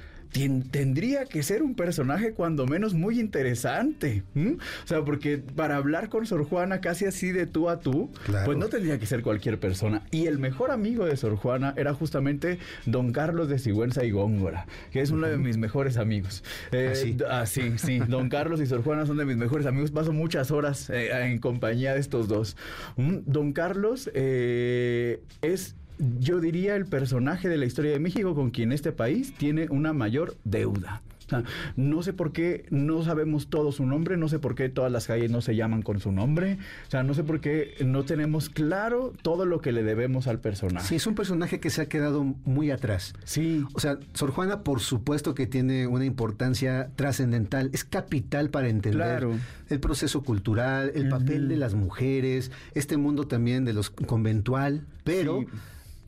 tendría 0.71 1.27
que 1.27 1.43
ser 1.45 1.63
un 1.63 1.75
personaje 1.75 2.33
cuando 2.33 2.67
menos 2.67 2.93
muy 2.93 3.21
interesante. 3.21 4.25
O 4.37 4.87
sea, 4.87 5.05
porque 5.05 5.39
para 5.39 5.77
hablar 5.77 6.09
con 6.09 6.27
Sor 6.27 6.45
Juana 6.45 6.81
casi 6.81 7.05
así 7.05 7.31
de 7.31 7.47
tú 7.47 7.69
a 7.71 7.79
tú, 7.79 8.11
Claro. 8.25 8.47
pues 8.47 8.59
no 8.59 8.69
tendría 8.69 8.99
que 8.99 9.07
ser 9.07 9.23
cualquier 9.23 9.61
persona. 9.61 10.03
Y 10.11 10.27
el 10.27 10.39
mejor 10.39 10.71
amigo 10.73 11.07
de 11.07 11.17
Sor 11.17 11.37
Juana 11.37 11.73
era 11.77 11.95
justamente 11.95 12.59
don 12.85 13.13
Carlos 13.13 13.49
de 13.49 13.59
Sigüenza 13.59 14.05
y 14.05 14.11
Góngora, 14.11 14.67
que 14.91 15.01
es 15.01 15.11
uno 15.11 15.29
de 15.29 15.37
mis 15.39 15.57
mejores 15.57 15.97
amigos. 15.97 16.43
Eh, 16.73 17.17
¿Ah, 17.29 17.41
ah, 17.43 17.47
sí, 17.47 17.75
sí. 17.79 18.01
Don 18.01 18.29
Carlos 18.29 18.61
y 18.61 18.67
Sor 18.67 18.83
Juana 18.83 19.07
son 19.07 19.17
de 19.17 19.25
mis 19.25 19.37
mejores 19.37 19.67
amigos. 19.67 19.93
Paso 19.93 20.13
muchas 20.13 20.51
horas 20.51 20.91
eh, 20.91 21.11
en 21.27 21.39
compañía 21.39 21.95
de 21.95 22.01
estos 22.01 22.27
dos. 22.27 22.57
Don 22.97 23.53
Carlos 23.53 24.11
eh, 24.15 25.23
es 25.43 25.77
yo 26.21 26.41
diría, 26.41 26.77
el 26.77 26.87
personaje 26.87 27.49
de 27.49 27.57
la 27.57 27.67
historia 27.67 27.93
de 27.93 27.99
México 28.01 28.35
con 28.35 28.51
quien 28.51 28.73
este 28.73 28.93
país 28.93 29.35
tiene 29.37 29.69
una 29.71 29.93
mayor 29.93 30.37
deuda. 30.45 31.03
O 31.27 31.27
sea, 31.27 31.43
no 31.77 32.03
sé 32.03 32.13
por 32.13 32.33
qué 32.33 32.67
no 32.69 33.03
sabemos 33.03 33.49
todo 33.49 33.73
su 33.73 33.87
nombre, 33.87 34.19
no 34.19 34.29
sé 34.29 34.39
por 34.39 34.55
qué 34.55 34.69
todas 34.69 34.93
las 34.93 35.07
calles 35.07 35.31
no 35.31 35.41
se 35.41 35.57
llaman 35.57 35.81
con 35.81 35.99
su 35.99 36.13
nombre, 36.13 36.59
o 36.87 36.91
sea, 36.91 37.03
no 37.03 37.15
sé 37.15 37.25
por 37.25 37.41
qué 37.41 37.77
no 37.83 38.05
tenemos 38.05 38.51
claro 38.51 39.11
todo 39.23 39.47
lo 39.47 39.63
que 39.63 39.73
le 39.73 39.83
debemos 39.83 40.27
al 40.27 40.39
personaje. 40.39 40.87
Sí, 40.87 40.97
es 40.97 41.07
un 41.07 41.15
personaje 41.15 41.61
que 41.61 41.71
se 41.71 41.81
ha 41.81 41.87
quedado 41.87 42.23
muy 42.45 42.71
atrás. 42.71 43.15
Sí, 43.25 43.65
O 43.73 43.81
sea, 43.81 43.99
Sor 44.13 44.33
Juana, 44.33 44.61
por 44.65 44.81
supuesto 44.81 45.35
que 45.35 45.47
tiene 45.47 45.87
una 45.87 46.05
importancia 46.05 46.91
trascendental, 46.95 47.71
es 47.73 47.85
capital 47.85 48.51
para 48.51 48.69
entender 48.69 49.01
Claro. 49.21 49.33
el 49.71 49.81
proceso 49.81 50.23
cultural, 50.25 50.93
el 50.95 51.09
papel 51.09 51.49
de 51.49 51.57
las 51.57 51.73
mujeres, 51.75 52.51
este 52.75 52.99
mundo 52.99 53.27
también 53.27 53.65
de 53.65 53.73
los 53.73 53.89
conventual, 53.89 54.83
pero 55.05 55.41
Sí. 55.41 55.47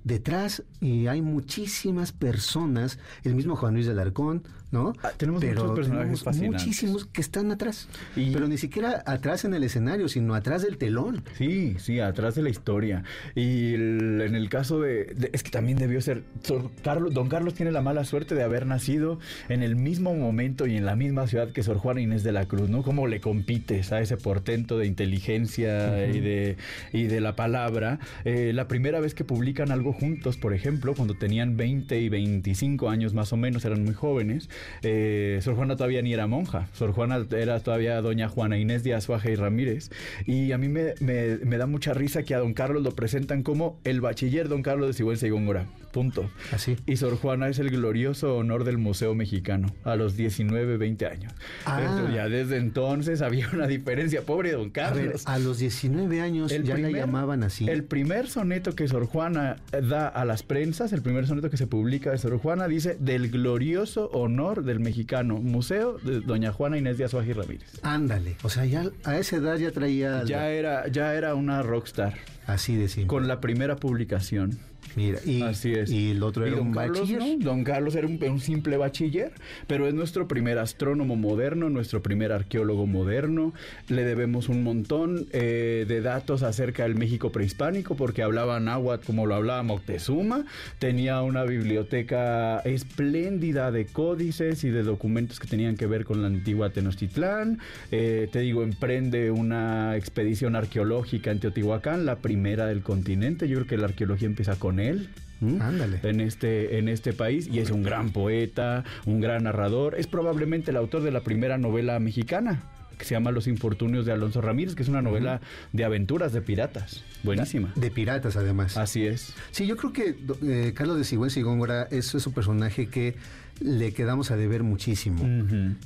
Detrás 0.06 0.62
y 0.80 1.08
hay 1.08 1.20
muchísimas 1.20 2.12
personas, 2.12 3.00
el 3.24 3.34
mismo 3.34 3.56
Juan 3.56 3.74
Luis 3.74 3.86
de 3.86 3.92
Alarcón, 3.92 4.44
¿no? 4.70 4.92
Ah, 5.02 5.10
tenemos 5.16 5.42
muchos 5.44 5.72
personajes 5.72 6.22
fascinantes. 6.22 6.62
muchísimos 6.66 7.04
que 7.06 7.20
están 7.20 7.50
atrás, 7.52 7.88
Y- 8.16 8.32
pero 8.32 8.48
ni 8.48 8.58
siquiera 8.58 9.02
atrás 9.06 9.44
en 9.44 9.54
el 9.54 9.62
escenario, 9.64 10.08
sino 10.08 10.34
atrás 10.34 10.62
del 10.62 10.76
telón. 10.76 11.22
Sí, 11.38 11.76
sí, 11.78 12.00
atrás 12.00 12.34
de 12.34 12.42
la 12.42 12.50
historia. 12.50 13.04
Y 13.34 13.74
el- 13.74 14.20
en 14.22 14.34
el 14.34 14.48
caso 14.48 14.80
de, 14.80 15.04
de- 15.14 15.30
Es 15.32 15.42
que 15.42 15.50
también 15.50 15.78
debió 15.78 16.00
ser... 16.00 16.22
Sor 16.42 16.70
Carlos, 16.82 17.12
don 17.14 17.28
Carlos 17.28 17.54
tiene 17.54 17.72
la 17.72 17.82
mala 17.82 18.04
suerte 18.04 18.34
de 18.34 18.42
haber 18.42 18.66
nacido 18.66 19.18
en 19.48 19.62
el 19.62 19.76
mismo 19.76 20.14
momento 20.14 20.66
y 20.66 20.76
en 20.76 20.84
la 20.84 20.96
misma 20.96 21.26
ciudad 21.26 21.50
que 21.52 21.62
Sor 21.62 21.78
Juana 21.78 22.00
Inés 22.00 22.22
de 22.22 22.32
la 22.32 22.46
Cruz, 22.46 22.68
¿no? 22.68 22.82
¿Cómo 22.82 23.06
le 23.06 23.20
compites 23.20 23.92
a 23.92 24.00
ese 24.00 24.16
portento 24.16 24.78
de 24.78 24.86
inteligencia 24.86 26.06
y, 26.08 26.20
de, 26.20 26.56
y 26.92 27.04
de 27.04 27.20
la 27.20 27.36
palabra? 27.36 27.98
Eh, 28.24 28.52
la 28.54 28.68
primera 28.68 29.00
vez 29.00 29.14
que 29.14 29.24
publican 29.24 29.70
algo 29.70 29.92
juntos, 29.92 30.36
por 30.36 30.52
ejemplo, 30.54 30.94
cuando 30.94 31.14
tenían 31.14 31.56
20 31.56 32.00
y 32.00 32.08
25 32.08 32.88
años 32.88 33.14
más 33.14 33.32
o 33.32 33.36
menos, 33.36 33.64
eran 33.64 33.84
muy 33.84 33.94
jóvenes. 33.94 34.48
Eh, 34.82 35.38
Sor 35.42 35.54
Juana 35.56 35.76
todavía 35.76 36.02
ni 36.02 36.12
era 36.12 36.26
monja, 36.26 36.68
Sor 36.72 36.92
Juana 36.92 37.24
era 37.36 37.60
todavía 37.60 38.00
doña 38.00 38.28
Juana 38.28 38.58
Inés 38.58 38.84
de 38.84 38.94
Azuaje 38.94 39.32
y 39.32 39.36
Ramírez. 39.36 39.90
Y 40.26 40.52
a 40.52 40.58
mí 40.58 40.68
me, 40.68 40.94
me- 41.00 41.38
me 41.38 41.58
da 41.58 41.66
mucha 41.66 41.94
risa 41.94 42.22
que 42.22 42.34
a 42.34 42.38
don 42.38 42.54
Carlos 42.54 42.82
lo 42.82 42.92
presentan 42.92 43.42
como 43.42 43.78
el 43.84 44.00
bachiller 44.00 44.48
don 44.48 44.62
Carlos 44.62 44.88
de 44.88 44.92
Sigüenza 44.94 45.26
y 45.26 45.30
Góngora. 45.30 45.66
Punto. 45.96 46.28
Así. 46.52 46.76
Y 46.84 46.98
Sor 46.98 47.16
Juana 47.16 47.48
es 47.48 47.58
el 47.58 47.70
glorioso 47.70 48.36
honor 48.36 48.64
del 48.64 48.76
Museo 48.76 49.14
Mexicano 49.14 49.68
a 49.82 49.96
los 49.96 50.14
19, 50.14 50.76
20 50.76 51.06
años. 51.06 51.32
Ah. 51.64 52.10
Ya 52.14 52.28
desde 52.28 52.58
entonces 52.58 53.22
había 53.22 53.48
una 53.54 53.66
diferencia. 53.66 54.20
Pobre 54.20 54.52
don 54.52 54.60
A 54.60 54.90
ver, 54.90 55.06
Carlos. 55.06 55.26
a 55.26 55.38
los 55.38 55.56
19 55.56 56.20
años 56.20 56.52
ya 56.52 56.76
la 56.76 56.90
llamaban 56.90 57.42
así. 57.44 57.66
El 57.66 57.82
primer 57.84 58.28
soneto 58.28 58.74
que 58.74 58.86
Sor 58.88 59.06
Juana 59.06 59.56
da 59.72 60.06
a 60.06 60.26
las 60.26 60.42
prensas, 60.42 60.92
el 60.92 61.00
primer 61.00 61.26
soneto 61.26 61.48
que 61.48 61.56
se 61.56 61.66
publica 61.66 62.10
de 62.10 62.18
Sor 62.18 62.36
Juana, 62.36 62.68
dice 62.68 62.98
del 63.00 63.30
glorioso 63.30 64.10
honor 64.10 64.64
del 64.64 64.80
mexicano 64.80 65.38
Museo 65.38 65.96
de 65.96 66.20
Doña 66.20 66.52
Juana 66.52 66.76
Inés 66.76 66.98
de 66.98 67.04
Azuaje 67.04 67.30
y 67.30 67.32
Ramírez. 67.32 67.80
Ándale. 67.82 68.36
O 68.42 68.50
sea, 68.50 68.66
ya 68.66 68.84
a 69.04 69.16
esa 69.16 69.36
edad 69.36 69.56
ya 69.56 69.70
traía... 69.70 70.24
Ya 70.24 70.50
era, 70.50 70.88
ya 70.88 71.14
era 71.14 71.34
una 71.34 71.62
rockstar 71.62 72.18
Así 72.46 72.76
de 72.76 72.88
simple. 72.88 73.08
con 73.08 73.26
la 73.28 73.40
primera 73.40 73.76
publicación. 73.76 74.58
Mira, 74.96 75.18
y, 75.24 75.42
Así 75.42 75.72
es. 75.72 75.90
y 75.90 76.10
el 76.12 76.22
otro 76.22 76.44
Y 76.46 76.48
era 76.48 76.56
don 76.56 76.68
un 76.68 76.72
Carlos, 76.72 77.00
bachiller. 77.00 77.38
¿no? 77.38 77.44
Don 77.44 77.64
Carlos 77.64 77.94
era 77.94 78.06
un, 78.06 78.18
un 78.22 78.40
simple 78.40 78.78
bachiller, 78.78 79.32
pero 79.66 79.86
es 79.86 79.92
nuestro 79.94 80.26
primer 80.26 80.58
astrónomo 80.58 81.16
moderno, 81.16 81.68
nuestro 81.68 82.02
primer 82.02 82.32
arqueólogo 82.32 82.86
moderno. 82.86 83.52
Le 83.88 84.04
debemos 84.04 84.48
un 84.48 84.62
montón 84.62 85.26
eh, 85.32 85.84
de 85.86 86.00
datos 86.00 86.42
acerca 86.42 86.84
del 86.84 86.94
México 86.94 87.30
prehispánico, 87.30 87.94
porque 87.94 88.22
hablaba 88.22 88.58
náhuatl 88.58 89.04
como 89.04 89.26
lo 89.26 89.34
hablaba 89.34 89.62
Moctezuma. 89.62 90.46
Tenía 90.78 91.20
una 91.20 91.44
biblioteca 91.44 92.60
espléndida 92.60 93.70
de 93.70 93.84
códices 93.84 94.64
y 94.64 94.70
de 94.70 94.82
documentos 94.82 95.38
que 95.40 95.46
tenían 95.46 95.76
que 95.76 95.86
ver 95.86 96.06
con 96.06 96.22
la 96.22 96.28
antigua 96.28 96.70
Tenochtitlán. 96.70 97.58
Eh, 97.92 98.28
te 98.32 98.40
digo, 98.40 98.62
emprende 98.62 99.30
una 99.30 99.94
expedición 99.96 100.56
arqueológica 100.56 101.30
en 101.30 101.40
Teotihuacán, 101.40 102.06
la 102.06 102.16
primera 102.16 102.66
del 102.66 102.82
continente. 102.82 103.46
Yo 103.46 103.56
creo 103.56 103.66
que 103.66 103.76
la 103.76 103.86
arqueología 103.86 104.26
empieza 104.26 104.56
con 104.56 104.80
él. 104.80 104.85
¿M? 104.88 105.60
Ándale. 105.60 106.00
en 106.02 106.20
este, 106.20 106.78
en 106.78 106.88
este 106.88 107.12
país 107.12 107.46
y 107.46 107.58
es 107.58 107.70
un 107.70 107.82
gran 107.82 108.10
poeta, 108.10 108.84
un 109.04 109.20
gran 109.20 109.44
narrador. 109.44 109.94
Es 109.96 110.06
probablemente 110.06 110.70
el 110.70 110.78
autor 110.78 111.02
de 111.02 111.10
la 111.10 111.20
primera 111.20 111.58
novela 111.58 111.98
mexicana 112.00 112.62
que 112.96 113.04
se 113.04 113.14
llama 113.14 113.30
Los 113.30 113.46
Infortunios 113.46 114.06
de 114.06 114.12
Alonso 114.12 114.40
Ramírez, 114.40 114.74
que 114.74 114.82
es 114.82 114.88
una 114.88 115.02
novela 115.02 115.40
de 115.72 115.84
aventuras 115.84 116.32
de 116.32 116.40
piratas. 116.40 117.04
Buenísima. 117.22 117.72
De 117.76 117.90
piratas, 117.90 118.36
además. 118.36 118.76
Así 118.76 119.06
es. 119.06 119.34
Sí, 119.50 119.66
yo 119.66 119.76
creo 119.76 119.92
que 119.92 120.16
eh, 120.42 120.72
Carlos 120.74 120.96
de 120.96 121.04
Sigüenza 121.04 121.38
y 121.38 121.42
Góngora 121.42 121.88
es, 121.90 122.14
es 122.14 122.26
un 122.26 122.32
personaje 122.32 122.86
que 122.86 123.16
le 123.60 123.92
quedamos 123.92 124.30
a 124.30 124.36
deber 124.36 124.62
muchísimo. 124.62 125.22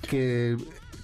Que, 0.09 0.57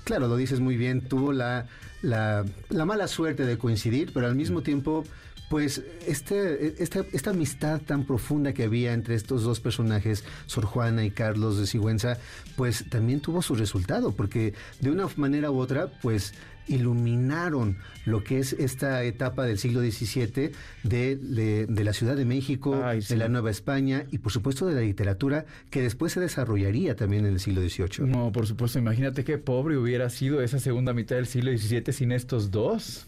claro, 0.05 0.29
lo 0.29 0.37
dices 0.37 0.61
muy 0.61 0.77
bien, 0.77 1.01
tuvo 1.01 1.33
la, 1.33 1.67
la, 2.03 2.45
la 2.71 2.85
mala 2.85 3.09
suerte 3.09 3.45
de 3.45 3.59
coincidir, 3.59 4.13
pero 4.13 4.27
al 4.27 4.37
mismo 4.37 4.63
tiempo, 4.63 5.05
pues, 5.49 5.83
este, 6.07 6.83
esta, 6.83 7.05
esta 7.13 7.31
amistad 7.31 7.81
tan 7.81 8.05
profunda 8.05 8.53
que 8.53 8.65
había 8.65 8.93
entre 8.93 9.15
estos 9.15 9.43
dos 9.45 9.61
personajes, 9.61 10.25
Sor 10.47 10.65
Juana 10.65 11.05
y 11.05 11.11
Carlos 11.11 11.59
de 11.59 11.67
Sigüenza, 11.67 12.19
pues 12.57 12.85
también 12.91 13.21
tuvo 13.21 13.43
su 13.43 13.55
resultado, 13.55 14.13
porque 14.13 14.55
de 14.81 14.91
una 14.91 15.07
manera 15.17 15.51
u 15.51 15.59
otra, 15.59 15.89
pues 16.03 16.35
iluminaron 16.69 17.77
lo 18.07 18.25
que 18.25 18.39
es 18.39 18.53
esta 18.55 19.03
etapa 19.05 19.45
del 19.45 19.59
siglo 19.59 19.81
XVII 19.81 20.51
de, 20.83 21.17
de- 21.17 21.67
de 21.67 21.85
la 21.85 21.93
Ciudad 21.93 22.17
de 22.17 22.25
México, 22.25 22.81
Ay, 22.85 23.01
de 23.09 23.17
la 23.17 23.29
Nueva 23.29 23.51
España 23.51 24.05
y 24.11 24.19
por 24.19 24.33
supuesto 24.33 24.67
de 24.67 24.75
la 24.75 24.81
literatura 24.81 25.47
que 25.71 25.83
después 25.83 26.13
se 26.13 26.21
desarrollaría 26.21 26.97
también 26.97 27.27
en 27.27 27.35
el 27.35 27.41
siglo 27.41 27.61
XVIII. 27.61 28.07
No, 28.09 28.33
por 28.33 28.47
supuesto, 28.47 28.79
imagínate 28.79 29.25
qué 29.25 29.39
pobre 29.39 29.77
hubiera 29.77 30.09
sido 30.11 30.41
esa 30.43 30.59
segunda 30.59 30.93
mitad 30.93 31.17
del 31.17 31.27
siglo 31.27 31.57
XVII 31.57 31.93
sin 31.93 32.13
estos 32.13 32.51
dos. 32.51 33.07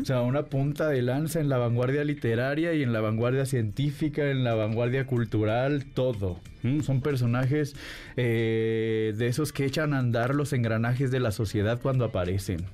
O 0.00 0.04
sea, 0.04 0.22
una 0.22 0.44
punta 0.44 0.88
de 0.88 1.02
lanza 1.02 1.40
en 1.40 1.48
la 1.48 1.58
vanguardia 1.58 2.04
literaria 2.04 2.74
y 2.74 2.82
en 2.82 2.92
la 2.92 3.00
vanguardia 3.00 3.46
científica, 3.46 4.30
en 4.30 4.44
la 4.44 4.54
vanguardia 4.54 5.06
cultural, 5.06 5.84
todo. 5.94 6.40
Son 6.82 7.00
personajes 7.00 7.74
eh, 8.16 9.14
de 9.16 9.26
esos 9.26 9.52
que 9.52 9.64
echan 9.64 9.94
a 9.94 9.98
andar 9.98 10.34
los 10.34 10.52
engranajes 10.52 11.10
de 11.10 11.20
la 11.20 11.32
sociedad 11.32 11.80
cuando 11.80 12.04
aparecen. 12.04 12.64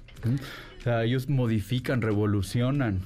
O 0.79 0.83
sea, 0.83 1.05
ellos 1.05 1.29
modifican, 1.29 2.03
revolucionan. 2.03 3.01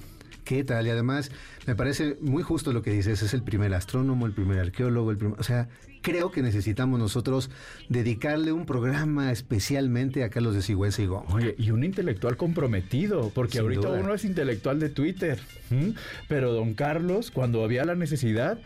¿Qué 0.44 0.64
tal? 0.64 0.86
Y 0.86 0.90
además 0.90 1.30
me 1.66 1.76
parece 1.76 2.16
muy 2.20 2.42
justo 2.42 2.72
lo 2.72 2.82
que 2.82 2.90
dices, 2.90 3.22
es 3.22 3.32
el 3.32 3.42
primer 3.42 3.72
astrónomo, 3.74 4.26
el 4.26 4.32
primer 4.32 4.58
arqueólogo, 4.58 5.12
el 5.12 5.16
primer, 5.16 5.38
o 5.38 5.42
sea, 5.44 5.68
creo 6.02 6.30
que 6.30 6.42
necesitamos 6.42 6.98
nosotros 6.98 7.50
dedicarle 7.88 8.52
un 8.52 8.66
programa 8.66 9.32
especialmente 9.32 10.24
a 10.24 10.28
Carlos 10.30 10.54
de 10.54 10.62
Sigüenza 10.62 11.02
y 11.02 11.06
Gómez. 11.06 11.32
Oye, 11.32 11.54
y 11.58 11.70
un 11.70 11.84
intelectual 11.84 12.36
comprometido, 12.36 13.30
porque 13.34 13.52
Sin 13.52 13.62
ahorita 13.62 13.88
duda. 13.88 14.00
uno 14.00 14.14
es 14.14 14.24
intelectual 14.24 14.78
de 14.80 14.90
Twitter, 14.90 15.38
¿m? 15.70 15.94
pero 16.28 16.52
don 16.52 16.74
Carlos, 16.74 17.30
cuando 17.30 17.64
había 17.64 17.84
la 17.84 17.94
necesidad, 17.94 18.58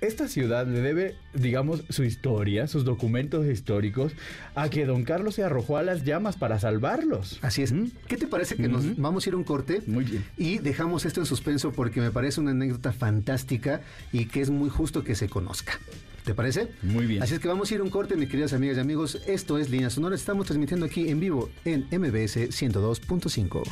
esta 0.00 0.28
ciudad 0.28 0.64
le 0.66 0.80
debe, 0.80 1.16
digamos, 1.34 1.82
su 1.88 2.04
historia, 2.04 2.68
sus 2.68 2.84
documentos 2.84 3.44
históricos, 3.46 4.12
a 4.54 4.68
que 4.70 4.86
don 4.86 5.02
Carlos 5.02 5.34
se 5.34 5.42
arrojó 5.42 5.76
a 5.76 5.82
las 5.82 6.04
llamas 6.04 6.36
para 6.36 6.60
salvarlos. 6.60 7.40
Así 7.42 7.62
es. 7.62 7.74
¿Qué 8.06 8.16
te 8.16 8.28
parece 8.28 8.54
que 8.54 8.68
nos 8.68 8.96
vamos 8.96 9.26
a 9.26 9.30
ir 9.30 9.34
a 9.34 9.38
un 9.38 9.44
corte? 9.44 9.82
Muy 9.88 10.04
bien. 10.04 10.24
Y 10.36 10.58
dejamos 10.58 11.04
esto 11.04 11.18
en 11.18 11.26
suspenso 11.26 11.72
porque 11.72 12.00
me 12.00 12.12
parece 12.12 12.40
una 12.40 12.52
anécdota 12.52 12.92
fantástica 12.92 13.80
y 14.12 14.26
que 14.26 14.40
es 14.40 14.50
muy 14.50 14.70
justo 14.70 15.02
que 15.02 15.16
se 15.16 15.28
conozca. 15.28 15.80
¿Te 16.28 16.34
parece? 16.34 16.68
Muy 16.82 17.06
bien. 17.06 17.22
Así 17.22 17.32
es 17.32 17.40
que 17.40 17.48
vamos 17.48 17.70
a 17.70 17.74
ir 17.74 17.80
a 17.80 17.82
un 17.82 17.88
corte, 17.88 18.14
mis 18.14 18.28
queridas 18.28 18.52
amigas 18.52 18.76
y 18.76 18.80
amigos. 18.80 19.18
Esto 19.26 19.56
es 19.56 19.70
Línea 19.70 19.88
Sonora. 19.88 20.14
Estamos 20.14 20.44
transmitiendo 20.44 20.84
aquí 20.84 21.08
en 21.08 21.20
vivo 21.20 21.48
en 21.64 21.88
MBS 21.90 22.50
102.5. 22.50 23.62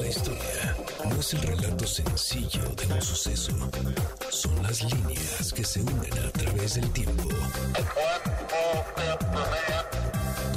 La 0.00 0.08
historia 0.08 0.76
no 1.04 1.20
es 1.20 1.34
el 1.34 1.42
relato 1.42 1.86
sencillo 1.86 2.62
de 2.74 2.94
un 2.94 3.02
suceso. 3.02 3.52
Son 4.30 4.62
las 4.62 4.82
líneas 4.82 5.52
que 5.52 5.62
se 5.62 5.82
unen 5.82 6.18
a 6.26 6.30
través 6.30 6.76
del 6.76 6.90
tiempo. 6.94 7.28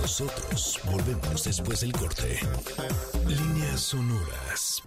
Nosotros 0.01 0.79
volvemos 0.85 1.43
después 1.43 1.81
del 1.81 1.91
corte. 1.91 2.39
Líneas 3.27 3.81
sonoras. 3.81 4.81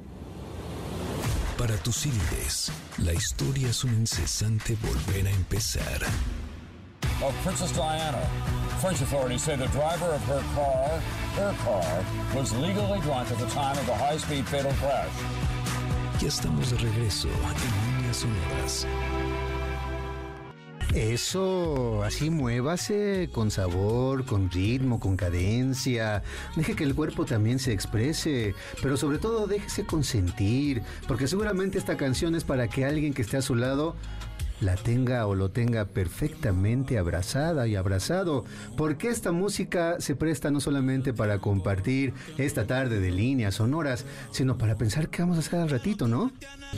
Para 1.62 1.76
tus 1.76 1.94
CDs, 1.94 2.72
la 2.98 3.12
historia 3.12 3.68
es 3.68 3.84
un 3.84 3.94
incesante 3.94 4.76
volver 4.82 5.28
a 5.28 5.30
empezar. 5.30 6.02
of 7.22 7.32
Princess 7.44 7.70
Diana. 7.70 8.18
French 8.80 9.00
authorities 9.00 9.44
say 9.44 9.54
the 9.54 9.68
driver 9.68 10.06
of 10.06 10.20
her 10.24 10.42
car, 10.56 11.00
her 11.36 11.54
car, 11.62 12.04
was 12.34 12.52
legally 12.56 12.98
drunk 13.02 13.30
at 13.30 13.38
the 13.38 13.46
time 13.46 13.78
of 13.78 13.86
the 13.86 13.94
high-speed 13.94 14.44
fatal 14.48 14.72
crash. 14.80 15.14
Ya 16.20 16.26
estamos 16.26 16.70
de 16.70 16.78
regreso 16.78 17.28
en 17.28 18.02
Líneas 18.02 18.16
sonoras. 18.16 18.84
Eso, 20.94 22.02
así 22.04 22.28
muévase 22.28 23.30
con 23.32 23.50
sabor, 23.50 24.26
con 24.26 24.50
ritmo, 24.50 25.00
con 25.00 25.16
cadencia. 25.16 26.22
Deje 26.54 26.76
que 26.76 26.84
el 26.84 26.94
cuerpo 26.94 27.24
también 27.24 27.58
se 27.58 27.72
exprese, 27.72 28.54
pero 28.82 28.98
sobre 28.98 29.18
todo 29.18 29.46
déjese 29.46 29.86
consentir, 29.86 30.82
porque 31.08 31.26
seguramente 31.26 31.78
esta 31.78 31.96
canción 31.96 32.34
es 32.34 32.44
para 32.44 32.68
que 32.68 32.84
alguien 32.84 33.14
que 33.14 33.22
esté 33.22 33.38
a 33.38 33.42
su 33.42 33.54
lado 33.54 33.96
la 34.60 34.76
tenga 34.76 35.26
o 35.26 35.34
lo 35.34 35.50
tenga 35.50 35.86
perfectamente 35.86 36.98
abrazada 36.98 37.66
y 37.66 37.74
abrazado, 37.74 38.44
porque 38.76 39.08
esta 39.08 39.32
música 39.32 39.96
se 39.98 40.14
presta 40.14 40.50
no 40.50 40.60
solamente 40.60 41.12
para 41.12 41.38
compartir 41.38 42.12
esta 42.38 42.66
tarde 42.66 43.00
de 43.00 43.10
líneas 43.10 43.56
sonoras, 43.56 44.04
sino 44.30 44.58
para 44.58 44.76
pensar 44.76 45.08
qué 45.08 45.22
vamos 45.22 45.38
a 45.38 45.40
hacer 45.40 45.58
al 45.58 45.70
ratito, 45.70 46.06
¿no? 46.06 46.30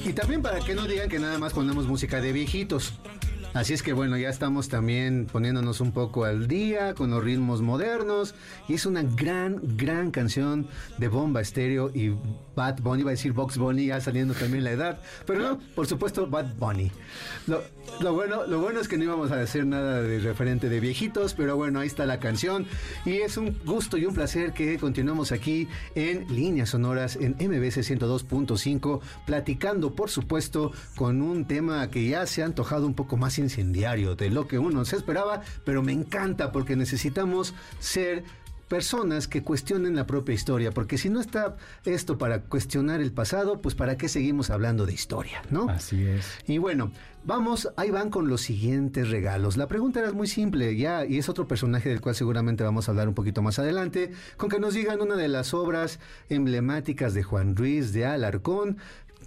Y 0.04 0.12
también 0.12 0.40
para 0.40 0.60
que 0.60 0.74
no 0.74 0.86
digan 0.86 1.08
que 1.08 1.18
nada 1.18 1.38
más 1.38 1.52
ponemos 1.52 1.86
música 1.86 2.20
de 2.20 2.32
viejitos. 2.32 2.94
Así 3.54 3.72
es 3.72 3.84
que 3.84 3.92
bueno, 3.92 4.16
ya 4.16 4.30
estamos 4.30 4.68
también 4.68 5.26
poniéndonos 5.30 5.80
un 5.80 5.92
poco 5.92 6.24
al 6.24 6.48
día 6.48 6.92
con 6.94 7.10
los 7.10 7.22
ritmos 7.22 7.62
modernos. 7.62 8.34
Y 8.68 8.74
es 8.74 8.84
una 8.84 9.04
gran, 9.04 9.60
gran 9.76 10.10
canción 10.10 10.66
de 10.98 11.06
Bomba 11.06 11.40
Estéreo 11.40 11.88
y 11.94 12.16
Bad 12.56 12.80
Bunny. 12.80 13.02
Iba 13.02 13.10
a 13.10 13.12
decir 13.12 13.32
Box 13.32 13.56
Bunny, 13.56 13.86
ya 13.86 14.00
saliendo 14.00 14.34
también 14.34 14.64
la 14.64 14.72
edad. 14.72 15.00
Pero 15.24 15.38
no, 15.38 15.58
por 15.76 15.86
supuesto, 15.86 16.26
Bad 16.26 16.56
Bunny. 16.56 16.90
Lo, 17.46 17.62
lo 18.00 18.12
bueno, 18.12 18.44
lo 18.46 18.60
bueno 18.60 18.80
es 18.80 18.88
que 18.88 18.98
no 18.98 19.04
íbamos 19.04 19.30
a 19.30 19.36
decir 19.36 19.64
nada 19.64 20.02
de 20.02 20.18
referente 20.18 20.68
de 20.68 20.80
viejitos, 20.80 21.34
pero 21.34 21.56
bueno, 21.56 21.78
ahí 21.78 21.86
está 21.86 22.06
la 22.06 22.18
canción. 22.18 22.66
Y 23.04 23.18
es 23.18 23.36
un 23.36 23.56
gusto 23.64 23.96
y 23.96 24.06
un 24.06 24.14
placer 24.14 24.52
que 24.52 24.78
continuemos 24.78 25.30
aquí 25.30 25.68
en 25.94 26.26
Líneas 26.34 26.70
Sonoras 26.70 27.16
en 27.16 27.32
MBC 27.34 27.78
102.5, 27.78 29.00
platicando, 29.26 29.94
por 29.94 30.10
supuesto, 30.10 30.72
con 30.96 31.22
un 31.22 31.44
tema 31.44 31.88
que 31.88 32.08
ya 32.08 32.26
se 32.26 32.42
ha 32.42 32.46
antojado 32.46 32.86
un 32.86 32.94
poco 32.94 33.16
más 33.16 33.38
incendiario 33.44 34.16
de 34.16 34.30
lo 34.30 34.48
que 34.48 34.58
uno 34.58 34.84
se 34.84 34.96
esperaba, 34.96 35.42
pero 35.64 35.82
me 35.82 35.92
encanta 35.92 36.50
porque 36.50 36.76
necesitamos 36.76 37.54
ser 37.78 38.24
personas 38.68 39.28
que 39.28 39.42
cuestionen 39.42 39.94
la 39.94 40.06
propia 40.06 40.34
historia, 40.34 40.72
porque 40.72 40.98
si 40.98 41.08
no 41.08 41.20
está 41.20 41.56
esto 41.84 42.18
para 42.18 42.40
cuestionar 42.40 43.00
el 43.00 43.12
pasado, 43.12 43.60
pues 43.60 43.74
para 43.74 43.96
qué 43.96 44.08
seguimos 44.08 44.50
hablando 44.50 44.86
de 44.86 44.92
historia, 44.92 45.42
¿no? 45.50 45.68
Así 45.68 46.04
es. 46.04 46.26
Y 46.46 46.58
bueno, 46.58 46.90
vamos, 47.24 47.70
ahí 47.76 47.90
van 47.90 48.10
con 48.10 48.28
los 48.28 48.40
siguientes 48.40 49.10
regalos. 49.10 49.56
La 49.56 49.68
pregunta 49.68 50.00
era 50.00 50.12
muy 50.12 50.26
simple, 50.26 50.76
ya, 50.76 51.04
y 51.04 51.18
es 51.18 51.28
otro 51.28 51.46
personaje 51.46 51.88
del 51.88 52.00
cual 52.00 52.14
seguramente 52.14 52.64
vamos 52.64 52.88
a 52.88 52.92
hablar 52.92 53.08
un 53.08 53.14
poquito 53.14 53.42
más 53.42 53.58
adelante, 53.58 54.12
con 54.36 54.48
que 54.48 54.58
nos 54.58 54.74
digan 54.74 55.00
una 55.00 55.16
de 55.16 55.28
las 55.28 55.54
obras 55.54 56.00
emblemáticas 56.28 57.14
de 57.14 57.22
Juan 57.22 57.56
Ruiz 57.56 57.92
de 57.92 58.06
Alarcón. 58.06 58.78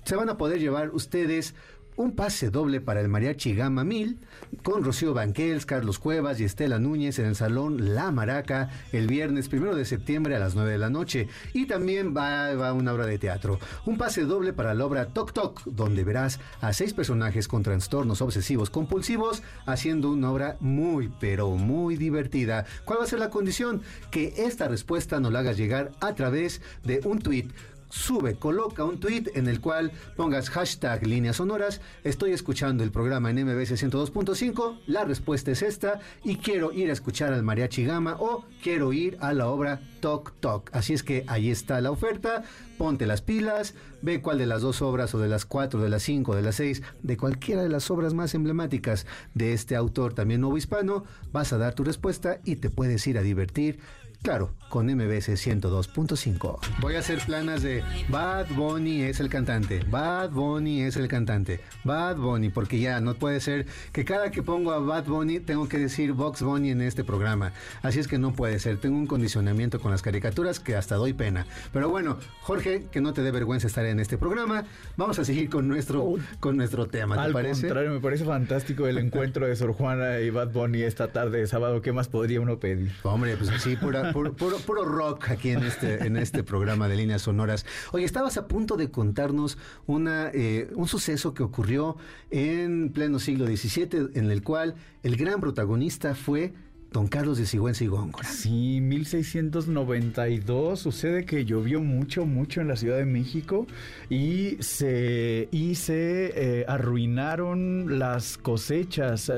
Se 0.03 0.15
van 0.15 0.29
a 0.29 0.37
poder 0.37 0.59
llevar 0.59 0.89
ustedes 0.91 1.53
un 1.97 2.11
pase 2.11 2.51
doble 2.51 2.79
para 2.79 3.01
el 3.01 3.09
Mariachi 3.09 3.55
Gama 3.55 3.83
1000 3.83 4.19
con 4.61 4.83
Rocío 4.83 5.13
Banquels, 5.13 5.65
Carlos 5.65 5.97
Cuevas 5.99 6.39
y 6.39 6.43
Estela 6.43 6.79
Núñez 6.79 7.17
en 7.19 7.25
el 7.25 7.35
Salón 7.35 7.95
La 7.95 8.11
Maraca 8.11 8.69
el 8.91 9.07
viernes 9.07 9.49
primero 9.49 9.75
de 9.75 9.83
septiembre 9.83 10.35
a 10.35 10.39
las 10.39 10.55
9 10.55 10.71
de 10.71 10.77
la 10.77 10.91
noche. 10.91 11.27
Y 11.53 11.65
también 11.65 12.15
va, 12.15 12.53
va 12.53 12.73
una 12.73 12.93
obra 12.93 13.07
de 13.07 13.17
teatro. 13.17 13.59
Un 13.85 13.97
pase 13.97 14.21
doble 14.21 14.53
para 14.53 14.75
la 14.75 14.85
obra 14.85 15.07
Toc 15.07 15.33
Toc, 15.33 15.63
donde 15.65 16.03
verás 16.03 16.39
a 16.61 16.71
seis 16.71 16.93
personajes 16.93 17.47
con 17.47 17.63
trastornos 17.63 18.21
obsesivos 18.21 18.69
compulsivos 18.69 19.41
haciendo 19.65 20.11
una 20.11 20.31
obra 20.31 20.57
muy, 20.59 21.11
pero 21.19 21.49
muy 21.49 21.97
divertida. 21.97 22.65
¿Cuál 22.85 22.99
va 22.99 23.03
a 23.05 23.07
ser 23.07 23.19
la 23.19 23.31
condición? 23.31 23.81
Que 24.11 24.33
esta 24.37 24.67
respuesta 24.67 25.19
nos 25.19 25.33
la 25.33 25.39
hagas 25.39 25.57
llegar 25.57 25.91
a 25.99 26.13
través 26.13 26.61
de 26.83 27.01
un 27.05 27.19
tuit 27.19 27.51
sube, 27.89 28.35
coloca 28.35 28.83
un 28.83 28.99
tweet 28.99 29.31
en 29.35 29.47
el 29.47 29.61
cual 29.61 29.91
pongas 30.15 30.49
hashtag 30.49 31.05
líneas 31.05 31.37
sonoras, 31.37 31.81
estoy 32.03 32.31
escuchando 32.31 32.83
el 32.83 32.91
programa 32.91 33.29
en 33.29 33.45
MBS 33.45 33.71
102.5, 33.81 34.79
la 34.87 35.03
respuesta 35.05 35.51
es 35.51 35.61
esta 35.61 35.99
y 36.23 36.37
quiero 36.37 36.71
ir 36.71 36.89
a 36.89 36.93
escuchar 36.93 37.33
al 37.33 37.43
mariachi 37.43 37.85
gama 37.85 38.17
o 38.19 38.45
quiero 38.61 38.93
ir 38.93 39.17
a 39.21 39.33
la 39.33 39.47
obra 39.47 39.81
Toc 39.99 40.33
Toc. 40.39 40.69
Así 40.73 40.93
es 40.93 41.03
que 41.03 41.23
ahí 41.27 41.49
está 41.49 41.81
la 41.81 41.91
oferta, 41.91 42.43
ponte 42.77 43.07
las 43.07 43.21
pilas, 43.21 43.73
ve 44.01 44.21
cuál 44.21 44.37
de 44.37 44.45
las 44.45 44.61
dos 44.61 44.81
obras 44.81 45.13
o 45.15 45.19
de 45.19 45.27
las 45.27 45.45
cuatro, 45.45 45.81
de 45.81 45.89
las 45.89 46.03
cinco, 46.03 46.35
de 46.35 46.41
las 46.41 46.55
seis, 46.55 46.83
de 47.03 47.17
cualquiera 47.17 47.63
de 47.63 47.69
las 47.69 47.89
obras 47.89 48.13
más 48.13 48.33
emblemáticas 48.35 49.05
de 49.33 49.53
este 49.53 49.75
autor 49.75 50.13
también 50.13 50.41
nuevo 50.41 50.57
hispano, 50.57 51.05
vas 51.31 51.53
a 51.53 51.57
dar 51.57 51.73
tu 51.73 51.83
respuesta 51.83 52.39
y 52.43 52.57
te 52.57 52.69
puedes 52.69 53.05
ir 53.07 53.17
a 53.17 53.21
divertir 53.21 53.79
Claro, 54.23 54.51
con 54.69 54.87
MBS 54.87 55.29
102.5. 55.29 56.59
Voy 56.81 56.95
a 56.95 56.99
hacer 56.99 57.19
planas 57.25 57.61
de 57.63 57.83
Bad 58.09 58.47
Bunny 58.49 59.03
es 59.03 59.19
el 59.19 59.29
cantante, 59.29 59.83
Bad 59.89 60.31
Bunny 60.31 60.81
es 60.81 60.97
el 60.97 61.07
cantante, 61.07 61.61
Bad 61.85 62.17
Bunny, 62.17 62.49
porque 62.49 62.79
ya 62.79 62.99
no 62.99 63.13
puede 63.13 63.39
ser 63.39 63.65
que 63.93 64.03
cada 64.03 64.31
que 64.31 64.43
pongo 64.43 64.71
a 64.71 64.79
Bad 64.79 65.05
Bunny 65.05 65.39
tengo 65.39 65.69
que 65.69 65.77
decir 65.77 66.11
Box 66.13 66.41
Bunny 66.41 66.71
en 66.71 66.81
este 66.81 67.03
programa. 67.03 67.53
Así 67.81 67.99
es 67.99 68.07
que 68.07 68.17
no 68.17 68.33
puede 68.33 68.59
ser. 68.59 68.77
Tengo 68.79 68.97
un 68.97 69.07
condicionamiento 69.07 69.79
con 69.79 69.91
las 69.91 70.01
caricaturas 70.01 70.59
que 70.59 70.75
hasta 70.75 70.95
doy 70.95 71.13
pena. 71.13 71.45
Pero 71.71 71.89
bueno, 71.89 72.17
Jorge, 72.41 72.87
que 72.91 72.99
no 72.99 73.13
te 73.13 73.21
dé 73.21 73.31
vergüenza 73.31 73.67
estar 73.67 73.85
en 73.85 73.99
este 73.99 74.17
programa, 74.17 74.65
vamos 74.97 75.19
a 75.19 75.25
seguir 75.25 75.49
con 75.49 75.67
nuestro, 75.67 76.15
con 76.39 76.57
nuestro 76.57 76.87
tema. 76.87 77.15
¿Te 77.15 77.21
Al 77.21 77.31
parece? 77.33 77.61
contrario, 77.61 77.91
me 77.91 78.01
parece 78.01 78.25
fantástico 78.25 78.87
el 78.87 78.97
encuentro 78.97 79.47
de 79.47 79.55
Sor 79.55 79.73
Juana 79.73 80.19
y 80.19 80.31
Bad 80.31 80.51
Bunny 80.51 80.81
esta 80.81 81.13
tarde 81.13 81.39
de 81.39 81.47
sábado. 81.47 81.81
¿Qué 81.81 81.93
más 81.93 82.09
podría 82.09 82.41
uno 82.41 82.59
pedir? 82.59 82.91
Hombre, 83.03 83.37
pues 83.37 83.49
sí, 83.61 83.75
pura, 83.77 84.06
puro, 84.13 84.85
rock 84.85 85.29
aquí 85.29 85.51
en 85.51 85.63
este, 85.63 86.05
en 86.05 86.17
este 86.17 86.43
programa 86.43 86.87
de 86.87 86.95
líneas 86.95 87.21
sonoras. 87.21 87.65
Oye, 87.91 88.05
estabas 88.05 88.37
a 88.37 88.47
punto 88.47 88.77
de 88.77 88.91
contarnos 88.91 89.57
una, 89.85 90.29
eh, 90.33 90.69
un 90.75 90.87
suceso 90.87 91.33
que 91.33 91.43
ocurrió 91.43 91.97
en 92.29 92.91
pleno 92.93 93.19
siglo 93.19 93.45
XVII, 93.45 94.09
en 94.13 94.31
el 94.31 94.43
cual 94.43 94.75
el 95.03 95.15
gran 95.15 95.39
protagonista 95.39 96.15
fue 96.15 96.53
Don 96.91 97.07
Carlos 97.07 97.37
de 97.37 97.45
Sigüenza 97.45 97.83
y 97.83 97.87
Góngora. 97.87 98.27
Sí, 98.27 98.79
1692 98.81 100.79
sucede 100.79 101.25
que 101.25 101.45
llovió 101.45 101.81
mucho, 101.81 102.25
mucho 102.25 102.61
en 102.61 102.69
la 102.69 102.75
Ciudad 102.75 102.97
de 102.97 103.05
México 103.05 103.67
y 104.09 104.57
se, 104.61 105.49
y 105.51 105.75
se 105.75 106.61
eh, 106.61 106.65
arruinaron 106.67 107.99
las 107.99 108.37
cosechas, 108.37 109.31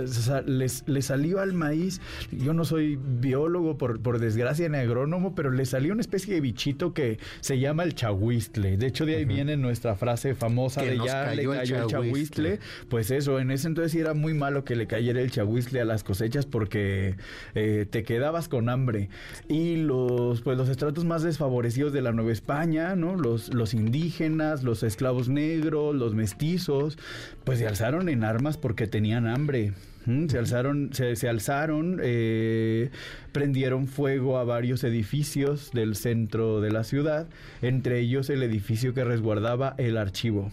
les 0.45 1.05
salió 1.05 1.39
al 1.39 1.53
maíz, 1.53 2.01
yo 2.31 2.53
no 2.53 2.65
soy 2.65 2.97
biólogo 3.01 3.77
por, 3.77 3.99
por 3.99 4.19
desgracia 4.19 4.69
ni 4.69 4.77
agrónomo, 4.77 5.33
pero 5.33 5.51
le 5.51 5.65
salió 5.65 5.93
una 5.93 6.01
especie 6.01 6.35
de 6.35 6.41
bichito 6.41 6.93
que 6.93 7.17
se 7.41 7.59
llama 7.59 7.83
el 7.83 7.95
chahuistle. 7.95 8.77
De 8.77 8.87
hecho, 8.87 9.05
de 9.05 9.15
ahí 9.15 9.25
viene 9.25 9.57
nuestra 9.57 9.95
frase 9.95 10.35
famosa 10.35 10.81
Que 10.81 10.91
de 10.91 10.97
ya 10.97 11.33
le 11.33 11.37
cayó 11.37 11.53
el 11.53 11.59
cayó 11.59 11.75
el 11.77 11.87
chahuistle". 11.87 12.49
chahuistle. 12.49 12.59
Pues 12.89 13.11
eso, 13.11 13.39
en 13.39 13.51
ese 13.51 13.67
entonces 13.67 13.99
era 13.99 14.13
muy 14.13 14.33
malo 14.33 14.63
que 14.63 14.75
le 14.75 14.87
cayera 14.87 15.21
el 15.21 15.31
chahuistle 15.31 15.81
a 15.81 15.85
las 15.85 16.03
cosechas 16.03 16.45
porque 16.45 17.15
eh, 17.55 17.85
te 17.89 18.03
quedabas 18.03 18.47
con 18.47 18.69
hambre. 18.69 19.09
Y 19.47 19.77
los, 19.77 20.41
pues, 20.41 20.57
los 20.57 20.69
estratos 20.69 21.05
más 21.05 21.23
desfavorecidos 21.23 21.93
de 21.93 22.01
la 22.01 22.11
Nueva 22.11 22.31
España, 22.31 22.95
¿no? 22.95 23.15
Los, 23.15 23.53
los 23.53 23.73
indígenas, 23.73 24.63
los 24.63 24.83
esclavos 24.83 25.29
negros, 25.29 25.95
los 25.95 26.13
mestizos, 26.13 26.97
pues 27.43 27.59
se 27.59 27.67
alzaron 27.67 28.09
en 28.09 28.23
armas 28.23 28.57
porque 28.57 28.87
tenían 28.87 29.27
hambre. 29.27 29.73
¿m? 30.07 30.29
Se 30.29 30.37
alzaron, 30.37 30.89
se, 30.93 31.15
se 31.15 31.29
alzaron, 31.29 31.99
eh, 32.01 32.89
prendieron 33.31 33.87
fuego 33.87 34.37
a 34.37 34.43
varios 34.43 34.83
edificios 34.83 35.71
del 35.71 35.95
centro 35.95 36.61
de 36.61 36.71
la 36.71 36.83
ciudad, 36.83 37.27
entre 37.61 37.99
ellos 37.99 38.29
el 38.29 38.43
edificio 38.43 38.93
que 38.93 39.03
resguardaba 39.03 39.75
el 39.77 39.97
archivo. 39.97 40.51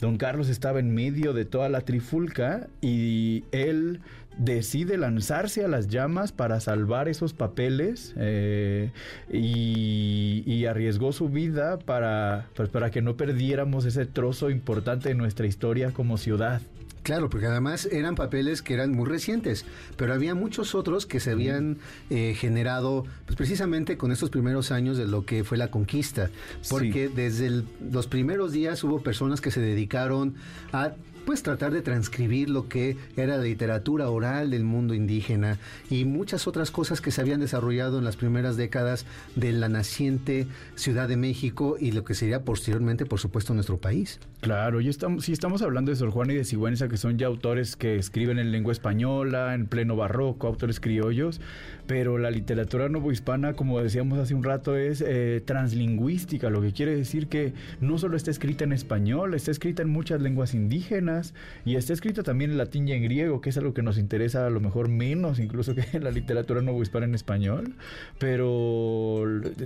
Don 0.00 0.16
Carlos 0.16 0.48
estaba 0.48 0.80
en 0.80 0.94
medio 0.94 1.32
de 1.32 1.44
toda 1.44 1.68
la 1.68 1.82
trifulca 1.82 2.68
y 2.80 3.44
él 3.52 4.00
decide 4.38 4.96
lanzarse 4.96 5.64
a 5.64 5.68
las 5.68 5.88
llamas 5.88 6.32
para 6.32 6.60
salvar 6.60 7.08
esos 7.08 7.32
papeles 7.34 8.14
eh, 8.16 8.90
y, 9.32 10.42
y 10.46 10.66
arriesgó 10.66 11.12
su 11.12 11.28
vida 11.28 11.78
para, 11.78 12.48
pues, 12.54 12.68
para 12.68 12.90
que 12.90 13.02
no 13.02 13.16
perdiéramos 13.16 13.84
ese 13.84 14.06
trozo 14.06 14.50
importante 14.50 15.08
de 15.10 15.14
nuestra 15.14 15.46
historia 15.46 15.90
como 15.92 16.18
ciudad. 16.18 16.60
Claro, 17.04 17.30
porque 17.30 17.46
además 17.46 17.88
eran 17.90 18.16
papeles 18.16 18.60
que 18.60 18.74
eran 18.74 18.92
muy 18.92 19.08
recientes, 19.08 19.64
pero 19.96 20.12
había 20.12 20.34
muchos 20.34 20.74
otros 20.74 21.06
que 21.06 21.20
se 21.20 21.30
habían 21.30 21.78
eh, 22.10 22.34
generado 22.36 23.06
pues, 23.24 23.34
precisamente 23.36 23.96
con 23.96 24.12
estos 24.12 24.28
primeros 24.28 24.70
años 24.72 24.98
de 24.98 25.06
lo 25.06 25.24
que 25.24 25.42
fue 25.42 25.56
la 25.56 25.68
conquista, 25.70 26.28
porque 26.68 27.08
desde 27.08 27.46
el- 27.46 27.64
los 27.90 28.08
primeros 28.08 28.52
días 28.52 28.84
hubo 28.84 29.00
personas 29.00 29.40
que 29.40 29.50
se 29.50 29.60
dedicaron 29.60 30.34
a 30.72 30.92
pues 31.28 31.42
tratar 31.42 31.74
de 31.74 31.82
transcribir 31.82 32.48
lo 32.48 32.70
que 32.70 32.96
era 33.14 33.36
la 33.36 33.42
literatura 33.42 34.08
oral 34.08 34.50
del 34.50 34.64
mundo 34.64 34.94
indígena 34.94 35.58
y 35.90 36.06
muchas 36.06 36.46
otras 36.46 36.70
cosas 36.70 37.02
que 37.02 37.10
se 37.10 37.20
habían 37.20 37.40
desarrollado 37.40 37.98
en 37.98 38.04
las 38.04 38.16
primeras 38.16 38.56
décadas 38.56 39.04
de 39.36 39.52
la 39.52 39.68
naciente 39.68 40.46
Ciudad 40.74 41.06
de 41.06 41.18
México 41.18 41.76
y 41.78 41.92
lo 41.92 42.02
que 42.02 42.14
sería 42.14 42.46
posteriormente, 42.46 43.04
por 43.04 43.20
supuesto, 43.20 43.52
nuestro 43.52 43.76
país. 43.76 44.20
Claro, 44.40 44.80
y 44.80 44.88
estamos, 44.88 45.24
si 45.24 45.32
estamos 45.32 45.62
hablando 45.62 45.90
de 45.90 45.96
Sor 45.96 46.10
Juana 46.10 46.32
y 46.32 46.36
de 46.36 46.44
Sigüenza, 46.44 46.88
que 46.88 46.96
son 46.96 47.18
ya 47.18 47.26
autores 47.26 47.74
que 47.74 47.96
escriben 47.96 48.38
en 48.38 48.52
lengua 48.52 48.72
española, 48.72 49.52
en 49.52 49.66
pleno 49.66 49.96
barroco, 49.96 50.46
autores 50.46 50.78
criollos, 50.78 51.40
pero 51.88 52.18
la 52.18 52.30
literatura 52.30 52.88
novohispana, 52.88 53.54
como 53.54 53.80
decíamos 53.80 54.16
hace 54.18 54.34
un 54.34 54.44
rato, 54.44 54.76
es 54.76 55.02
eh, 55.04 55.42
translingüística, 55.44 56.50
lo 56.50 56.60
que 56.60 56.72
quiere 56.72 56.94
decir 56.94 57.26
que 57.26 57.52
no 57.80 57.98
solo 57.98 58.16
está 58.16 58.30
escrita 58.30 58.62
en 58.62 58.72
español, 58.72 59.34
está 59.34 59.50
escrita 59.50 59.82
en 59.82 59.88
muchas 59.88 60.22
lenguas 60.22 60.54
indígenas 60.54 61.34
y 61.64 61.74
está 61.74 61.92
escrita 61.92 62.22
también 62.22 62.52
en 62.52 62.58
latín 62.58 62.86
y 62.86 62.92
en 62.92 63.02
griego, 63.02 63.40
que 63.40 63.50
es 63.50 63.56
algo 63.58 63.74
que 63.74 63.82
nos 63.82 63.98
interesa 63.98 64.46
a 64.46 64.50
lo 64.50 64.60
mejor 64.60 64.88
menos 64.88 65.40
incluso 65.40 65.74
que 65.74 65.98
la 65.98 66.12
literatura 66.12 66.62
novohispana 66.62 67.06
en 67.06 67.16
español, 67.16 67.72
pero 68.20 69.24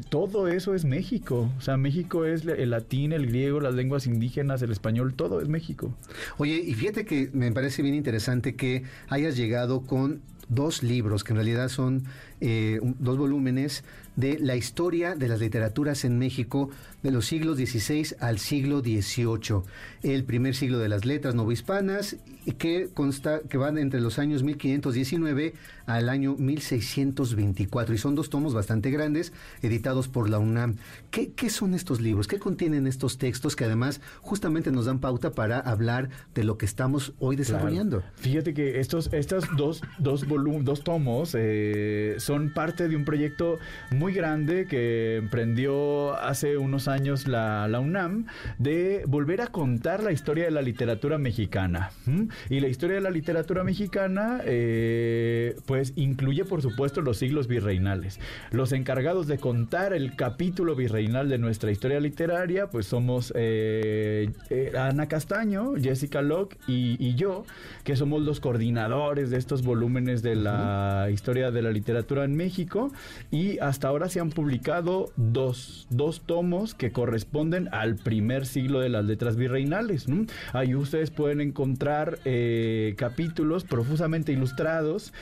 todo 0.08 0.48
eso 0.48 0.74
es 0.74 0.87
México, 0.87 1.50
o 1.58 1.61
sea, 1.61 1.76
México 1.76 2.24
es 2.24 2.46
el 2.46 2.70
latín, 2.70 3.12
el 3.12 3.26
griego, 3.26 3.61
las 3.61 3.74
lenguas 3.74 4.06
indígenas, 4.06 4.62
el 4.62 4.72
español, 4.72 5.14
todo 5.14 5.40
es 5.40 5.48
México. 5.48 5.94
Oye, 6.38 6.57
y 6.57 6.75
fíjate 6.75 7.05
que 7.05 7.31
me 7.33 7.51
parece 7.53 7.83
bien 7.83 7.94
interesante 7.94 8.55
que 8.55 8.85
hayas 9.09 9.37
llegado 9.37 9.83
con 9.83 10.20
dos 10.48 10.83
libros, 10.83 11.25
que 11.25 11.33
en 11.33 11.37
realidad 11.37 11.68
son 11.68 12.05
eh, 12.40 12.81
dos 12.98 13.16
volúmenes 13.16 13.85
de 14.16 14.38
la 14.38 14.57
historia 14.57 15.14
de 15.14 15.29
las 15.29 15.40
literaturas 15.40 16.05
en 16.05 16.18
México 16.18 16.70
de 17.03 17.11
los 17.11 17.27
siglos 17.27 17.57
XVI 17.57 18.16
al 18.20 18.38
siglo 18.38 18.81
XVIII. 18.81 19.62
El 20.03 20.25
primer 20.25 20.55
siglo 20.55 20.79
de 20.79 20.88
las 20.88 21.05
letras 21.05 21.35
novohispanas, 21.35 22.16
y 22.44 22.53
que 22.53 22.88
consta 22.92 23.40
que 23.48 23.57
van 23.57 23.79
entre 23.79 24.01
los 24.01 24.18
años 24.18 24.42
1519 24.42 25.55
al 25.87 26.09
año 26.09 26.35
1624. 26.37 27.94
Y 27.94 27.98
son 27.98 28.14
dos 28.14 28.31
tomos 28.31 28.55
bastante 28.55 28.90
grandes, 28.90 29.33
editados 29.62 30.09
por 30.09 30.29
la 30.29 30.38
UNAM. 30.38 30.77
¿Qué, 31.11 31.33
qué 31.33 31.51
son 31.51 31.75
estos 31.75 32.01
libros? 32.01 32.27
¿Qué 32.27 32.38
contienen 32.38 32.87
estos 32.87 33.18
textos 33.18 33.57
que 33.57 33.64
además 33.64 34.01
justamente 34.20 34.70
nos 34.70 34.87
dan 34.87 35.01
pauta 35.01 35.33
para 35.33 35.59
hablar 35.59 36.11
de 36.35 36.44
lo 36.44 36.59
que 36.59 36.66
estamos 36.66 37.12
hoy 37.18 37.37
desarrollando? 37.37 38.03
Fíjate 38.16 38.55
que 38.55 38.81
estos, 38.81 39.12
estas 39.12 39.44
dos, 39.57 39.83
dos 39.98 40.27
dos 40.62 40.85
tomos, 40.85 41.35
eh, 41.38 42.16
son 42.18 42.53
parte 42.53 42.88
de 42.88 42.96
un 42.96 43.05
proyecto 43.05 43.59
muy 44.02 44.14
grande 44.14 44.66
que 44.66 45.14
emprendió 45.14 46.14
hace 46.16 46.56
unos 46.56 46.88
años 46.88 47.28
la, 47.28 47.68
la 47.68 47.78
UNAM 47.78 48.26
de 48.58 49.04
volver 49.06 49.40
a 49.40 49.46
contar 49.46 50.02
la 50.02 50.10
historia 50.10 50.44
de 50.44 50.50
la 50.50 50.60
literatura 50.60 51.18
mexicana. 51.18 51.92
¿m? 52.08 52.26
Y 52.50 52.58
la 52.58 52.66
historia 52.66 52.96
de 52.96 53.02
la 53.02 53.12
literatura 53.12 53.62
mexicana, 53.62 54.40
eh, 54.44 55.54
pues 55.66 55.92
incluye, 55.94 56.44
por 56.44 56.62
supuesto, 56.62 57.00
los 57.00 57.18
siglos 57.18 57.46
virreinales. 57.46 58.18
Los 58.50 58.72
encargados 58.72 59.28
de 59.28 59.38
contar 59.38 59.92
el 59.92 60.16
capítulo 60.16 60.74
virreinal 60.74 61.28
de 61.28 61.38
nuestra 61.38 61.70
historia 61.70 62.00
literaria, 62.00 62.70
pues 62.70 62.86
somos 62.86 63.32
eh, 63.36 64.30
eh, 64.50 64.72
Ana 64.76 65.06
Castaño, 65.06 65.74
Jessica 65.80 66.22
Locke 66.22 66.58
y, 66.66 66.96
y 66.98 67.14
yo, 67.14 67.44
que 67.84 67.94
somos 67.94 68.22
los 68.22 68.40
coordinadores 68.40 69.30
de 69.30 69.36
estos 69.36 69.62
volúmenes 69.62 70.22
de 70.22 70.34
la 70.34 71.06
historia 71.12 71.52
de 71.52 71.62
la 71.62 71.70
literatura 71.70 72.24
en 72.24 72.34
México. 72.34 72.90
Y 73.30 73.60
hasta 73.60 73.91
ahora 73.92 74.09
se 74.09 74.20
han 74.20 74.31
publicado 74.31 75.12
dos, 75.16 75.87
dos 75.90 76.22
tomos 76.22 76.74
que 76.74 76.92
corresponden 76.92 77.68
al 77.72 77.96
primer 77.96 78.46
siglo 78.46 78.81
de 78.81 78.88
las 78.88 79.05
letras 79.05 79.37
virreinales. 79.37 80.09
¿no? 80.09 80.24
Ahí 80.55 80.74
ustedes 80.74 81.11
pueden 81.11 81.42
encontrar 81.42 82.18
eh, 82.24 82.94
capítulos 82.96 83.64
profusamente 83.64 84.33
ilustrados 84.33 85.12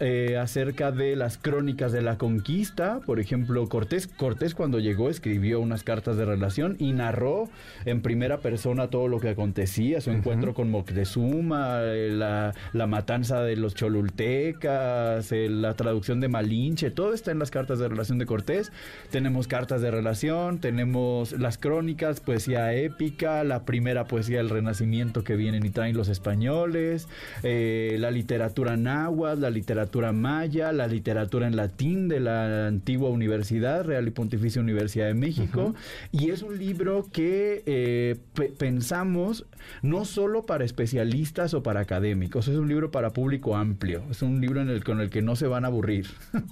eh, 0.00 0.36
acerca 0.38 0.92
de 0.92 1.16
las 1.16 1.38
crónicas 1.38 1.90
de 1.90 2.02
la 2.02 2.18
conquista. 2.18 3.00
Por 3.00 3.18
ejemplo, 3.18 3.66
Cortés, 3.66 4.06
Cortés 4.06 4.54
cuando 4.54 4.78
llegó 4.78 5.08
escribió 5.08 5.60
unas 5.60 5.82
cartas 5.82 6.18
de 6.18 6.26
relación 6.26 6.76
y 6.78 6.92
narró 6.92 7.48
en 7.86 8.02
primera 8.02 8.40
persona 8.40 8.88
todo 8.88 9.08
lo 9.08 9.20
que 9.20 9.30
acontecía, 9.30 10.02
su 10.02 10.10
encuentro 10.10 10.52
con 10.52 10.70
Moctezuma, 10.70 11.80
eh, 11.82 12.10
la, 12.12 12.54
la 12.74 12.86
matanza 12.86 13.42
de 13.42 13.56
los 13.56 13.74
cholultecas, 13.74 15.32
la 15.32 15.74
traducción 15.74 16.20
de 16.20 16.28
Malinche, 16.28 16.90
todo 16.90 17.14
está 17.14 17.30
en 17.30 17.38
las 17.38 17.50
cartas 17.50 17.78
de 17.78 17.88
relación 17.88 18.17
de 18.18 18.26
Cortés. 18.26 18.72
Tenemos 19.10 19.48
cartas 19.48 19.80
de 19.82 19.90
relación, 19.90 20.58
tenemos 20.58 21.32
las 21.32 21.58
crónicas, 21.58 22.20
poesía 22.20 22.74
épica, 22.74 23.44
la 23.44 23.64
primera 23.64 24.04
poesía 24.04 24.38
del 24.38 24.50
Renacimiento 24.50 25.24
que 25.24 25.36
vienen 25.36 25.64
y 25.64 25.70
traen 25.70 25.96
los 25.96 26.08
españoles, 26.08 27.08
eh, 27.42 27.96
la 27.98 28.10
literatura 28.10 28.76
náhuatl, 28.76 29.40
la 29.40 29.50
literatura 29.50 30.12
maya, 30.12 30.72
la 30.72 30.86
literatura 30.86 31.46
en 31.46 31.56
latín 31.56 32.08
de 32.08 32.20
la 32.20 32.66
antigua 32.66 33.10
universidad, 33.10 33.84
Real 33.84 34.06
y 34.08 34.10
Pontificia 34.10 34.60
Universidad 34.60 35.06
de 35.06 35.14
México. 35.14 35.74
Y 36.12 36.30
es 36.30 36.42
un 36.42 36.58
libro 36.58 37.06
que 37.12 37.62
eh, 37.66 38.16
pe- 38.34 38.52
pensamos 38.56 39.46
no 39.82 40.04
solo 40.04 40.46
para 40.46 40.64
especialistas 40.64 41.54
o 41.54 41.62
para 41.62 41.80
académicos, 41.80 42.48
es 42.48 42.56
un 42.56 42.68
libro 42.68 42.90
para 42.90 43.10
público 43.10 43.56
amplio, 43.56 44.02
es 44.10 44.22
un 44.22 44.40
libro 44.40 44.60
en 44.60 44.68
el, 44.70 44.82
con 44.84 45.00
el 45.00 45.10
que 45.10 45.22
no 45.22 45.36
se 45.36 45.46
van 45.46 45.64
a 45.64 45.68
aburrir. 45.68 46.06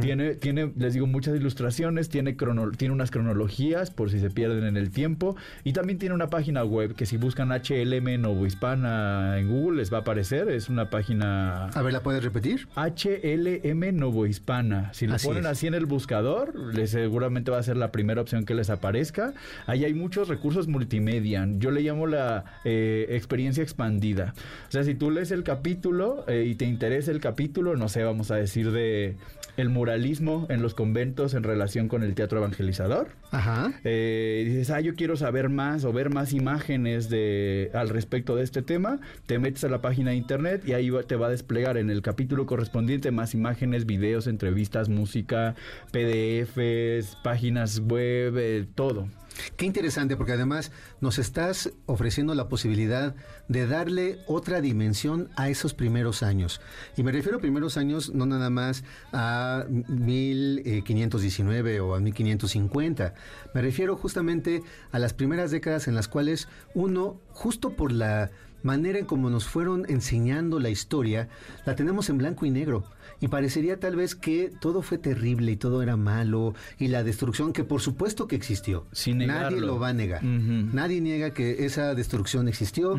Tiene, 0.00 0.34
tiene, 0.34 0.72
les 0.76 0.94
digo, 0.94 1.06
muchas 1.06 1.36
ilustraciones, 1.36 2.08
tiene, 2.08 2.36
crono- 2.36 2.70
tiene 2.76 2.92
unas 2.94 3.10
cronologías 3.10 3.90
por 3.90 4.10
si 4.10 4.18
se 4.18 4.28
pierden 4.30 4.64
en 4.64 4.76
el 4.76 4.90
tiempo 4.90 5.36
y 5.64 5.72
también 5.72 5.98
tiene 5.98 6.14
una 6.14 6.28
página 6.30 6.64
web 6.64 6.94
que 6.94 7.06
si 7.06 7.16
buscan 7.16 7.50
HLM 7.50 8.20
Novohispana 8.20 9.38
en 9.38 9.48
Google 9.48 9.78
les 9.78 9.92
va 9.92 9.98
a 9.98 10.00
aparecer, 10.00 10.48
es 10.50 10.68
una 10.68 10.90
página 10.90 11.66
A 11.66 11.82
ver, 11.82 11.92
¿la 11.92 12.02
puedes 12.02 12.22
repetir? 12.24 12.66
HLM 12.76 13.96
Novohispana. 13.96 14.92
Si 14.94 15.06
lo 15.06 15.14
Así 15.14 15.26
ponen 15.28 15.44
es. 15.44 15.50
así 15.50 15.66
en 15.66 15.74
el 15.74 15.86
buscador, 15.86 16.54
les 16.74 16.90
seguramente 16.90 17.50
va 17.50 17.58
a 17.58 17.62
ser 17.62 17.76
la 17.76 17.92
primera 17.92 18.20
opción 18.20 18.44
que 18.44 18.54
les 18.54 18.70
aparezca. 18.70 19.32
Ahí 19.66 19.84
hay 19.84 19.94
muchos 19.94 20.28
recursos 20.28 20.68
multimedia. 20.68 21.46
Yo 21.58 21.70
le 21.70 21.82
llamo 21.82 22.06
la 22.06 22.44
eh, 22.64 23.06
experiencia 23.10 23.62
expandida. 23.62 24.34
O 24.68 24.70
sea, 24.72 24.84
si 24.84 24.94
tú 24.94 25.10
lees 25.10 25.30
el 25.30 25.42
capítulo 25.44 26.24
eh, 26.28 26.44
y 26.48 26.54
te 26.54 26.64
interesa 26.64 27.10
el 27.10 27.20
capítulo, 27.20 27.76
no 27.76 27.88
sé, 27.88 28.02
vamos 28.02 28.30
a 28.30 28.36
decir 28.36 28.70
de 28.72 29.16
el 29.56 29.67
muralismo 29.70 30.46
en 30.50 30.62
los 30.62 30.74
conventos 30.74 31.34
en 31.34 31.42
relación 31.42 31.88
con 31.88 32.02
el 32.02 32.14
teatro 32.14 32.38
evangelizador. 32.38 33.08
Ajá. 33.30 33.72
Eh, 33.84 34.44
dices, 34.46 34.70
ah, 34.70 34.80
yo 34.80 34.94
quiero 34.94 35.16
saber 35.16 35.48
más 35.48 35.84
o 35.84 35.92
ver 35.92 36.10
más 36.10 36.32
imágenes 36.32 37.08
de 37.10 37.70
al 37.74 37.88
respecto 37.88 38.36
de 38.36 38.44
este 38.44 38.62
tema, 38.62 39.00
te 39.26 39.38
metes 39.38 39.64
a 39.64 39.68
la 39.68 39.80
página 39.80 40.10
de 40.10 40.16
internet 40.16 40.62
y 40.66 40.72
ahí 40.72 40.90
va- 40.90 41.02
te 41.02 41.16
va 41.16 41.26
a 41.26 41.30
desplegar 41.30 41.76
en 41.76 41.90
el 41.90 42.02
capítulo 42.02 42.46
correspondiente 42.46 43.10
más 43.10 43.34
imágenes, 43.34 43.86
videos, 43.86 44.26
entrevistas, 44.26 44.88
música, 44.88 45.54
PDFs, 45.92 47.16
páginas 47.22 47.80
web, 47.80 48.34
eh, 48.38 48.66
todo. 48.74 49.08
Qué 49.56 49.66
interesante, 49.66 50.16
porque 50.16 50.32
además 50.32 50.72
nos 51.00 51.18
estás 51.18 51.72
ofreciendo 51.86 52.34
la 52.34 52.48
posibilidad 52.48 53.14
de 53.48 53.66
darle 53.66 54.18
otra 54.26 54.60
dimensión 54.60 55.30
a 55.36 55.48
esos 55.48 55.74
primeros 55.74 56.22
años. 56.22 56.60
Y 56.96 57.02
me 57.02 57.12
refiero 57.12 57.38
a 57.38 57.40
primeros 57.40 57.76
años 57.76 58.14
no 58.14 58.26
nada 58.26 58.50
más 58.50 58.84
a 59.12 59.64
1519 59.68 61.80
o 61.80 61.94
a 61.94 62.00
1550. 62.00 63.14
Me 63.54 63.62
refiero 63.62 63.96
justamente 63.96 64.62
a 64.92 64.98
las 64.98 65.14
primeras 65.14 65.50
décadas 65.50 65.88
en 65.88 65.94
las 65.94 66.08
cuales 66.08 66.48
uno, 66.74 67.20
justo 67.30 67.70
por 67.70 67.92
la 67.92 68.30
manera 68.62 68.98
en 68.98 69.06
como 69.06 69.30
nos 69.30 69.44
fueron 69.44 69.86
enseñando 69.88 70.58
la 70.58 70.68
historia, 70.68 71.28
la 71.64 71.76
tenemos 71.76 72.10
en 72.10 72.18
blanco 72.18 72.44
y 72.46 72.50
negro. 72.50 72.84
Y 73.20 73.28
parecería 73.28 73.80
tal 73.80 73.96
vez 73.96 74.14
que 74.14 74.52
todo 74.60 74.82
fue 74.82 74.98
terrible 74.98 75.52
y 75.52 75.56
todo 75.56 75.82
era 75.82 75.96
malo 75.96 76.54
y 76.78 76.88
la 76.88 77.02
destrucción, 77.02 77.52
que 77.52 77.64
por 77.64 77.80
supuesto 77.80 78.26
que 78.26 78.36
existió. 78.36 78.86
Sin 78.92 79.18
Nadie 79.18 79.60
lo 79.60 79.78
va 79.78 79.88
a 79.88 79.92
negar. 79.92 80.22
Nadie 80.24 81.00
niega 81.00 81.32
que 81.32 81.64
esa 81.64 81.94
destrucción 81.94 82.48
existió, 82.48 82.98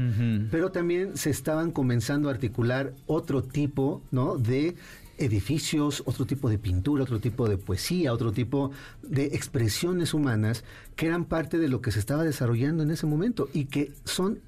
pero 0.52 0.72
también 0.72 1.16
se 1.16 1.30
estaban 1.30 1.72
comenzando 1.72 2.30
a 2.30 2.32
articular 2.32 2.94
otro 3.08 3.44
tipo, 3.44 4.02
¿no? 4.12 4.38
De 4.38 4.76
edificios, 5.20 6.02
otro 6.06 6.26
tipo 6.26 6.50
de 6.50 6.58
pintura, 6.58 7.04
otro 7.04 7.20
tipo 7.20 7.48
de 7.48 7.58
poesía, 7.58 8.14
otro 8.14 8.32
tipo 8.32 8.72
de 9.04 9.26
expresiones 9.26 10.14
humanas 10.14 10.64
que 10.96 11.08
eran 11.08 11.26
parte 11.26 11.58
de 11.58 11.68
lo 11.68 11.82
que 11.82 11.92
se 11.92 12.00
estaba 12.00 12.24
desarrollando 12.24 12.84
en 12.84 12.92
ese 12.92 13.06
momento 13.06 13.50
y 13.54 13.66
que 13.66 13.92
son 14.06 14.40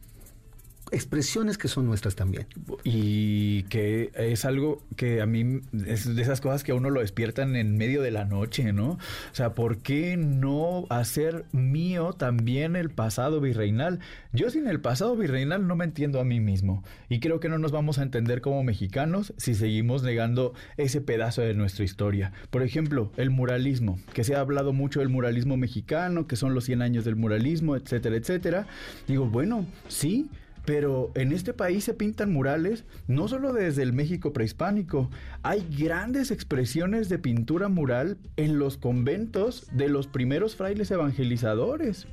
expresiones 0.91 1.57
que 1.57 1.67
son 1.67 1.85
nuestras 1.85 2.15
también. 2.15 2.47
Y 2.83 3.63
que 3.63 4.11
es 4.15 4.45
algo 4.45 4.81
que 4.95 5.21
a 5.21 5.25
mí 5.25 5.61
es 5.85 6.15
de 6.15 6.21
esas 6.21 6.41
cosas 6.41 6.63
que 6.63 6.71
a 6.71 6.75
uno 6.75 6.89
lo 6.89 7.01
despiertan 7.01 7.55
en 7.55 7.77
medio 7.77 8.01
de 8.01 8.11
la 8.11 8.25
noche, 8.25 8.73
¿no? 8.73 8.91
O 8.91 8.99
sea, 9.33 9.53
¿por 9.53 9.77
qué 9.77 10.17
no 10.17 10.85
hacer 10.89 11.45
mío 11.51 12.13
también 12.13 12.75
el 12.75 12.89
pasado 12.89 13.41
virreinal? 13.41 13.99
Yo 14.33 14.49
sin 14.49 14.67
el 14.67 14.81
pasado 14.81 15.15
virreinal 15.15 15.67
no 15.67 15.75
me 15.75 15.85
entiendo 15.85 16.19
a 16.19 16.25
mí 16.25 16.39
mismo. 16.39 16.83
Y 17.09 17.19
creo 17.19 17.39
que 17.39 17.49
no 17.49 17.57
nos 17.57 17.71
vamos 17.71 17.97
a 17.97 18.03
entender 18.03 18.41
como 18.41 18.63
mexicanos 18.63 19.33
si 19.37 19.55
seguimos 19.55 20.03
negando 20.03 20.53
ese 20.77 21.01
pedazo 21.01 21.41
de 21.41 21.53
nuestra 21.53 21.85
historia. 21.85 22.33
Por 22.49 22.63
ejemplo, 22.63 23.11
el 23.17 23.29
muralismo, 23.29 23.99
que 24.13 24.23
se 24.23 24.35
ha 24.35 24.39
hablado 24.39 24.73
mucho 24.73 24.99
del 24.99 25.09
muralismo 25.09 25.57
mexicano, 25.57 26.27
que 26.27 26.35
son 26.35 26.53
los 26.53 26.65
100 26.65 26.81
años 26.81 27.05
del 27.05 27.15
muralismo, 27.15 27.75
etcétera, 27.75 28.15
etcétera. 28.15 28.67
Digo, 29.07 29.25
bueno, 29.25 29.65
sí, 29.87 30.29
pero 30.65 31.11
en 31.15 31.31
este 31.31 31.53
país 31.53 31.83
se 31.83 31.93
pintan 31.93 32.31
murales 32.31 32.85
no 33.07 33.27
solo 33.27 33.53
desde 33.53 33.83
el 33.83 33.93
México 33.93 34.33
prehispánico, 34.33 35.09
hay 35.43 35.65
grandes 35.77 36.31
expresiones 36.31 37.09
de 37.09 37.19
pintura 37.19 37.67
mural 37.67 38.17
en 38.37 38.59
los 38.59 38.77
conventos 38.77 39.67
de 39.71 39.89
los 39.89 40.07
primeros 40.07 40.55
frailes 40.55 40.91
evangelizadores. 40.91 42.07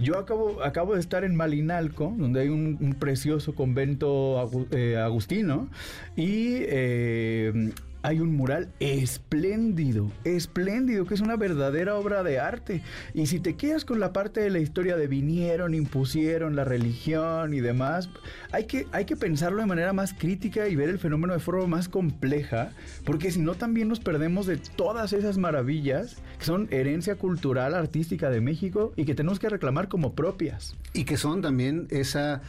Yo 0.00 0.18
acabo, 0.18 0.62
acabo 0.62 0.94
de 0.94 1.00
estar 1.00 1.24
en 1.24 1.34
Malinalco, 1.34 2.14
donde 2.16 2.40
hay 2.40 2.48
un, 2.48 2.78
un 2.80 2.94
precioso 2.94 3.54
convento 3.54 4.50
eh, 4.70 4.96
agustino, 4.96 5.68
y 6.16 6.56
eh, 6.60 7.72
hay 8.02 8.20
un 8.20 8.36
mural 8.36 8.68
espléndido, 8.80 10.10
espléndido, 10.24 11.06
que 11.06 11.14
es 11.14 11.20
una 11.20 11.36
verdadera 11.36 11.94
obra 11.96 12.22
de 12.22 12.38
arte. 12.38 12.82
Y 13.14 13.26
si 13.26 13.40
te 13.40 13.54
quedas 13.54 13.84
con 13.84 14.00
la 14.00 14.12
parte 14.12 14.40
de 14.40 14.50
la 14.50 14.58
historia 14.58 14.96
de 14.96 15.06
vinieron, 15.06 15.74
impusieron 15.74 16.56
la 16.56 16.64
religión 16.64 17.54
y 17.54 17.60
demás, 17.60 18.10
hay 18.50 18.64
que, 18.64 18.86
hay 18.92 19.04
que 19.04 19.16
pensarlo 19.16 19.60
de 19.60 19.66
manera 19.66 19.92
más 19.92 20.14
crítica 20.14 20.68
y 20.68 20.76
ver 20.76 20.88
el 20.88 20.98
fenómeno 20.98 21.32
de 21.32 21.38
forma 21.38 21.66
más 21.66 21.88
compleja, 21.88 22.72
porque 23.04 23.30
si 23.30 23.40
no 23.40 23.54
también 23.54 23.88
nos 23.88 24.00
perdemos 24.00 24.46
de 24.46 24.56
todas 24.56 25.12
esas 25.12 25.38
maravillas 25.38 26.16
que 26.38 26.44
son 26.44 26.68
herencia 26.70 27.16
cultural, 27.16 27.74
artística 27.74 28.30
de 28.30 28.40
México 28.40 28.92
y 28.96 29.04
que 29.04 29.14
tenemos 29.14 29.38
que 29.38 29.48
reclamar 29.48 29.88
como 29.88 30.14
propias. 30.14 30.74
Y 30.92 31.04
que 31.04 31.16
son 31.16 31.42
también 31.42 31.86
esa 31.90 32.42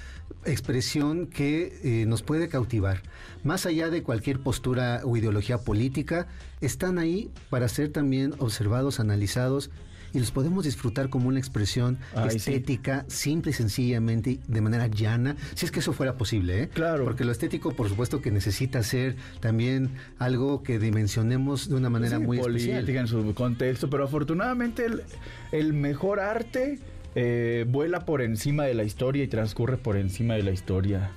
expresión 0.46 1.28
que 1.28 1.80
eh, 1.84 2.06
nos 2.06 2.22
puede 2.24 2.48
cautivar. 2.50 3.02
Más 3.44 3.66
allá 3.66 3.90
de 3.90 4.04
cualquier 4.04 4.40
postura 4.40 5.02
o 5.04 5.18
ideología 5.18 5.58
política, 5.60 6.28
están 6.62 6.98
ahí 6.98 7.30
para 7.50 7.68
ser 7.68 7.90
también 7.90 8.34
observados, 8.40 9.00
analizados 9.00 9.70
y 10.14 10.20
los 10.20 10.30
podemos 10.30 10.64
disfrutar 10.64 11.10
como 11.10 11.28
una 11.28 11.40
expresión 11.40 11.98
Ay, 12.16 12.30
sí. 12.32 12.38
estética, 12.38 13.04
simple 13.08 13.50
y 13.50 13.54
sencillamente, 13.56 14.40
de 14.48 14.62
manera 14.62 14.86
llana, 14.86 15.36
si 15.56 15.66
es 15.66 15.72
que 15.72 15.80
eso 15.80 15.92
fuera 15.92 16.18
posible, 16.18 16.62
¿eh? 16.64 16.70
Claro. 16.70 17.04
Porque 17.04 17.26
lo 17.26 17.32
estético, 17.32 17.72
por 17.72 17.90
supuesto, 17.90 18.22
que 18.22 18.30
necesita 18.30 18.84
ser 18.84 19.16
también 19.40 19.90
algo 20.20 20.62
que 20.62 20.78
dimensionemos 20.78 21.68
de 21.68 21.76
una 21.76 21.90
manera 21.90 22.18
Sí, 22.20 22.24
muy 22.24 22.38
política 22.38 22.78
especial. 22.80 23.00
en 23.00 23.08
su 23.08 23.34
contexto, 23.34 23.90
pero 23.90 24.04
afortunadamente 24.04 24.86
el, 24.86 25.02
el 25.52 25.74
mejor 25.74 26.20
arte 26.20 26.78
eh, 27.16 27.66
vuela 27.68 28.06
por 28.06 28.22
encima 28.22 28.64
de 28.64 28.74
la 28.74 28.84
historia 28.84 29.24
y 29.24 29.28
transcurre 29.28 29.78
por 29.78 29.98
encima 29.98 30.36
de 30.36 30.44
la 30.44 30.52
historia. 30.52 31.12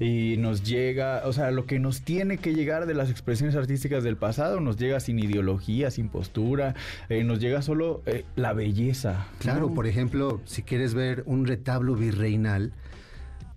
Y 0.00 0.36
nos 0.38 0.64
llega, 0.64 1.22
o 1.24 1.32
sea, 1.32 1.52
lo 1.52 1.66
que 1.66 1.78
nos 1.78 2.02
tiene 2.02 2.38
que 2.38 2.52
llegar 2.52 2.86
de 2.86 2.94
las 2.94 3.10
expresiones 3.10 3.54
artísticas 3.54 4.02
del 4.02 4.16
pasado 4.16 4.60
nos 4.60 4.76
llega 4.76 4.98
sin 4.98 5.18
ideología, 5.18 5.90
sin 5.90 6.08
postura, 6.08 6.74
eh, 7.08 7.22
nos 7.22 7.38
llega 7.38 7.62
solo 7.62 8.02
eh, 8.06 8.24
la 8.34 8.52
belleza. 8.52 9.28
Claro, 9.38 9.72
por 9.72 9.86
ejemplo, 9.86 10.40
si 10.44 10.62
quieres 10.62 10.94
ver 10.94 11.22
un 11.26 11.46
retablo 11.46 11.94
virreinal 11.94 12.72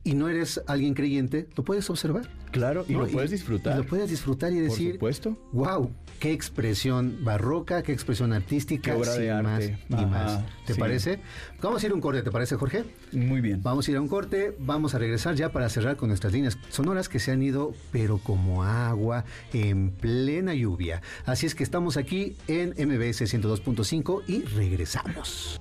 y 0.04 0.14
no 0.14 0.30
eres 0.30 0.62
alguien 0.68 0.94
creyente, 0.94 1.48
lo 1.56 1.64
puedes 1.64 1.90
observar. 1.90 2.30
Claro, 2.52 2.86
y 2.88 2.94
¿no? 2.94 3.00
lo 3.02 3.08
puedes 3.08 3.32
disfrutar. 3.32 3.76
Y 3.76 3.78
lo 3.84 3.86
puedes 3.86 4.10
disfrutar 4.10 4.52
y 4.52 4.56
Por 4.56 4.64
decir, 4.64 4.94
supuesto. 4.94 5.38
wow, 5.52 5.92
qué 6.20 6.32
expresión 6.32 7.18
barroca, 7.24 7.84
qué 7.84 7.92
expresión 7.94 8.34
artística, 8.34 8.92
Qué 8.92 8.98
obra 8.98 9.14
de 9.14 9.32
arte. 9.32 9.44
más 9.44 9.60
ni 9.90 9.96
Ajá, 9.98 10.08
más. 10.08 10.42
¿Te 10.66 10.74
sí. 10.74 10.80
parece? 10.80 11.20
Vamos 11.62 11.84
a 11.84 11.86
ir 11.86 11.92
a 11.92 11.96
un 11.96 12.02
corte, 12.02 12.22
¿te 12.24 12.32
parece, 12.32 12.56
Jorge? 12.56 12.84
Muy 13.12 13.42
bien. 13.42 13.62
Vamos 13.64 13.88
a 13.88 13.92
ir 13.92 13.98
a 13.98 14.02
un 14.02 14.08
corte, 14.08 14.56
vamos 14.60 14.96
a 14.96 15.00
regresar 15.00 15.36
ya 15.36 15.50
para 15.52 15.70
cerrar 15.70 15.96
con 15.98 16.10
nuestras 16.10 16.34
líneas 16.34 16.58
sonoras 16.70 17.08
que 17.10 17.20
se 17.20 17.32
han 17.32 17.42
ido, 17.42 17.74
pero 17.92 18.18
como 18.18 18.64
agua, 18.64 19.26
en 19.54 19.92
plena 19.92 20.54
lluvia. 20.54 21.02
Así 21.26 21.46
es 21.46 21.56
que 21.56 21.64
estamos 21.64 21.98
aquí 21.98 22.36
en 22.48 22.70
MBS 22.72 23.22
102.5 23.26 24.24
y 24.28 24.42
regresamos. 24.44 25.60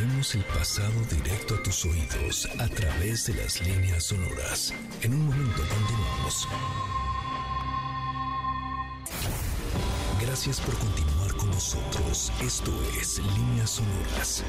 Traemos 0.00 0.34
el 0.34 0.44
pasado 0.44 0.94
directo 1.10 1.56
a 1.56 1.62
tus 1.62 1.84
oídos 1.84 2.48
a 2.58 2.66
través 2.68 3.26
de 3.26 3.34
las 3.34 3.60
líneas 3.60 4.04
sonoras. 4.04 4.72
En 5.02 5.12
un 5.12 5.26
momento 5.26 5.62
continuamos. 5.68 6.48
Gracias 10.22 10.58
por 10.62 10.74
continuar 10.78 11.34
con 11.34 11.50
nosotros. 11.50 12.32
Esto 12.40 12.72
es 12.98 13.18
Líneas 13.18 13.70
Sonoras. 13.72 14.42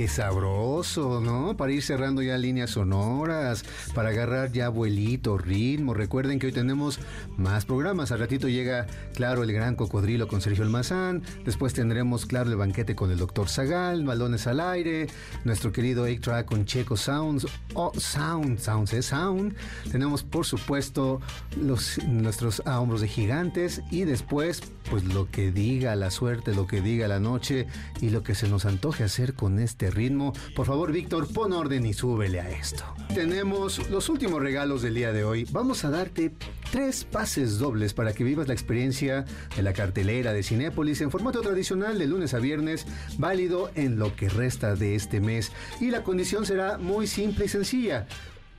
Qué 0.00 0.08
sabroso, 0.08 1.20
¿no? 1.20 1.58
Para 1.58 1.72
ir 1.72 1.82
cerrando 1.82 2.22
ya 2.22 2.38
líneas 2.38 2.70
sonoras, 2.70 3.66
para 3.94 4.08
agarrar 4.08 4.50
ya 4.50 4.70
vuelito, 4.70 5.36
ritmo. 5.36 5.92
Recuerden 5.92 6.38
que 6.38 6.46
hoy 6.46 6.52
tenemos 6.52 6.98
más 7.36 7.66
programas. 7.66 8.10
Al 8.10 8.20
ratito 8.20 8.48
llega, 8.48 8.86
claro, 9.14 9.42
el 9.42 9.52
gran 9.52 9.76
cocodrilo 9.76 10.26
con 10.26 10.40
Sergio 10.40 10.64
Almazán. 10.64 11.22
Después 11.44 11.74
tendremos, 11.74 12.24
claro, 12.24 12.48
el 12.48 12.56
banquete 12.56 12.96
con 12.96 13.10
el 13.10 13.18
doctor 13.18 13.50
Zagal, 13.50 14.06
balones 14.06 14.46
al 14.46 14.60
aire, 14.60 15.06
nuestro 15.44 15.70
querido 15.70 16.08
8-Track 16.08 16.46
con 16.46 16.64
Checo 16.64 16.96
Sounds. 16.96 17.46
Oh, 17.74 17.92
Sound, 17.94 18.58
Sounds, 18.58 18.94
¿eh? 18.94 19.02
Sound. 19.02 19.54
Tenemos, 19.92 20.22
por 20.22 20.46
supuesto, 20.46 21.20
los, 21.60 22.02
nuestros 22.04 22.62
a 22.64 22.80
hombros 22.80 23.02
de 23.02 23.08
gigantes. 23.08 23.82
Y 23.90 24.04
después, 24.04 24.62
pues 24.88 25.04
lo 25.04 25.30
que 25.30 25.52
diga 25.52 25.94
la 25.94 26.10
suerte, 26.10 26.54
lo 26.54 26.66
que 26.66 26.80
diga 26.80 27.06
la 27.06 27.20
noche 27.20 27.66
y 28.00 28.08
lo 28.08 28.22
que 28.22 28.34
se 28.34 28.48
nos 28.48 28.64
antoje 28.64 29.04
hacer 29.04 29.34
con 29.34 29.58
este 29.58 29.89
ritmo. 29.90 30.32
Por 30.54 30.66
favor, 30.66 30.92
Víctor, 30.92 31.32
pon 31.32 31.52
orden 31.52 31.86
y 31.86 31.92
súbele 31.92 32.40
a 32.40 32.50
esto. 32.50 32.84
Tenemos 33.14 33.90
los 33.90 34.08
últimos 34.08 34.40
regalos 34.40 34.82
del 34.82 34.94
día 34.94 35.12
de 35.12 35.24
hoy. 35.24 35.46
Vamos 35.50 35.84
a 35.84 35.90
darte 35.90 36.32
tres 36.70 37.04
pases 37.04 37.58
dobles 37.58 37.94
para 37.94 38.12
que 38.12 38.24
vivas 38.24 38.48
la 38.48 38.54
experiencia 38.54 39.24
de 39.56 39.62
la 39.62 39.72
cartelera 39.72 40.32
de 40.32 40.42
Cinépolis 40.42 41.00
en 41.00 41.10
formato 41.10 41.40
tradicional 41.40 41.98
de 41.98 42.06
lunes 42.06 42.34
a 42.34 42.38
viernes, 42.38 42.86
válido 43.18 43.70
en 43.74 43.98
lo 43.98 44.14
que 44.14 44.28
resta 44.28 44.74
de 44.76 44.94
este 44.94 45.20
mes. 45.20 45.52
Y 45.80 45.90
la 45.90 46.02
condición 46.02 46.46
será 46.46 46.78
muy 46.78 47.06
simple 47.06 47.46
y 47.46 47.48
sencilla. 47.48 48.06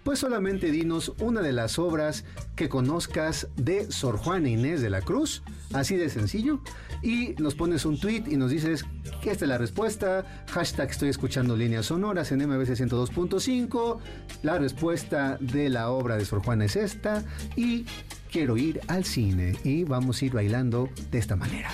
Pues 0.03 0.19
solamente 0.19 0.71
dinos 0.71 1.13
una 1.19 1.41
de 1.41 1.51
las 1.51 1.77
obras 1.77 2.25
que 2.55 2.69
conozcas 2.69 3.47
de 3.55 3.91
Sor 3.91 4.17
Juana 4.17 4.49
Inés 4.49 4.81
de 4.81 4.89
la 4.89 5.01
Cruz, 5.01 5.43
así 5.73 5.95
de 5.95 6.09
sencillo, 6.09 6.59
y 7.03 7.35
nos 7.37 7.53
pones 7.55 7.85
un 7.85 7.99
tweet 7.99 8.23
y 8.27 8.35
nos 8.35 8.49
dices 8.49 8.85
que 9.21 9.31
esta 9.31 9.45
es 9.45 9.49
la 9.49 9.57
respuesta, 9.59 10.45
hashtag 10.47 10.89
estoy 10.89 11.09
escuchando 11.09 11.55
líneas 11.55 11.87
sonoras 11.87 12.31
en 12.31 12.39
MBC 12.39 12.69
102.5, 12.69 13.99
la 14.41 14.57
respuesta 14.57 15.37
de 15.39 15.69
la 15.69 15.91
obra 15.91 16.17
de 16.17 16.25
Sor 16.25 16.43
Juana 16.43 16.65
es 16.65 16.75
esta, 16.75 17.23
y 17.55 17.85
quiero 18.31 18.57
ir 18.57 18.81
al 18.87 19.05
cine, 19.05 19.55
y 19.63 19.83
vamos 19.83 20.21
a 20.21 20.25
ir 20.25 20.33
bailando 20.33 20.89
de 21.11 21.19
esta 21.19 21.35
manera. 21.35 21.69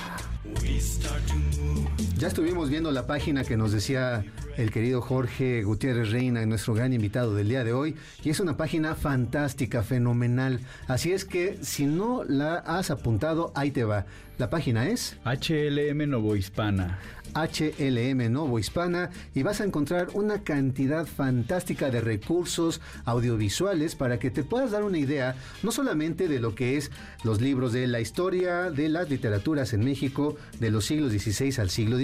Ya 2.17 2.29
estuvimos 2.29 2.71
viendo 2.71 2.91
la 2.91 3.05
página 3.05 3.43
que 3.43 3.57
nos 3.57 3.71
decía 3.71 4.25
el 4.57 4.71
querido 4.71 5.01
Jorge 5.01 5.61
Gutiérrez 5.61 6.09
Reina, 6.09 6.43
nuestro 6.47 6.73
gran 6.73 6.91
invitado 6.91 7.35
del 7.35 7.47
día 7.47 7.63
de 7.63 7.73
hoy, 7.73 7.95
y 8.23 8.31
es 8.31 8.39
una 8.39 8.57
página 8.57 8.95
fantástica, 8.95 9.83
fenomenal. 9.83 10.59
Así 10.87 11.11
es 11.11 11.25
que 11.25 11.59
si 11.61 11.85
no 11.85 12.23
la 12.23 12.55
has 12.55 12.89
apuntado, 12.89 13.51
ahí 13.53 13.69
te 13.69 13.83
va. 13.83 14.07
La 14.39 14.49
página 14.49 14.87
es 14.87 15.17
HLM 15.25 16.09
Novohispana. 16.09 16.97
HLM 17.33 18.31
Novo 18.31 18.59
Hispana 18.59 19.11
y 19.35 19.43
vas 19.43 19.61
a 19.61 19.63
encontrar 19.63 20.07
una 20.13 20.43
cantidad 20.43 21.05
fantástica 21.05 21.89
de 21.89 22.01
recursos 22.01 22.81
audiovisuales 23.05 23.95
para 23.95 24.19
que 24.19 24.31
te 24.31 24.43
puedas 24.43 24.71
dar 24.71 24.83
una 24.83 24.97
idea 24.97 25.35
no 25.63 25.71
solamente 25.71 26.27
de 26.27 26.39
lo 26.39 26.55
que 26.55 26.77
es 26.77 26.91
los 27.23 27.41
libros 27.41 27.73
de 27.73 27.87
la 27.87 27.99
historia 27.99 28.71
de 28.71 28.89
las 28.89 29.09
literaturas 29.09 29.73
en 29.73 29.83
México 29.83 30.35
de 30.59 30.71
los 30.71 30.85
siglos 30.85 31.11
XVI 31.11 31.53
al 31.59 31.69
siglo 31.69 31.97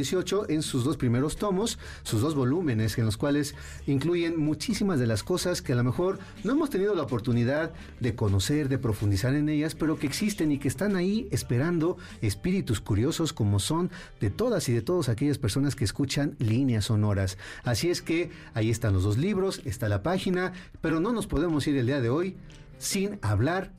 En 0.50 0.62
sus 0.62 0.84
dos 0.84 0.98
primeros 0.98 1.38
tomos, 1.38 1.80
sus 2.04 2.22
dos 2.22 2.36
volúmenes 2.36 2.98
en 2.98 3.06
los 3.06 3.16
cuales 3.16 3.56
incluyen 3.88 4.38
muchísimas 4.38 5.00
de 5.00 5.08
las 5.08 5.24
cosas 5.24 5.62
que 5.62 5.72
a 5.72 5.76
lo 5.78 5.84
mejor 5.84 6.20
no 6.44 6.52
hemos 6.52 6.70
tenido 6.70 6.94
la 6.94 7.04
oportunidad 7.04 7.72
de 8.02 8.14
conocer, 8.14 8.68
de 8.68 8.78
profundizar 8.78 9.34
en 9.34 9.48
ellas, 9.48 9.76
pero 9.76 9.98
que 9.98 10.06
existen 10.06 10.52
y 10.52 10.58
que 10.58 10.68
están 10.68 10.98
ahí 10.98 11.30
esperando 11.32 11.98
espíritus 12.22 12.82
curiosos 12.82 13.32
como 13.32 13.60
son 13.60 13.92
de 14.20 14.30
todas 14.30 14.68
y 14.68 14.74
de 14.74 14.82
todos 14.82 15.08
aquellas 15.08 15.38
personas 15.38 15.76
que 15.76 15.86
escuchan 15.86 16.36
líneas 16.38 16.86
sonoras. 16.86 17.38
Así 17.64 17.90
es 17.90 18.02
que 18.02 18.30
ahí 18.54 18.70
están 18.70 18.94
los 18.94 19.04
dos 19.04 19.18
libros, 19.18 19.62
está 19.64 19.88
la 19.88 20.04
página, 20.04 20.52
pero 20.82 21.00
no 21.00 21.14
nos 21.14 21.28
podemos 21.28 21.66
ir 21.68 21.78
el 21.78 21.86
día 21.86 22.02
de 22.02 22.10
hoy 22.10 22.36
sin 22.78 23.20
hablar 23.22 23.72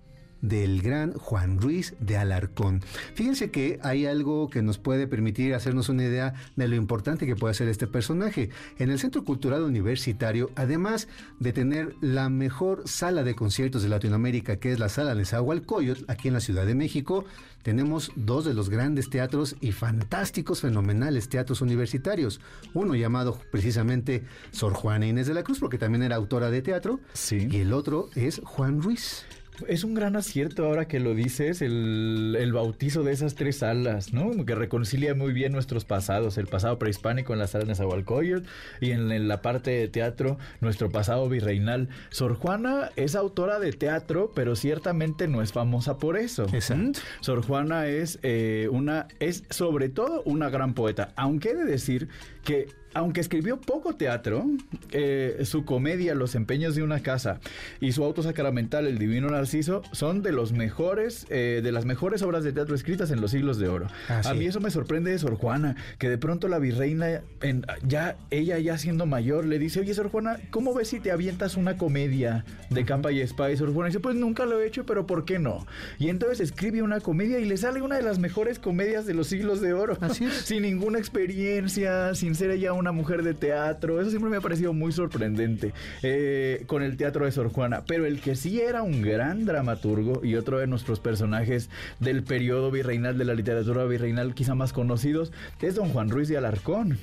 del 0.48 0.82
gran 0.82 1.12
Juan 1.14 1.60
Ruiz 1.60 1.94
de 2.00 2.16
Alarcón. 2.16 2.82
Fíjense 3.14 3.50
que 3.50 3.78
hay 3.82 4.06
algo 4.06 4.50
que 4.50 4.62
nos 4.62 4.78
puede 4.78 5.06
permitir 5.06 5.54
hacernos 5.54 5.88
una 5.88 6.04
idea 6.04 6.34
de 6.56 6.68
lo 6.68 6.76
importante 6.76 7.26
que 7.26 7.34
puede 7.36 7.54
ser 7.54 7.68
este 7.68 7.86
personaje. 7.86 8.50
En 8.78 8.90
el 8.90 8.98
Centro 8.98 9.24
Cultural 9.24 9.62
Universitario, 9.62 10.50
además 10.54 11.08
de 11.40 11.52
tener 11.52 11.94
la 12.00 12.28
mejor 12.28 12.82
sala 12.86 13.22
de 13.22 13.34
conciertos 13.34 13.82
de 13.82 13.88
Latinoamérica, 13.88 14.56
que 14.56 14.72
es 14.72 14.78
la 14.78 14.88
Sala 14.88 15.14
Nezahualcóyotl, 15.14 16.04
aquí 16.08 16.28
en 16.28 16.34
la 16.34 16.40
Ciudad 16.40 16.66
de 16.66 16.74
México, 16.74 17.24
tenemos 17.62 18.12
dos 18.14 18.44
de 18.44 18.52
los 18.52 18.68
grandes 18.68 19.08
teatros 19.08 19.56
y 19.62 19.72
fantásticos, 19.72 20.60
fenomenales 20.60 21.30
teatros 21.30 21.62
universitarios. 21.62 22.40
Uno 22.74 22.94
llamado 22.94 23.40
precisamente 23.50 24.24
Sor 24.50 24.74
Juana 24.74 25.06
Inés 25.06 25.26
de 25.26 25.32
la 25.34 25.42
Cruz, 25.42 25.60
porque 25.60 25.78
también 25.78 26.02
era 26.02 26.16
autora 26.16 26.50
de 26.50 26.60
teatro, 26.60 27.00
Sí. 27.14 27.48
y 27.50 27.56
el 27.60 27.72
otro 27.72 28.10
es 28.14 28.42
Juan 28.44 28.82
Ruiz. 28.82 29.24
Es 29.68 29.84
un 29.84 29.94
gran 29.94 30.16
acierto 30.16 30.64
ahora 30.66 30.86
que 30.86 31.00
lo 31.00 31.14
dices, 31.14 31.62
el, 31.62 32.36
el 32.38 32.52
bautizo 32.52 33.02
de 33.02 33.12
esas 33.12 33.34
tres 33.34 33.58
salas, 33.58 34.12
¿no? 34.12 34.44
Que 34.44 34.54
reconcilia 34.54 35.14
muy 35.14 35.32
bien 35.32 35.52
nuestros 35.52 35.84
pasados, 35.84 36.38
el 36.38 36.46
pasado 36.46 36.78
prehispánico 36.78 37.32
en 37.32 37.38
la 37.38 37.46
sala 37.46 37.64
de 37.64 37.68
Nezahualcóyotl 37.68 38.46
y 38.80 38.90
en, 38.90 39.12
en 39.12 39.28
la 39.28 39.42
parte 39.42 39.70
de 39.70 39.88
teatro, 39.88 40.38
nuestro 40.60 40.90
pasado 40.90 41.28
virreinal. 41.28 41.88
Sor 42.10 42.34
Juana 42.34 42.90
es 42.96 43.14
autora 43.14 43.58
de 43.60 43.72
teatro, 43.72 44.32
pero 44.34 44.56
ciertamente 44.56 45.28
no 45.28 45.42
es 45.42 45.52
famosa 45.52 45.98
por 45.98 46.16
eso. 46.16 46.46
Exacto. 46.52 46.74
¿Mm? 46.74 46.92
Sor 47.20 47.46
Juana 47.46 47.86
es 47.86 48.18
eh, 48.22 48.68
una, 48.70 49.08
es 49.20 49.44
sobre 49.50 49.88
todo 49.88 50.22
una 50.24 50.50
gran 50.50 50.74
poeta, 50.74 51.12
aunque 51.16 51.50
he 51.50 51.54
de 51.54 51.64
decir 51.64 52.08
que 52.44 52.68
aunque 52.94 53.20
escribió 53.20 53.60
poco 53.60 53.94
teatro, 53.94 54.46
eh, 54.92 55.40
su 55.44 55.64
comedia 55.64 56.14
Los 56.14 56.34
empeños 56.34 56.74
de 56.74 56.82
una 56.82 57.00
casa 57.00 57.40
y 57.80 57.92
su 57.92 58.04
auto 58.04 58.22
sacramental 58.22 58.86
El 58.86 58.98
divino 58.98 59.28
Narciso 59.28 59.82
son 59.92 60.22
de 60.22 60.32
los 60.32 60.52
mejores, 60.52 61.26
eh, 61.30 61.60
de 61.62 61.72
las 61.72 61.84
mejores 61.84 62.22
obras 62.22 62.44
de 62.44 62.52
teatro 62.52 62.74
escritas 62.74 63.10
en 63.10 63.20
los 63.20 63.30
siglos 63.32 63.58
de 63.58 63.68
oro. 63.68 63.88
Ah, 64.08 64.22
A 64.24 64.34
mí 64.34 64.46
eso 64.46 64.60
me 64.60 64.70
sorprende 64.70 65.10
de 65.10 65.18
Sor 65.18 65.34
Juana, 65.36 65.76
que 65.98 66.08
de 66.08 66.18
pronto 66.18 66.48
la 66.48 66.58
virreina, 66.58 67.20
en- 67.42 67.64
ya 67.86 68.16
ella 68.30 68.58
ya 68.58 68.78
siendo 68.78 69.06
mayor, 69.06 69.44
le 69.46 69.58
dice, 69.58 69.80
oye 69.80 69.92
Sor 69.94 70.08
Juana, 70.10 70.38
¿cómo 70.50 70.72
ves 70.74 70.88
si 70.88 71.00
te 71.00 71.10
avientas 71.10 71.56
una 71.56 71.76
comedia 71.76 72.44
de 72.70 72.84
capa 72.84 73.12
y 73.12 73.20
espada? 73.20 73.50
Y 73.52 73.56
Sor 73.56 73.72
Juana 73.72 73.88
dice, 73.88 74.00
pues 74.00 74.16
nunca 74.16 74.46
lo 74.46 74.60
he 74.60 74.66
hecho, 74.66 74.84
pero 74.86 75.06
¿por 75.06 75.24
qué 75.24 75.38
no? 75.38 75.66
Y 75.98 76.08
entonces 76.08 76.40
escribe 76.40 76.82
una 76.82 77.00
comedia 77.00 77.38
y 77.38 77.44
le 77.44 77.56
sale 77.56 77.82
una 77.82 77.96
de 77.96 78.02
las 78.02 78.18
mejores 78.18 78.58
comedias 78.58 79.06
de 79.06 79.14
los 79.14 79.26
siglos 79.28 79.60
de 79.60 79.72
oro. 79.72 79.96
Así 80.00 80.24
es. 80.24 80.34
sin 80.44 80.62
ninguna 80.62 80.98
experiencia, 80.98 82.14
sin 82.14 82.34
ser 82.34 82.50
ella 82.50 82.72
una 82.72 82.83
una 82.84 82.92
mujer 82.92 83.22
de 83.22 83.32
teatro. 83.32 83.98
Eso 83.98 84.10
siempre 84.10 84.30
me 84.30 84.36
ha 84.36 84.40
parecido 84.42 84.74
muy 84.74 84.92
sorprendente 84.92 85.72
eh, 86.02 86.64
con 86.66 86.82
el 86.82 86.98
teatro 86.98 87.24
de 87.24 87.32
Sor 87.32 87.48
Juana. 87.48 87.82
Pero 87.86 88.04
el 88.04 88.20
que 88.20 88.36
sí 88.36 88.60
era 88.60 88.82
un 88.82 89.00
gran 89.00 89.46
dramaturgo 89.46 90.22
y 90.22 90.34
otro 90.36 90.58
de 90.58 90.66
nuestros 90.66 91.00
personajes 91.00 91.70
del 91.98 92.22
periodo 92.24 92.70
virreinal, 92.70 93.16
de 93.16 93.24
la 93.24 93.32
literatura 93.34 93.84
virreinal 93.86 94.34
quizá 94.34 94.54
más 94.54 94.74
conocidos, 94.74 95.32
es 95.62 95.74
don 95.76 95.88
Juan 95.88 96.10
Ruiz 96.10 96.28
de 96.28 96.36
Alarcón. 96.36 96.98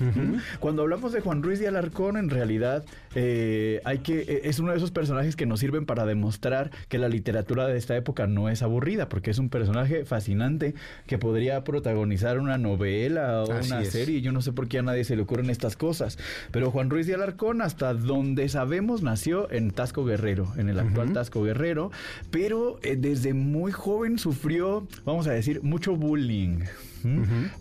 Cuando 0.60 0.82
hablamos 0.82 1.12
de 1.12 1.20
Juan 1.20 1.42
Ruiz 1.42 1.58
de 1.58 1.66
Alarcón, 1.66 2.16
en 2.16 2.30
realidad 2.30 2.84
eh, 3.16 3.80
hay 3.84 3.98
que, 3.98 4.20
eh, 4.20 4.40
es 4.44 4.60
uno 4.60 4.70
de 4.70 4.76
esos 4.76 4.92
personajes 4.92 5.34
que 5.34 5.46
nos 5.46 5.58
sirven 5.58 5.84
para 5.84 6.06
demostrar 6.06 6.70
que 6.88 6.98
la 6.98 7.08
literatura 7.08 7.66
de 7.66 7.76
esta 7.76 7.96
época 7.96 8.28
no 8.28 8.48
es 8.48 8.62
aburrida, 8.62 9.08
porque 9.08 9.32
es 9.32 9.38
un 9.38 9.48
personaje 9.48 10.04
fascinante 10.04 10.74
que 11.08 11.18
podría 11.18 11.64
protagonizar 11.64 12.38
una 12.38 12.56
novela 12.56 13.42
o 13.42 13.52
Así 13.52 13.72
una 13.72 13.82
es. 13.82 13.90
serie. 13.90 14.20
Yo 14.20 14.30
no 14.30 14.42
sé 14.42 14.52
por 14.52 14.68
qué 14.68 14.78
a 14.78 14.82
nadie 14.82 15.02
se 15.02 15.16
le 15.16 15.22
ocurren 15.22 15.50
estas 15.50 15.71
cosas. 15.76 16.18
Pero 16.50 16.70
Juan 16.70 16.90
Ruiz 16.90 17.06
de 17.06 17.14
Alarcón, 17.14 17.62
hasta 17.62 17.94
donde 17.94 18.48
sabemos, 18.48 19.02
nació 19.02 19.50
en 19.50 19.70
Tasco 19.70 20.04
Guerrero, 20.04 20.52
en 20.56 20.68
el 20.68 20.78
actual 20.78 21.12
Tasco 21.12 21.42
Guerrero, 21.42 21.90
pero 22.30 22.78
eh, 22.82 22.96
desde 22.96 23.34
muy 23.34 23.72
joven 23.72 24.18
sufrió, 24.18 24.86
vamos 25.04 25.26
a 25.26 25.32
decir, 25.32 25.62
mucho 25.62 25.96
bullying. 25.96 26.60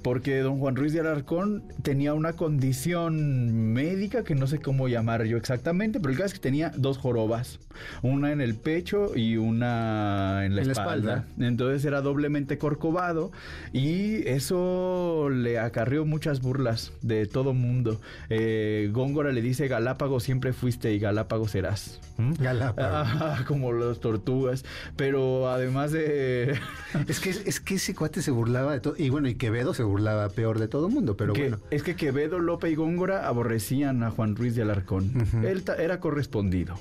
Porque 0.02 0.40
don 0.40 0.60
Juan 0.60 0.76
Ruiz 0.76 0.94
de 0.94 1.00
Alarcón 1.00 1.64
tenía 1.84 2.14
una 2.14 2.34
condición 2.34 3.74
médica 3.74 4.24
que 4.24 4.36
no 4.36 4.48
sé 4.48 4.60
cómo 4.60 4.88
llamar 4.88 5.24
yo 5.26 5.38
exactamente, 5.38 6.00
pero 6.00 6.12
el 6.12 6.18
caso 6.18 6.28
es 6.28 6.34
que 6.34 6.40
tenía 6.40 6.72
dos 6.76 6.98
jorobas, 6.98 7.60
una 8.02 8.32
en 8.32 8.42
el 8.42 8.56
pecho 8.56 9.16
y 9.16 9.38
una 9.38 10.46
en 10.46 10.56
la, 10.56 10.62
En 10.62 10.68
la 10.68 10.74
espalda. 10.74 11.26
Entonces 11.40 11.86
era 11.86 12.02
doblemente 12.02 12.58
corcovado 12.58 13.32
y 13.74 14.28
eso 14.28 15.30
le 15.32 15.60
acarrió 15.60 16.06
muchas 16.06 16.42
burlas 16.42 16.94
de 17.02 17.26
todo 17.26 17.54
mundo. 17.54 18.00
Eh, 18.30 18.90
Góngora 18.92 19.32
le 19.32 19.42
dice 19.42 19.68
Galápagos 19.68 20.24
siempre 20.24 20.54
fuiste 20.54 20.94
y 20.94 21.00
Galápagos 21.00 21.52
serás. 21.52 22.00
¿Mm? 22.18 22.34
Galápagos. 22.40 22.92
Ah, 23.22 23.44
como 23.48 23.72
las 23.72 24.00
tortugas. 24.00 24.66
Pero 24.96 25.50
además 25.50 25.92
de... 25.92 26.60
Es 27.08 27.20
que, 27.20 27.30
es 27.30 27.60
que 27.60 27.76
ese 27.76 27.94
cuate 27.94 28.22
se 28.22 28.32
burlaba 28.32 28.74
de 28.74 28.80
todo. 28.80 28.96
Y 28.98 29.10
bueno, 29.10 29.30
y 29.32 29.36
Quevedo 29.36 29.74
se 29.74 29.84
burlaba 29.84 30.30
peor 30.30 30.60
de 30.60 30.68
todo 30.68 30.88
el 30.88 30.94
mundo, 30.94 31.18
pero 31.18 31.34
que- 31.34 31.42
bueno. 31.42 31.58
Es 31.72 31.84
que 31.84 31.96
Quevedo, 31.96 32.40
Lope 32.40 32.70
y 32.70 32.76
Góngora 32.76 33.28
aborrecían 33.28 34.04
a 34.04 34.12
Juan 34.12 34.36
Ruiz 34.36 34.56
de 34.56 34.62
Alarcón. 34.62 35.12
Él 35.44 35.64
era 35.80 36.00
correspondido. 36.00 36.76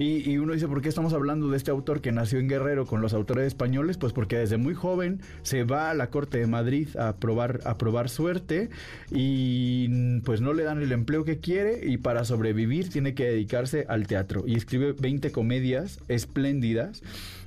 y, 0.00 0.28
y 0.28 0.38
uno 0.38 0.52
dice, 0.52 0.66
¿por 0.66 0.82
qué 0.82 0.88
estamos 0.88 1.12
hablando 1.12 1.48
de 1.48 1.56
este 1.56 1.70
autor 1.70 2.00
que 2.00 2.10
nació 2.10 2.40
en 2.40 2.48
Guerrero 2.48 2.86
con 2.86 3.00
los 3.00 3.14
autores 3.14 3.46
españoles? 3.46 3.98
Pues 3.98 4.12
porque 4.12 4.36
desde 4.36 4.56
muy 4.56 4.74
joven 4.74 5.20
se 5.42 5.62
va 5.64 5.90
a 5.90 5.94
la 5.94 6.08
corte 6.10 6.38
de 6.38 6.46
Madrid 6.48 6.88
a 6.96 7.16
probar, 7.16 7.60
a 7.64 7.78
probar 7.78 8.08
suerte 8.08 8.68
y 9.12 10.20
pues 10.20 10.40
no 10.40 10.52
le 10.54 10.64
dan 10.64 10.82
el 10.82 10.92
empleo 10.92 11.24
que 11.24 11.38
quiere 11.38 11.80
y 11.86 11.98
para 11.98 12.24
sobrevivir 12.24 12.88
tiene 12.90 13.14
que 13.14 13.24
dedicarse 13.24 13.86
al 13.88 14.06
teatro. 14.06 14.44
Y 14.46 14.56
escribe 14.56 14.92
20 14.92 15.30
comedias 15.32 16.00
espléndidas, 16.08 17.02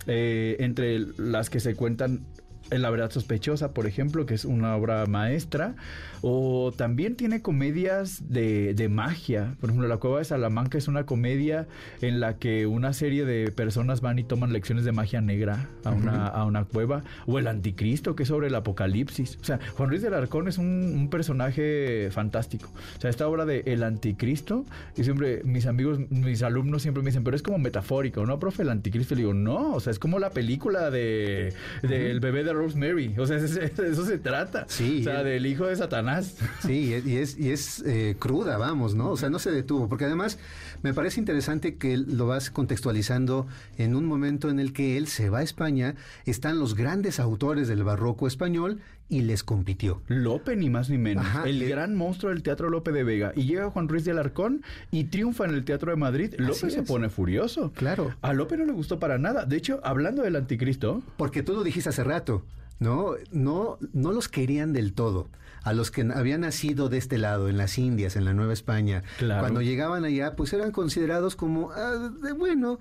eh, 0.07 0.55
entre 0.59 0.99
las 1.17 1.49
que 1.49 1.59
se 1.59 1.75
cuentan 1.75 2.21
en 2.36 2.36
La 2.69 2.89
verdad 2.89 3.11
sospechosa, 3.11 3.73
por 3.73 3.87
ejemplo, 3.87 4.25
que 4.25 4.33
es 4.33 4.45
una 4.45 4.75
obra 4.75 5.05
maestra, 5.05 5.75
o 6.21 6.73
también 6.75 7.15
tiene 7.15 7.41
comedias 7.41 8.23
de, 8.29 8.73
de 8.73 8.89
magia. 8.89 9.55
Por 9.61 9.69
ejemplo, 9.69 9.87
La 9.87 9.97
Cueva 9.97 10.19
de 10.19 10.25
Salamanca 10.25 10.77
es 10.77 10.87
una 10.87 11.05
comedia 11.05 11.67
en 12.01 12.19
la 12.19 12.37
que 12.37 12.65
una 12.65 12.93
serie 12.93 13.25
de 13.25 13.51
personas 13.51 14.01
van 14.01 14.19
y 14.19 14.23
toman 14.23 14.51
lecciones 14.51 14.83
de 14.83 14.91
magia 14.91 15.21
negra 15.21 15.69
a 15.83 15.91
una, 15.91 16.27
a 16.27 16.45
una 16.45 16.65
cueva, 16.65 17.03
o 17.25 17.39
El 17.39 17.47
Anticristo, 17.47 18.15
que 18.15 18.23
es 18.23 18.29
sobre 18.29 18.47
el 18.47 18.55
apocalipsis. 18.55 19.37
O 19.41 19.45
sea, 19.45 19.59
Juan 19.75 19.89
Ruiz 19.89 20.01
del 20.01 20.13
Arcón 20.13 20.47
es 20.47 20.57
un, 20.57 20.67
un 20.67 21.09
personaje 21.09 22.09
fantástico. 22.11 22.69
O 22.97 23.01
sea, 23.01 23.09
esta 23.09 23.27
obra 23.27 23.45
de 23.45 23.63
El 23.65 23.83
Anticristo, 23.83 24.65
y 24.95 25.03
siempre 25.03 25.41
mis 25.43 25.67
amigos, 25.67 25.99
mis 26.09 26.43
alumnos 26.43 26.81
siempre 26.81 27.01
me 27.03 27.11
dicen, 27.11 27.23
pero 27.23 27.35
es 27.35 27.43
como 27.43 27.57
metafórico, 27.59 28.25
¿no, 28.25 28.39
profe? 28.39 28.63
El 28.63 28.69
Anticristo. 28.69 29.15
Le 29.15 29.21
digo, 29.21 29.33
no, 29.33 29.73
o 29.73 29.79
sea, 29.79 29.91
es 29.91 29.99
como 29.99 30.19
la 30.19 30.31
película 30.31 30.91
de 30.91 31.53
del 31.81 32.19
bebé 32.19 32.43
de 32.43 32.53
Rosemary. 32.57 33.15
O 33.17 33.25
sea, 33.25 33.37
es- 33.43 33.55
es- 33.55 33.79
eso 33.79 34.05
se 34.05 34.17
trata. 34.17 34.65
Sí, 34.67 34.99
O 35.01 35.03
sea, 35.05 35.19
el- 35.21 35.25
del 35.27 35.45
hijo 35.45 35.65
de 35.65 35.75
Satanás. 35.75 36.35
Sí, 36.61 36.93
y 37.05 37.15
es, 37.17 37.37
y 37.37 37.51
es 37.51 37.83
eh, 37.85 38.15
cruda, 38.19 38.57
vamos, 38.57 38.95
¿no? 38.95 39.11
O 39.11 39.17
sea, 39.17 39.29
no 39.29 39.39
se 39.39 39.51
detuvo, 39.51 39.87
porque 39.87 40.05
además 40.05 40.37
me 40.83 40.93
parece 40.93 41.19
interesante 41.19 41.75
que 41.75 41.97
lo 41.97 42.27
vas 42.27 42.49
contextualizando 42.49 43.47
en 43.77 43.95
un 43.95 44.05
momento 44.05 44.49
en 44.49 44.59
el 44.59 44.73
que 44.73 44.97
él 44.97 45.07
se 45.07 45.29
va 45.29 45.39
a 45.39 45.43
España, 45.43 45.95
están 46.25 46.59
los 46.59 46.75
grandes 46.75 47.19
autores 47.19 47.67
del 47.67 47.83
barroco 47.83 48.27
español 48.27 48.79
y 49.09 49.21
les 49.21 49.43
compitió. 49.43 50.01
Lope, 50.07 50.55
ni 50.55 50.69
más 50.69 50.89
ni 50.89 50.97
menos. 50.97 51.25
Ajá, 51.25 51.43
el 51.47 51.61
eh. 51.61 51.67
gran 51.67 51.95
monstruo 51.95 52.31
del 52.31 52.43
teatro 52.43 52.69
Lope 52.69 52.91
de 52.91 53.03
Vega. 53.03 53.31
Y 53.35 53.45
llega 53.45 53.69
Juan 53.69 53.87
Ruiz 53.87 54.05
de 54.05 54.11
Alarcón 54.11 54.63
y 54.91 55.05
triunfa 55.05 55.45
en 55.45 55.51
el 55.51 55.63
Teatro 55.63 55.91
de 55.91 55.97
Madrid. 55.97 56.33
Lope 56.37 56.69
se 56.69 56.83
pone 56.83 57.09
furioso. 57.09 57.71
Claro. 57.73 58.13
A 58.21 58.33
Lope 58.33 58.57
no 58.57 58.65
le 58.65 58.73
gustó 58.73 58.99
para 58.99 59.17
nada. 59.17 59.45
De 59.45 59.57
hecho, 59.57 59.79
hablando 59.83 60.23
del 60.23 60.35
anticristo, 60.35 61.01
Porque 61.17 61.43
tú 61.43 61.53
lo 61.53 61.63
dijiste 61.63 61.89
hace 61.89 62.03
rato, 62.03 62.43
¿no? 62.79 63.13
No, 63.31 63.77
no 63.93 64.11
los 64.11 64.27
querían 64.27 64.73
del 64.73 64.93
todo. 64.93 65.27
A 65.63 65.73
los 65.73 65.91
que 65.91 66.01
habían 66.13 66.41
nacido 66.41 66.89
de 66.89 66.97
este 66.97 67.17
lado, 67.17 67.49
en 67.49 67.57
las 67.57 67.77
Indias, 67.77 68.15
en 68.15 68.25
la 68.25 68.33
Nueva 68.33 68.53
España, 68.53 69.03
Claro. 69.17 69.41
cuando 69.41 69.61
llegaban 69.61 70.05
allá, 70.05 70.35
pues 70.35 70.53
eran 70.53 70.71
considerados 70.71 71.35
como, 71.35 71.71
ah, 71.71 72.11
de, 72.23 72.31
bueno, 72.33 72.79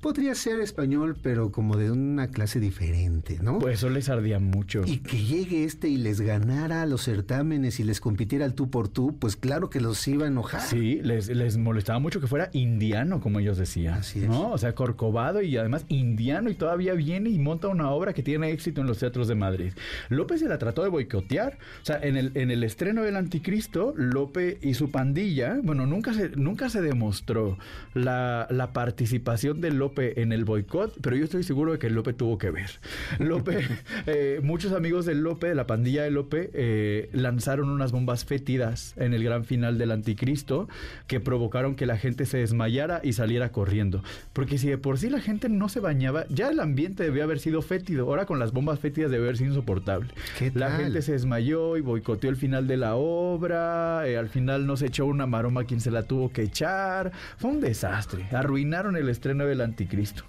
podría 0.00 0.34
ser 0.34 0.60
español, 0.60 1.16
pero 1.22 1.52
como 1.52 1.76
de 1.76 1.90
una 1.90 2.28
clase 2.28 2.60
diferente, 2.60 3.38
¿no? 3.42 3.58
pues 3.58 3.74
eso 3.78 3.90
les 3.90 4.08
ardía 4.08 4.38
mucho. 4.38 4.82
Y 4.86 4.98
que 4.98 5.22
llegue 5.22 5.64
este 5.64 5.88
y 5.88 5.96
les 5.96 6.20
ganara 6.20 6.84
los 6.86 7.02
certámenes 7.04 7.80
y 7.80 7.84
les 7.84 8.00
compitiera 8.00 8.44
al 8.44 8.54
tú 8.54 8.70
por 8.70 8.88
tú, 8.88 9.16
pues 9.18 9.36
claro 9.36 9.70
que 9.70 9.80
los 9.80 10.06
iba 10.08 10.24
a 10.24 10.28
enojar. 10.28 10.62
Sí, 10.62 11.00
les, 11.02 11.28
les 11.28 11.56
molestaba 11.56 11.98
mucho 11.98 12.20
que 12.20 12.26
fuera 12.26 12.48
indiano, 12.52 13.20
como 13.20 13.40
ellos 13.40 13.58
decían. 13.58 13.94
Así 13.94 14.22
es. 14.22 14.28
¿no? 14.28 14.50
O 14.50 14.58
sea, 14.58 14.74
corcovado 14.74 15.42
y 15.42 15.56
además 15.56 15.84
indiano 15.88 16.50
y 16.50 16.54
todavía 16.54 16.94
viene 16.94 17.30
y 17.30 17.38
monta 17.38 17.68
una 17.68 17.90
obra 17.90 18.12
que 18.12 18.22
tiene 18.22 18.50
éxito 18.50 18.80
en 18.80 18.86
los 18.86 18.98
teatros 18.98 19.28
de 19.28 19.34
Madrid. 19.34 19.72
López 20.08 20.40
se 20.40 20.48
la 20.48 20.58
trató 20.58 20.82
de 20.82 20.88
boicotear. 20.88 21.58
O 21.82 21.84
sea, 21.84 21.96
en 22.12 22.18
el, 22.18 22.32
en 22.34 22.50
el 22.50 22.62
estreno 22.62 23.02
del 23.02 23.16
Anticristo, 23.16 23.94
Lope 23.96 24.58
y 24.60 24.74
su 24.74 24.90
pandilla, 24.90 25.58
bueno, 25.62 25.86
nunca 25.86 26.12
se, 26.12 26.28
nunca 26.30 26.68
se 26.68 26.82
demostró 26.82 27.58
la, 27.94 28.46
la 28.50 28.72
participación 28.72 29.60
de 29.60 29.70
Lope 29.70 30.20
en 30.20 30.32
el 30.32 30.44
boicot, 30.44 30.94
pero 31.00 31.16
yo 31.16 31.24
estoy 31.24 31.42
seguro 31.42 31.72
de 31.72 31.78
que 31.78 31.88
Lope 31.88 32.12
tuvo 32.12 32.36
que 32.36 32.50
ver. 32.50 32.70
Lope, 33.18 33.66
eh, 34.06 34.40
muchos 34.42 34.72
amigos 34.72 35.06
de 35.06 35.14
Lope, 35.14 35.48
de 35.48 35.54
la 35.54 35.66
pandilla 35.66 36.02
de 36.02 36.10
Lope, 36.10 36.50
eh, 36.52 37.08
lanzaron 37.12 37.70
unas 37.70 37.92
bombas 37.92 38.24
fétidas 38.26 38.94
en 38.98 39.14
el 39.14 39.24
gran 39.24 39.44
final 39.44 39.78
del 39.78 39.90
Anticristo 39.90 40.68
que 41.06 41.18
provocaron 41.18 41.74
que 41.76 41.86
la 41.86 41.96
gente 41.96 42.26
se 42.26 42.38
desmayara 42.38 43.00
y 43.02 43.14
saliera 43.14 43.52
corriendo. 43.52 44.02
Porque 44.34 44.58
si 44.58 44.68
de 44.68 44.76
por 44.76 44.98
sí 44.98 45.08
la 45.08 45.20
gente 45.20 45.48
no 45.48 45.70
se 45.70 45.80
bañaba, 45.80 46.26
ya 46.28 46.50
el 46.50 46.60
ambiente 46.60 47.04
debía 47.04 47.24
haber 47.24 47.38
sido 47.38 47.62
fétido. 47.62 48.06
Ahora 48.06 48.26
con 48.26 48.38
las 48.38 48.52
bombas 48.52 48.80
fétidas 48.80 49.10
debe 49.10 49.24
haber 49.24 49.38
sido 49.38 49.50
insoportable. 49.50 50.10
¿Qué 50.38 50.52
La 50.54 50.72
gente 50.72 51.00
se 51.00 51.12
desmayó 51.12 51.76
y 51.78 51.80
boicoteó 52.02 52.30
el 52.30 52.36
final 52.36 52.66
de 52.66 52.76
la 52.76 52.96
obra. 52.96 54.06
eh, 54.06 54.18
al 54.18 54.28
final 54.28 54.66
no 54.66 54.76
se 54.76 54.86
echó 54.86 55.06
una 55.06 55.26
maroma 55.26 55.64
quien 55.64 55.80
se 55.80 55.90
la 55.90 56.02
tuvo 56.02 56.30
que 56.30 56.42
echar. 56.42 57.12
Fue 57.38 57.50
un 57.50 57.60
desastre. 57.60 58.26
Arruinaron 58.32 58.96
el 58.96 59.08
estreno 59.08 59.46
del 59.46 59.60
Anticristo. 59.60 60.24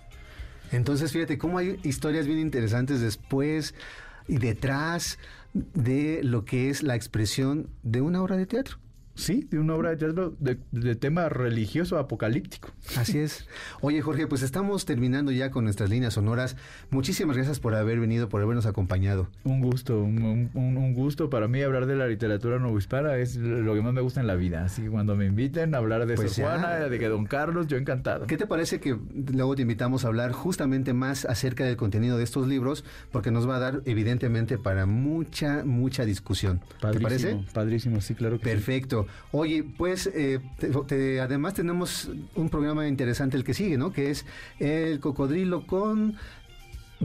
Entonces, 0.72 1.12
fíjate 1.12 1.38
cómo 1.38 1.58
hay 1.58 1.80
historias 1.84 2.28
bien 2.28 2.40
interesantes 2.40 3.02
después 3.02 3.76
y 4.28 4.38
detrás 4.38 5.20
de 5.54 6.22
lo 6.24 6.46
que 6.46 6.70
es 6.70 6.84
la 6.84 6.96
expresión 6.96 7.70
de 7.84 8.02
una 8.02 8.22
obra 8.22 8.38
de 8.38 8.46
teatro. 8.46 8.78
Sí, 9.16 9.48
de 9.52 9.60
una 9.60 9.76
obra 9.76 9.92
de 9.92 9.98
teatro 9.98 10.36
de, 10.40 10.58
de 10.72 10.96
tema 10.96 11.30
religioso 11.30 12.00
apocalíptico. 12.00 12.72
Así 12.98 13.20
es. 13.20 13.48
Oye, 13.82 14.02
Jorge, 14.02 14.26
pues 14.26 14.42
estamos 14.42 14.86
terminando 14.86 15.32
ya 15.32 15.52
con 15.52 15.66
nuestras 15.66 15.90
líneas 15.92 16.16
sonoras. 16.16 16.56
Muchísimas 16.90 17.36
gracias 17.38 17.60
por 17.60 17.76
haber 17.76 18.00
venido, 18.00 18.28
por 18.28 18.42
habernos 18.42 18.66
acompañado. 18.66 19.30
Un 19.44 19.62
gusto, 19.62 20.02
un, 20.02 20.50
un- 20.56 20.78
un 20.78 20.94
gusto 20.96 21.30
para 21.30 21.48
mí 21.48 21.62
hablar 21.62 21.86
de 21.86 21.96
la 21.96 22.08
literatura 22.08 22.58
novohispana 22.58 23.16
es 23.18 23.36
lo 23.38 23.76
que 23.76 23.82
más 23.82 23.94
me 23.94 24.02
gusta 24.02 24.20
en 24.20 24.26
la 24.28 24.36
vida. 24.36 24.64
Así 24.66 24.88
cuando 24.88 25.16
me 25.16 25.26
inviten 25.26 25.76
a 25.76 25.78
hablar 25.78 26.06
de 26.08 26.16
Pues 26.16 26.34
Sor. 26.34 26.46
Juana, 26.46 26.80
de 26.90 26.98
que 27.00 27.08
Don 27.08 27.26
Carlos, 27.26 27.68
yo 27.68 27.78
encantado. 27.78 28.26
¿Qué 28.26 28.38
te 28.38 28.48
parece 28.48 28.80
que 28.80 28.98
luego 29.32 29.56
te 29.56 29.62
invitamos 29.62 30.06
a 30.06 30.08
hablar 30.08 30.32
justamente 30.32 30.94
más 30.94 31.26
acerca 31.26 31.64
del 31.66 31.78
contenido 31.78 32.18
de 32.18 32.24
estos 32.24 32.48
libros? 32.48 32.84
Porque 33.12 33.30
nos 33.30 33.48
va 33.48 33.58
a 33.58 33.60
dar, 33.60 33.82
evidentemente, 33.86 34.58
para 34.58 34.88
mucha, 34.88 35.64
mucha 35.64 36.04
discusión. 36.04 36.60
¿Te 36.60 36.82
Padrísimo, 36.82 37.04
parece? 37.04 37.38
Padrísimo, 37.54 38.02
sí, 38.02 38.16
claro 38.16 38.40
que 38.40 38.46
sí. 38.46 38.50
Oye, 39.32 39.64
pues 39.64 40.10
eh, 40.14 40.40
además 41.22 41.54
tenemos 41.54 42.10
un 42.36 42.50
programa 42.50 42.88
interesante 42.88 43.38
el 43.38 43.44
que 43.44 43.54
sigue, 43.54 43.78
¿no? 43.78 43.92
Que 43.92 44.12
es 44.12 44.26
El 44.60 45.00
Cocodrilo 45.00 45.66
con 45.66 46.16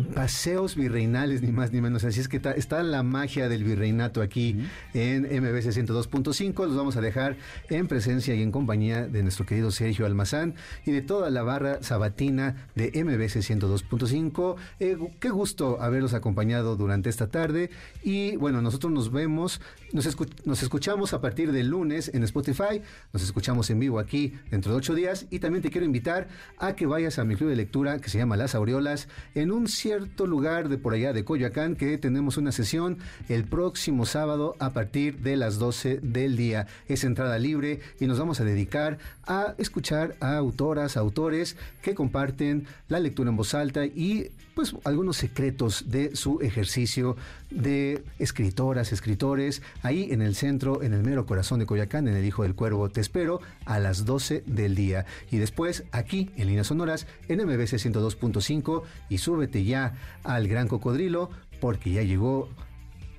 paseos 0.05 0.77
virreinales, 0.77 1.43
ni 1.43 1.53
más 1.53 1.73
ni 1.73 1.81
menos. 1.81 2.05
Así 2.05 2.21
es 2.21 2.29
que 2.29 2.41
está, 2.57 2.83
la 2.83 3.03
magia 3.03 3.49
del 3.49 3.65
virreinato 3.65 4.23
aquí 4.23 4.57
en 4.95 5.23
MBC 5.23 5.71
102.5. 5.73 6.67
Los 6.67 6.77
vamos 6.77 6.97
a 6.97 7.01
dejar 7.01 7.37
en 7.71 7.89
presencia 7.89 8.35
y 8.35 8.43
en 8.43 8.53
compañía 8.53 9.07
de 9.07 9.23
nuestro 9.23 9.47
querido 9.47 9.71
Sergio 9.71 10.07
Almazán 10.07 10.55
y 10.87 10.93
de 10.93 11.03
toda 11.03 11.31
la 11.31 11.43
barra 11.43 11.83
sabatina 11.83 12.69
de 12.75 12.87
MBC 12.89 13.43
102.5. 13.43 14.57
Eh, 14.81 14.97
qué 15.21 15.31
gusto 15.31 15.81
haberlos 15.81 16.15
acompañado 16.15 16.77
durante 16.77 17.09
esta 17.09 17.29
tarde. 17.29 17.71
Y 18.03 18.37
bueno, 18.37 18.63
nosotros 18.63 18.93
nos 18.93 19.13
vemos, 19.13 19.61
nos, 19.93 20.07
nos 20.45 20.63
escuchamos 20.63 21.13
a 21.13 21.21
partir 21.21 21.53
del 21.53 21.69
lunes 21.69 22.11
en 22.15 22.23
Spotify. 22.25 22.83
Nos 23.13 23.23
escuchamos 23.23 23.71
en 23.71 23.79
vivo 23.79 23.99
aquí 23.99 24.35
dentro 24.51 24.73
de 24.73 24.79
ocho 24.79 24.95
días. 24.95 25.27
Y 25.31 25.39
también 25.39 25.63
te 25.63 25.71
quiero 25.71 25.85
invitar 25.85 26.29
a 26.59 26.75
que 26.75 26.87
vayas 26.87 27.19
a 27.19 27.25
mi 27.25 27.37
club 27.37 27.51
de 27.51 27.57
lectura 27.57 27.99
que 27.99 28.11
se 28.11 28.19
llama 28.19 28.37
Las 28.37 28.55
Aureolas 28.55 29.09
en 29.35 29.51
un 29.51 29.69
cierto 29.89 30.27
lugar 30.27 30.69
de 30.69 30.77
por 30.77 30.93
allá 30.93 31.15
de 31.15 31.25
Coyoacán 31.25 31.75
que 31.75 31.97
tenemos 31.97 32.37
una 32.37 32.53
sesión 32.53 32.99
el 33.31 33.45
próximo 33.45 34.05
sábado 34.05 34.55
a 34.59 34.75
partir 34.75 35.21
de 35.21 35.39
las 35.39 35.59
12 35.59 36.01
del 36.03 36.37
día. 36.37 36.67
Es 36.89 37.05
entrada 37.05 37.39
libre 37.39 37.81
y 37.99 38.07
nos 38.07 38.19
vamos 38.19 38.39
a 38.39 38.45
dedicar 38.45 38.99
a 39.27 39.55
escuchar 39.57 40.15
a 40.21 40.37
autoras, 40.37 40.99
autores 40.99 41.57
que 41.81 41.95
comparten 41.95 42.67
la 42.89 43.01
lectura 43.01 43.31
en 43.31 43.37
voz 43.37 43.55
alta 43.55 43.87
y 43.87 44.31
pues 44.59 44.75
algunos 44.83 45.17
secretos 45.17 45.85
de 45.89 46.17
su 46.17 46.41
ejercicio 46.41 47.17
de 47.49 48.03
escritoras, 48.19 48.93
escritores, 48.93 49.63
ahí 49.83 50.09
en 50.11 50.21
el 50.21 50.35
centro, 50.35 50.83
en 50.83 50.93
el 50.95 51.05
mero 51.05 51.27
corazón 51.27 51.61
de 51.61 51.67
Coyacán, 51.67 52.09
en 52.09 52.17
el 52.17 52.25
Hijo 52.25 52.43
del 52.43 52.57
Cuervo. 52.57 52.89
Te 52.89 53.01
espero 53.01 53.41
a 53.67 53.79
las 53.79 54.05
12 54.05 54.43
del 54.47 54.75
día. 54.75 55.07
Y 55.31 55.37
después, 55.37 55.85
aquí 55.93 56.31
en 56.37 56.49
Líneas 56.49 56.67
Sonoras, 56.67 57.07
en 57.29 57.39
MBC 57.39 57.75
102.5, 57.75 58.83
y 59.09 59.19
súbete 59.19 59.63
ya 59.69 59.95
al 60.25 60.49
Gran 60.49 60.67
Cocodrilo, 60.67 61.31
porque 61.61 61.93
ya 61.93 62.03
llegó 62.03 62.49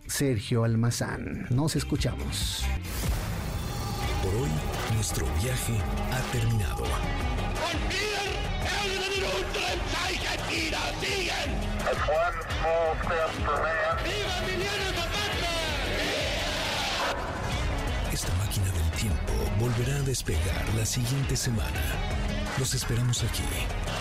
Sergio 0.08 0.64
Almazán. 0.64 1.46
Nos 1.50 1.76
escuchamos. 1.76 2.66
Por 4.24 4.36
hoy, 4.36 4.50
nuestro 4.96 5.26
viaje 5.42 5.78
ha 6.12 6.32
terminado. 6.32 6.84
Esta 14.90 15.39
volverá 19.60 19.98
a 19.98 20.04
despegar 20.04 20.64
la 20.78 20.86
siguiente 20.86 21.36
semana. 21.36 21.82
Los 22.58 22.74
esperamos 22.74 23.24
aquí, 23.24 23.44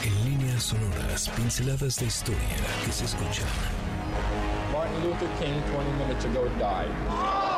en 0.05 0.25
líneas 0.25 0.63
sonoras, 0.63 1.29
pinceladas 1.31 1.97
de 1.97 2.07
historia 2.07 2.57
que 2.85 2.93
se 2.93 3.05
escuchan. 3.05 3.49
Martin 4.73 5.05
Luther 5.05 5.29
King 5.41 5.61
20 5.73 5.93
minutes 5.99 6.25
ago 6.25 6.45
died. 6.59 7.58